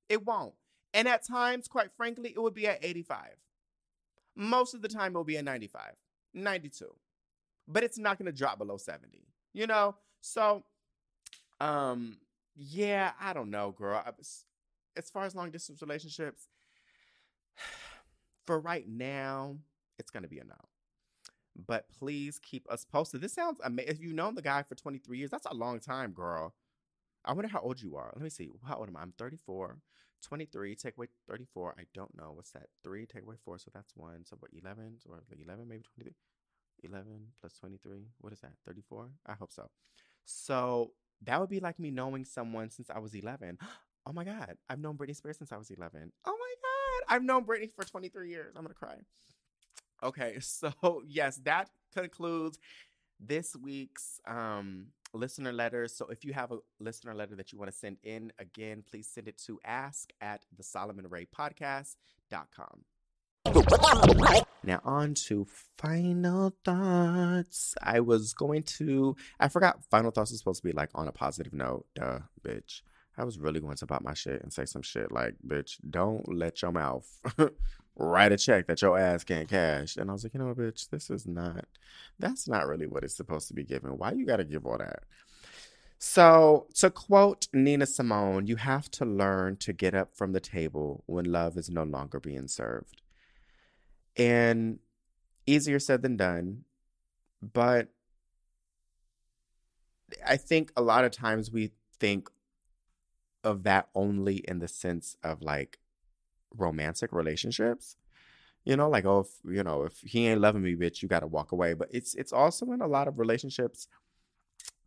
It 0.08 0.26
won't. 0.26 0.54
And 0.92 1.06
at 1.06 1.24
times, 1.24 1.68
quite 1.68 1.92
frankly, 1.96 2.32
it 2.34 2.42
would 2.42 2.54
be 2.54 2.66
at 2.66 2.84
85. 2.84 3.36
Most 4.34 4.74
of 4.74 4.82
the 4.82 4.88
time, 4.88 5.14
it 5.14 5.18
will 5.18 5.24
be 5.24 5.38
at 5.38 5.44
95, 5.44 5.92
92. 6.34 6.86
But 7.68 7.84
it's 7.84 7.98
not 7.98 8.18
gonna 8.18 8.32
drop 8.32 8.58
below 8.58 8.76
70. 8.76 9.22
You 9.54 9.68
know? 9.68 9.94
So 10.20 10.64
um, 11.60 12.18
yeah, 12.56 13.12
I 13.20 13.32
don't 13.32 13.50
know, 13.50 13.70
girl. 13.72 14.02
As 14.96 15.10
far 15.10 15.24
as 15.24 15.34
long 15.34 15.50
distance 15.50 15.80
relationships, 15.82 16.48
for 18.46 18.58
right 18.58 18.88
now, 18.88 19.56
it's 19.98 20.10
gonna 20.10 20.28
be 20.28 20.40
a 20.40 20.44
no. 20.44 20.54
But 21.66 21.86
please 21.98 22.38
keep 22.38 22.70
us 22.70 22.84
posted. 22.84 23.20
This 23.20 23.32
sounds 23.32 23.60
amazing. 23.64 23.90
If 23.90 24.00
you've 24.00 24.14
known 24.14 24.34
the 24.34 24.42
guy 24.42 24.62
for 24.62 24.74
23 24.74 25.18
years, 25.18 25.30
that's 25.30 25.46
a 25.46 25.54
long 25.54 25.80
time, 25.80 26.12
girl. 26.12 26.54
I 27.24 27.32
wonder 27.32 27.48
how 27.48 27.60
old 27.60 27.82
you 27.82 27.96
are. 27.96 28.12
Let 28.14 28.22
me 28.22 28.30
see. 28.30 28.50
How 28.66 28.76
old 28.76 28.88
am 28.88 28.96
I? 28.96 29.02
I'm 29.02 29.12
34. 29.18 29.78
23, 30.22 30.74
take 30.74 30.96
away 30.96 31.06
34. 31.28 31.74
I 31.78 31.82
don't 31.94 32.16
know. 32.16 32.32
What's 32.34 32.50
that? 32.52 32.66
3, 32.84 33.06
take 33.06 33.22
away 33.22 33.36
4. 33.44 33.58
So 33.58 33.70
that's 33.74 33.92
1. 33.96 34.24
So 34.24 34.36
what, 34.38 34.50
11? 34.52 34.98
Or 35.08 35.22
11, 35.32 35.68
maybe 35.68 35.82
23? 35.94 36.12
11 36.84 37.04
plus 37.40 37.54
23. 37.54 38.06
What 38.20 38.32
is 38.32 38.40
that? 38.40 38.52
34? 38.66 39.10
I 39.26 39.34
hope 39.34 39.52
so. 39.52 39.68
So 40.24 40.92
that 41.22 41.40
would 41.40 41.50
be 41.50 41.60
like 41.60 41.78
me 41.78 41.90
knowing 41.90 42.24
someone 42.24 42.70
since 42.70 42.90
I 42.90 42.98
was 42.98 43.14
11. 43.14 43.58
Oh 44.06 44.12
my 44.14 44.24
God. 44.24 44.56
I've 44.70 44.78
known 44.78 44.96
Britney 44.96 45.14
Spears 45.14 45.36
since 45.36 45.52
I 45.52 45.58
was 45.58 45.70
11. 45.70 46.10
Oh 46.24 46.30
my 46.30 46.54
God. 46.62 47.14
I've 47.14 47.22
known 47.22 47.44
Britney 47.44 47.70
for 47.70 47.84
23 47.84 48.30
years. 48.30 48.54
I'm 48.56 48.62
going 48.62 48.72
to 48.72 48.78
cry. 48.78 48.94
Okay. 50.02 50.38
So, 50.42 51.02
yes, 51.06 51.36
that 51.44 51.70
concludes 51.94 52.58
this 53.20 53.54
week's 53.56 54.20
um, 54.26 54.86
listener 55.12 55.52
letters. 55.52 55.94
So, 55.94 56.06
if 56.06 56.24
you 56.24 56.32
have 56.32 56.52
a 56.52 56.58
listener 56.80 57.14
letter 57.14 57.36
that 57.36 57.52
you 57.52 57.58
want 57.58 57.70
to 57.70 57.76
send 57.76 57.98
in, 58.02 58.32
again, 58.38 58.82
please 58.88 59.08
send 59.08 59.28
it 59.28 59.38
to 59.46 59.58
ask 59.64 60.12
at 60.20 60.44
the 60.56 60.62
Solomon 60.62 61.06
Ray 61.08 61.26
podcast.com. 61.26 62.84
Now 64.64 64.80
on 64.84 65.14
to 65.28 65.46
final 65.76 66.54
thoughts. 66.64 67.74
I 67.82 68.00
was 68.00 68.34
going 68.34 68.64
to 68.64 69.16
I 69.40 69.48
forgot 69.48 69.84
final 69.90 70.10
thoughts 70.10 70.30
is 70.30 70.38
supposed 70.38 70.62
to 70.62 70.68
be 70.68 70.72
like 70.72 70.90
on 70.94 71.08
a 71.08 71.12
positive 71.12 71.52
note. 71.54 71.86
Duh, 71.94 72.20
bitch. 72.42 72.82
I 73.16 73.24
was 73.24 73.38
really 73.38 73.60
going 73.60 73.76
to 73.76 73.86
pop 73.86 74.02
my 74.02 74.14
shit 74.14 74.42
and 74.42 74.52
say 74.52 74.64
some 74.64 74.82
shit 74.82 75.10
like, 75.10 75.34
bitch, 75.46 75.78
don't 75.88 76.32
let 76.32 76.62
your 76.62 76.70
mouth 76.70 77.06
write 77.98 78.32
a 78.32 78.38
check 78.38 78.66
that 78.68 78.80
your 78.80 78.98
ass 78.98 79.24
can't 79.24 79.48
cash. 79.48 79.96
And 79.96 80.08
I 80.08 80.12
was 80.12 80.22
like, 80.22 80.34
you 80.34 80.40
know, 80.40 80.54
bitch, 80.54 80.88
this 80.88 81.10
is 81.10 81.26
not 81.26 81.64
that's 82.18 82.48
not 82.48 82.66
really 82.66 82.86
what 82.86 83.04
it's 83.04 83.16
supposed 83.16 83.48
to 83.48 83.54
be 83.54 83.64
given. 83.64 83.98
Why 83.98 84.12
you 84.12 84.24
gotta 84.24 84.44
give 84.44 84.64
all 84.64 84.78
that? 84.78 85.02
So, 86.00 86.68
to 86.76 86.90
quote 86.90 87.48
Nina 87.52 87.84
Simone, 87.84 88.46
you 88.46 88.54
have 88.56 88.88
to 88.92 89.04
learn 89.04 89.56
to 89.56 89.72
get 89.72 89.94
up 89.94 90.16
from 90.16 90.32
the 90.32 90.40
table 90.40 91.02
when 91.06 91.24
love 91.24 91.58
is 91.58 91.68
no 91.68 91.82
longer 91.82 92.20
being 92.20 92.46
served. 92.46 93.02
And 94.16 94.78
easier 95.46 95.80
said 95.80 96.02
than 96.02 96.16
done. 96.16 96.64
But 97.42 97.88
I 100.26 100.36
think 100.36 100.72
a 100.76 100.82
lot 100.82 101.04
of 101.04 101.10
times 101.10 101.50
we 101.50 101.72
think 101.98 102.30
of 103.42 103.64
that 103.64 103.88
only 103.94 104.36
in 104.36 104.58
the 104.58 104.68
sense 104.68 105.16
of 105.22 105.42
like 105.42 105.78
romantic 106.56 107.12
relationships. 107.12 107.96
You 108.64 108.76
know, 108.76 108.88
like 108.88 109.06
oh, 109.06 109.20
if, 109.20 109.28
you 109.44 109.62
know, 109.62 109.84
if 109.84 109.98
he 110.00 110.26
ain't 110.26 110.40
loving 110.40 110.62
me, 110.62 110.74
bitch, 110.74 111.00
you 111.02 111.08
got 111.08 111.20
to 111.20 111.26
walk 111.26 111.52
away. 111.52 111.74
But 111.74 111.88
it's 111.92 112.14
it's 112.14 112.32
also 112.32 112.70
in 112.72 112.80
a 112.80 112.86
lot 112.86 113.08
of 113.08 113.18
relationships, 113.18 113.88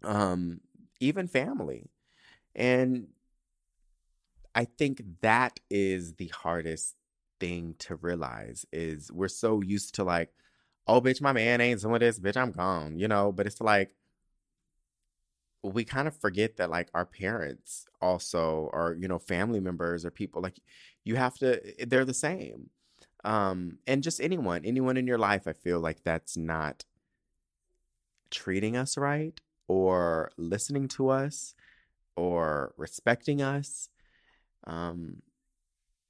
um, 0.03 0.61
even 0.99 1.27
family, 1.27 1.89
and 2.55 3.07
I 4.53 4.65
think 4.65 5.01
that 5.21 5.59
is 5.69 6.13
the 6.13 6.27
hardest 6.27 6.95
thing 7.39 7.75
to 7.79 7.95
realize 7.95 8.65
is 8.71 9.11
we're 9.11 9.27
so 9.27 9.61
used 9.61 9.95
to 9.95 10.03
like, 10.03 10.29
oh, 10.87 11.01
bitch, 11.01 11.21
my 11.21 11.31
man 11.31 11.61
ain't 11.61 11.81
doing 11.81 11.99
this, 11.99 12.19
bitch, 12.19 12.37
I'm 12.37 12.51
gone, 12.51 12.99
you 12.99 13.07
know? 13.07 13.31
But 13.31 13.47
it's 13.47 13.61
like, 13.61 13.95
we 15.63 15.83
kind 15.83 16.07
of 16.07 16.15
forget 16.15 16.57
that 16.57 16.69
like 16.69 16.89
our 16.93 17.05
parents 17.05 17.85
also 18.01 18.69
or 18.73 18.97
you 18.99 19.07
know 19.07 19.19
family 19.19 19.59
members 19.59 20.03
or 20.03 20.09
people 20.09 20.41
like 20.41 20.59
you 21.03 21.15
have 21.15 21.35
to 21.37 21.81
eh, 21.81 21.85
they're 21.87 22.05
the 22.05 22.13
same 22.13 22.69
um 23.23 23.77
and 23.87 24.03
just 24.03 24.19
anyone 24.21 24.65
anyone 24.65 24.97
in 24.97 25.07
your 25.07 25.17
life 25.17 25.47
i 25.47 25.53
feel 25.53 25.79
like 25.79 26.03
that's 26.03 26.35
not 26.35 26.85
treating 28.29 28.75
us 28.75 28.97
right 28.97 29.39
or 29.67 30.31
listening 30.37 30.87
to 30.87 31.09
us 31.09 31.53
or 32.15 32.73
respecting 32.77 33.41
us 33.41 33.89
um 34.65 35.21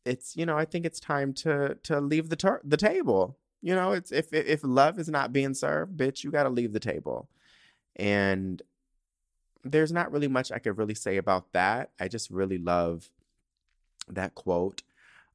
it's 0.05 0.35
you 0.35 0.45
know 0.45 0.57
I 0.57 0.65
think 0.65 0.85
it's 0.85 0.99
time 0.99 1.33
to 1.35 1.77
to 1.83 2.01
leave 2.01 2.29
the 2.29 2.59
the 2.63 2.77
table. 2.77 3.37
You 3.61 3.75
know, 3.75 3.91
it's 3.91 4.11
if 4.11 4.33
if 4.33 4.61
love 4.63 4.99
is 4.99 5.09
not 5.09 5.33
being 5.33 5.53
served, 5.53 5.97
bitch, 5.97 6.23
you 6.23 6.31
got 6.31 6.43
to 6.43 6.49
leave 6.49 6.73
the 6.73 6.79
table. 6.79 7.29
And 7.95 8.61
there's 9.63 9.91
not 9.91 10.11
really 10.11 10.27
much 10.27 10.51
I 10.51 10.59
could 10.59 10.77
really 10.77 10.95
say 10.95 11.17
about 11.17 11.53
that. 11.53 11.91
I 11.99 12.07
just 12.07 12.31
really 12.31 12.57
love 12.57 13.09
that 14.07 14.35
quote. 14.35 14.83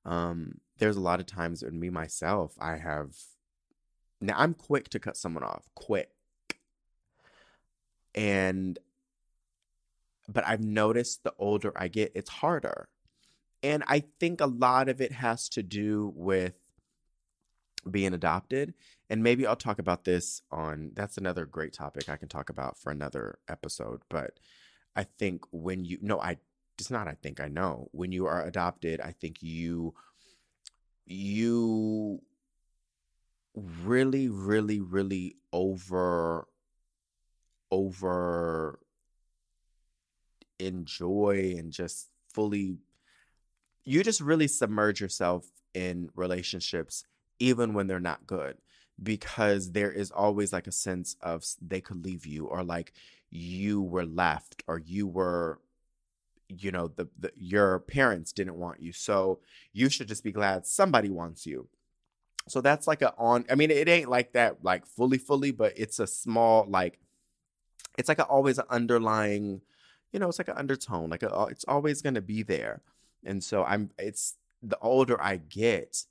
Um, 0.05 0.61
there's 0.79 0.97
a 0.97 1.01
lot 1.01 1.21
of 1.21 1.27
times 1.27 1.63
in 1.63 1.79
me 1.79 1.91
myself, 1.91 2.55
I 2.61 2.77
have 2.77 3.15
now 4.21 4.35
I'm 4.37 4.55
quick 4.55 4.89
to 4.91 4.99
cut 4.99 5.17
someone 5.17 5.45
off, 5.45 5.69
quick. 5.75 6.11
And 8.15 8.79
but 10.29 10.47
I've 10.47 10.65
noticed 10.65 11.23
the 11.23 11.35
older 11.39 11.73
I 11.77 11.89
get, 11.89 12.13
it's 12.15 12.31
harder. 12.31 12.89
And 13.63 13.85
I 13.87 14.05
think 14.21 14.41
a 14.41 14.47
lot 14.47 14.89
of 14.89 15.01
it 15.01 15.13
has 15.13 15.49
to 15.51 15.63
do 15.63 16.13
with 16.17 16.55
being 17.89 18.15
adopted. 18.15 18.75
And 19.09 19.23
maybe 19.23 19.47
I'll 19.47 19.57
talk 19.57 19.79
about 19.79 20.05
this 20.05 20.43
on 20.51 20.91
that's 20.95 21.17
another 21.17 21.47
great 21.47 21.73
topic 21.73 22.09
I 22.09 22.17
can 22.17 22.29
talk 22.29 22.51
about 22.51 22.77
for 22.77 22.91
another 22.91 23.39
episode. 23.49 24.03
But 24.09 24.39
I 24.97 25.05
think 25.05 25.45
when 25.53 25.85
you 25.85 25.99
no, 26.01 26.21
I 26.21 26.39
it's 26.79 26.91
not 26.91 27.09
I 27.09 27.17
think 27.23 27.41
I 27.41 27.49
know. 27.49 27.89
When 27.93 28.13
you 28.13 28.27
are 28.27 28.45
adopted, 28.45 29.01
I 29.01 29.13
think 29.13 29.43
you 29.43 29.95
you 31.07 32.21
really, 33.55 34.29
really, 34.29 34.81
really 34.81 35.37
over 35.53 36.47
over 37.71 38.79
enjoy 40.59 41.55
and 41.59 41.73
just 41.73 42.09
fully 42.33 42.79
you 43.85 44.03
just 44.03 44.21
really 44.21 44.49
submerge 44.49 45.01
yourself 45.01 45.51
in 45.75 46.09
relationships 46.15 47.05
even 47.39 47.75
when 47.75 47.87
they're 47.87 48.01
not 48.01 48.27
good 48.27 48.57
because 49.03 49.73
there 49.73 49.93
is 49.93 50.11
always 50.11 50.53
like 50.53 50.67
a 50.67 50.73
sense 50.73 51.17
of 51.21 51.45
they 51.61 51.81
could 51.81 52.05
leave 52.05 52.25
you 52.25 52.47
or 52.47 52.63
like 52.63 52.93
you 53.31 53.83
were 53.83 54.07
left 54.07 54.63
or 54.67 54.79
you 54.79 55.07
were 55.07 55.61
you 56.49 56.71
know 56.71 56.89
the, 56.89 57.09
the 57.19 57.31
your 57.35 57.81
parents 57.81 58.33
didn't 58.33 58.57
want 58.57 58.81
you 58.81 58.93
so 58.93 59.41
you 59.73 59.89
should 59.89 60.09
just 60.09 60.25
be 60.25 60.33
glad 60.33 60.67
somebody 60.67 61.11
wants 61.11 61.47
you 61.47 61.69
so 62.49 62.61
that's 62.61 62.87
like 62.87 63.03
a 63.03 63.13
on 63.17 63.45
i 63.51 63.55
mean 63.55 63.71
it 63.71 63.89
ain't 63.89 64.09
like 64.09 64.33
that 64.33 64.63
like 64.63 64.87
fully 64.87 65.19
fully 65.19 65.51
but 65.51 65.73
it's 65.77 65.99
a 65.99 66.07
small 66.07 66.65
like 66.69 66.99
it's 67.99 68.09
like 68.09 68.19
a, 68.19 68.25
always 68.25 68.59
an 68.59 68.67
underlying 68.71 69.61
you 70.13 70.21
know, 70.21 70.29
it's 70.29 70.39
like 70.39 70.49
an 70.49 70.57
undertone, 70.57 71.11
like 71.11 71.23
a, 71.23 71.47
it's 71.51 71.67
always 71.69 72.03
going 72.03 72.15
to 72.15 72.23
be 72.23 72.43
there. 72.43 72.81
And 73.25 73.45
so 73.45 73.65
I'm, 73.65 73.91
it's 73.99 74.37
the 74.63 74.79
older 74.81 75.21
I 75.23 75.37
get, 75.37 76.05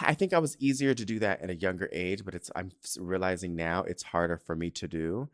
I 0.00 0.14
think 0.14 0.32
I 0.32 0.38
was 0.38 0.56
easier 0.58 0.94
to 0.94 1.04
do 1.04 1.18
that 1.18 1.42
at 1.42 1.50
a 1.50 1.56
younger 1.56 1.88
age, 1.92 2.24
but 2.24 2.34
it's, 2.34 2.50
I'm 2.54 2.70
realizing 2.98 3.56
now 3.56 3.82
it's 3.82 4.04
harder 4.04 4.36
for 4.36 4.54
me 4.54 4.70
to 4.70 4.86
do. 4.88 5.28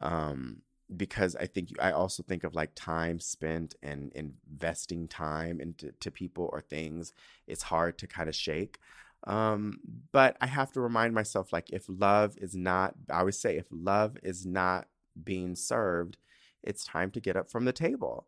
Um, 0.00 0.62
because 0.94 1.34
I 1.36 1.46
think 1.46 1.70
I 1.80 1.90
also 1.90 2.22
think 2.22 2.44
of 2.44 2.54
like 2.54 2.70
time 2.74 3.18
spent 3.18 3.74
and 3.82 4.12
investing 4.14 5.08
time 5.08 5.60
into 5.60 5.92
to 5.92 6.10
people 6.10 6.48
or 6.52 6.60
things. 6.60 7.12
It's 7.46 7.64
hard 7.64 7.98
to 7.98 8.06
kind 8.06 8.28
of 8.28 8.34
shake. 8.34 8.78
Um, 9.26 9.80
but 10.12 10.36
I 10.40 10.46
have 10.46 10.70
to 10.72 10.80
remind 10.80 11.14
myself 11.14 11.52
like 11.52 11.70
if 11.70 11.84
love 11.88 12.36
is 12.38 12.54
not, 12.54 12.94
I 13.10 13.20
always 13.20 13.38
say, 13.38 13.56
if 13.56 13.66
love 13.70 14.16
is 14.22 14.46
not 14.46 14.86
being 15.22 15.56
served, 15.56 16.16
it's 16.62 16.84
time 16.84 17.10
to 17.12 17.20
get 17.20 17.36
up 17.36 17.50
from 17.50 17.64
the 17.64 17.72
table. 17.72 18.26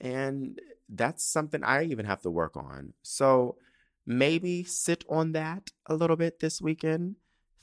And 0.00 0.60
that's 0.88 1.24
something 1.24 1.62
I 1.62 1.84
even 1.84 2.06
have 2.06 2.22
to 2.22 2.30
work 2.30 2.56
on. 2.56 2.94
So 3.02 3.56
maybe 4.06 4.64
sit 4.64 5.04
on 5.08 5.32
that 5.32 5.70
a 5.86 5.94
little 5.94 6.16
bit 6.16 6.40
this 6.40 6.60
weekend. 6.60 7.16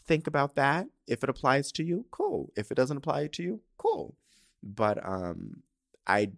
Think 0.08 0.28
about 0.28 0.56
that. 0.56 0.88
If 1.06 1.24
it 1.24 1.30
applies 1.30 1.72
to 1.74 1.84
you, 1.84 2.06
cool. 2.12 2.52
If 2.56 2.72
it 2.72 2.76
doesn't 2.76 2.98
apply 2.98 3.28
to 3.28 3.44
you, 3.44 3.62
cool. 3.78 4.16
But 4.64 5.06
um 5.06 5.64
I 6.06 6.32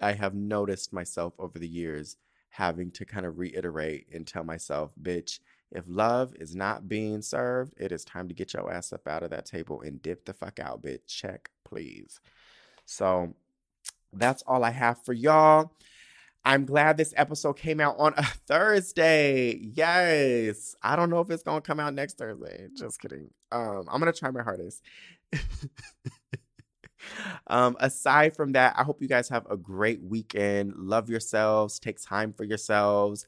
I 0.00 0.12
have 0.12 0.34
noticed 0.34 0.92
myself 0.92 1.34
over 1.38 1.58
the 1.58 1.68
years 1.68 2.16
having 2.50 2.90
to 2.90 3.04
kind 3.04 3.26
of 3.26 3.38
reiterate 3.38 4.06
and 4.12 4.26
tell 4.26 4.42
myself, 4.42 4.90
bitch, 5.00 5.38
if 5.70 5.84
love 5.86 6.34
is 6.40 6.56
not 6.56 6.88
being 6.88 7.22
served, 7.22 7.74
it 7.78 7.92
is 7.92 8.04
time 8.04 8.26
to 8.28 8.34
get 8.34 8.54
your 8.54 8.72
ass 8.72 8.92
up 8.92 9.06
out 9.06 9.22
of 9.22 9.30
that 9.30 9.46
table 9.46 9.82
and 9.82 10.02
dip 10.02 10.24
the 10.24 10.32
fuck 10.32 10.58
out, 10.58 10.82
bitch. 10.82 11.06
Check, 11.06 11.50
please. 11.64 12.20
So 12.86 13.34
that's 14.12 14.42
all 14.46 14.64
I 14.64 14.70
have 14.70 15.04
for 15.04 15.12
y'all. 15.12 15.72
I'm 16.44 16.64
glad 16.64 16.96
this 16.96 17.12
episode 17.16 17.54
came 17.54 17.80
out 17.80 17.96
on 17.98 18.14
a 18.16 18.22
Thursday. 18.46 19.58
Yes. 19.60 20.74
I 20.82 20.96
don't 20.96 21.10
know 21.10 21.20
if 21.20 21.30
it's 21.30 21.42
going 21.42 21.60
to 21.60 21.66
come 21.66 21.80
out 21.80 21.94
next 21.94 22.18
Thursday. 22.18 22.68
Just 22.76 23.00
kidding. 23.00 23.30
Um, 23.52 23.84
I'm 23.90 24.00
going 24.00 24.12
to 24.12 24.18
try 24.18 24.30
my 24.30 24.42
hardest. 24.42 24.82
um, 27.46 27.76
aside 27.80 28.34
from 28.34 28.52
that, 28.52 28.74
I 28.78 28.84
hope 28.84 29.02
you 29.02 29.08
guys 29.08 29.28
have 29.28 29.46
a 29.50 29.56
great 29.56 30.02
weekend. 30.02 30.74
Love 30.76 31.10
yourselves. 31.10 31.78
Take 31.78 32.00
time 32.02 32.32
for 32.32 32.44
yourselves 32.44 33.26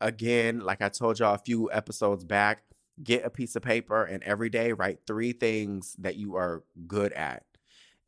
again, 0.00 0.60
like 0.60 0.82
I 0.82 0.88
told 0.88 1.18
y'all 1.18 1.34
a 1.34 1.38
few 1.38 1.70
episodes 1.72 2.24
back, 2.24 2.62
get 3.02 3.24
a 3.24 3.30
piece 3.30 3.56
of 3.56 3.62
paper 3.62 4.04
and 4.04 4.22
every 4.22 4.50
day 4.50 4.72
write 4.72 5.00
three 5.06 5.32
things 5.32 5.96
that 5.98 6.16
you 6.16 6.36
are 6.36 6.64
good 6.86 7.12
at. 7.12 7.44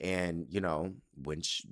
And, 0.01 0.47
you 0.49 0.61
know, 0.61 0.95
when 1.23 1.43
sh- 1.43 1.63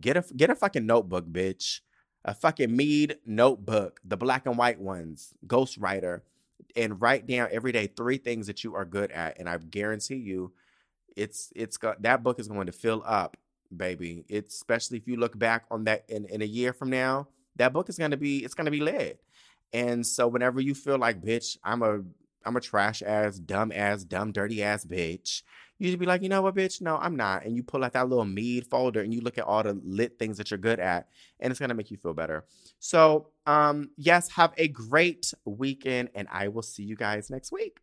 get 0.00 0.16
a 0.16 0.24
get 0.36 0.50
a 0.50 0.54
fucking 0.54 0.86
notebook, 0.86 1.26
bitch. 1.26 1.80
A 2.24 2.34
fucking 2.34 2.74
Mead 2.74 3.18
notebook, 3.24 4.00
the 4.04 4.16
black 4.16 4.46
and 4.46 4.58
white 4.58 4.80
ones, 4.80 5.34
Ghostwriter, 5.46 6.22
and 6.76 7.00
write 7.00 7.26
down 7.26 7.48
every 7.50 7.72
day 7.72 7.86
three 7.86 8.18
things 8.18 8.46
that 8.46 8.64
you 8.64 8.74
are 8.74 8.84
good 8.84 9.10
at. 9.12 9.38
And 9.38 9.48
I 9.48 9.56
guarantee 9.58 10.16
you, 10.16 10.52
it's 11.16 11.52
it's 11.56 11.76
got 11.76 12.02
that 12.02 12.22
book 12.22 12.38
is 12.38 12.48
going 12.48 12.66
to 12.66 12.72
fill 12.72 13.02
up, 13.06 13.36
baby. 13.74 14.24
It's 14.28 14.54
especially 14.54 14.98
if 14.98 15.08
you 15.08 15.16
look 15.16 15.38
back 15.38 15.64
on 15.70 15.84
that 15.84 16.04
in, 16.08 16.26
in 16.26 16.42
a 16.42 16.46
year 16.46 16.72
from 16.72 16.90
now, 16.90 17.28
that 17.56 17.72
book 17.72 17.88
is 17.88 17.98
gonna 17.98 18.16
be 18.16 18.44
it's 18.44 18.54
gonna 18.54 18.70
be 18.70 18.80
lit. 18.80 19.20
And 19.72 20.06
so 20.06 20.28
whenever 20.28 20.60
you 20.60 20.74
feel 20.74 20.98
like, 20.98 21.20
bitch, 21.20 21.58
I'm 21.62 21.82
a 21.82 22.00
I'm 22.44 22.56
a 22.56 22.60
trash 22.60 23.02
ass, 23.02 23.38
dumb 23.38 23.72
ass, 23.72 24.04
dumb, 24.04 24.32
dirty 24.32 24.62
ass 24.62 24.84
bitch. 24.84 25.42
You 25.78 25.90
should 25.90 26.00
be 26.00 26.06
like, 26.06 26.22
you 26.22 26.28
know 26.28 26.42
what, 26.42 26.56
bitch? 26.56 26.80
No, 26.80 26.96
I'm 26.96 27.14
not. 27.14 27.44
And 27.44 27.54
you 27.54 27.62
pull 27.62 27.84
out 27.84 27.92
that 27.92 28.08
little 28.08 28.24
mead 28.24 28.66
folder 28.66 29.00
and 29.00 29.14
you 29.14 29.20
look 29.20 29.38
at 29.38 29.44
all 29.44 29.62
the 29.62 29.80
lit 29.84 30.18
things 30.18 30.36
that 30.38 30.50
you're 30.50 30.58
good 30.58 30.80
at, 30.80 31.08
and 31.38 31.50
it's 31.50 31.60
gonna 31.60 31.74
make 31.74 31.90
you 31.90 31.96
feel 31.96 32.14
better. 32.14 32.44
So, 32.80 33.28
um, 33.46 33.90
yes, 33.96 34.30
have 34.30 34.52
a 34.56 34.68
great 34.68 35.32
weekend, 35.44 36.10
and 36.14 36.26
I 36.30 36.48
will 36.48 36.62
see 36.62 36.82
you 36.82 36.96
guys 36.96 37.30
next 37.30 37.52
week. 37.52 37.78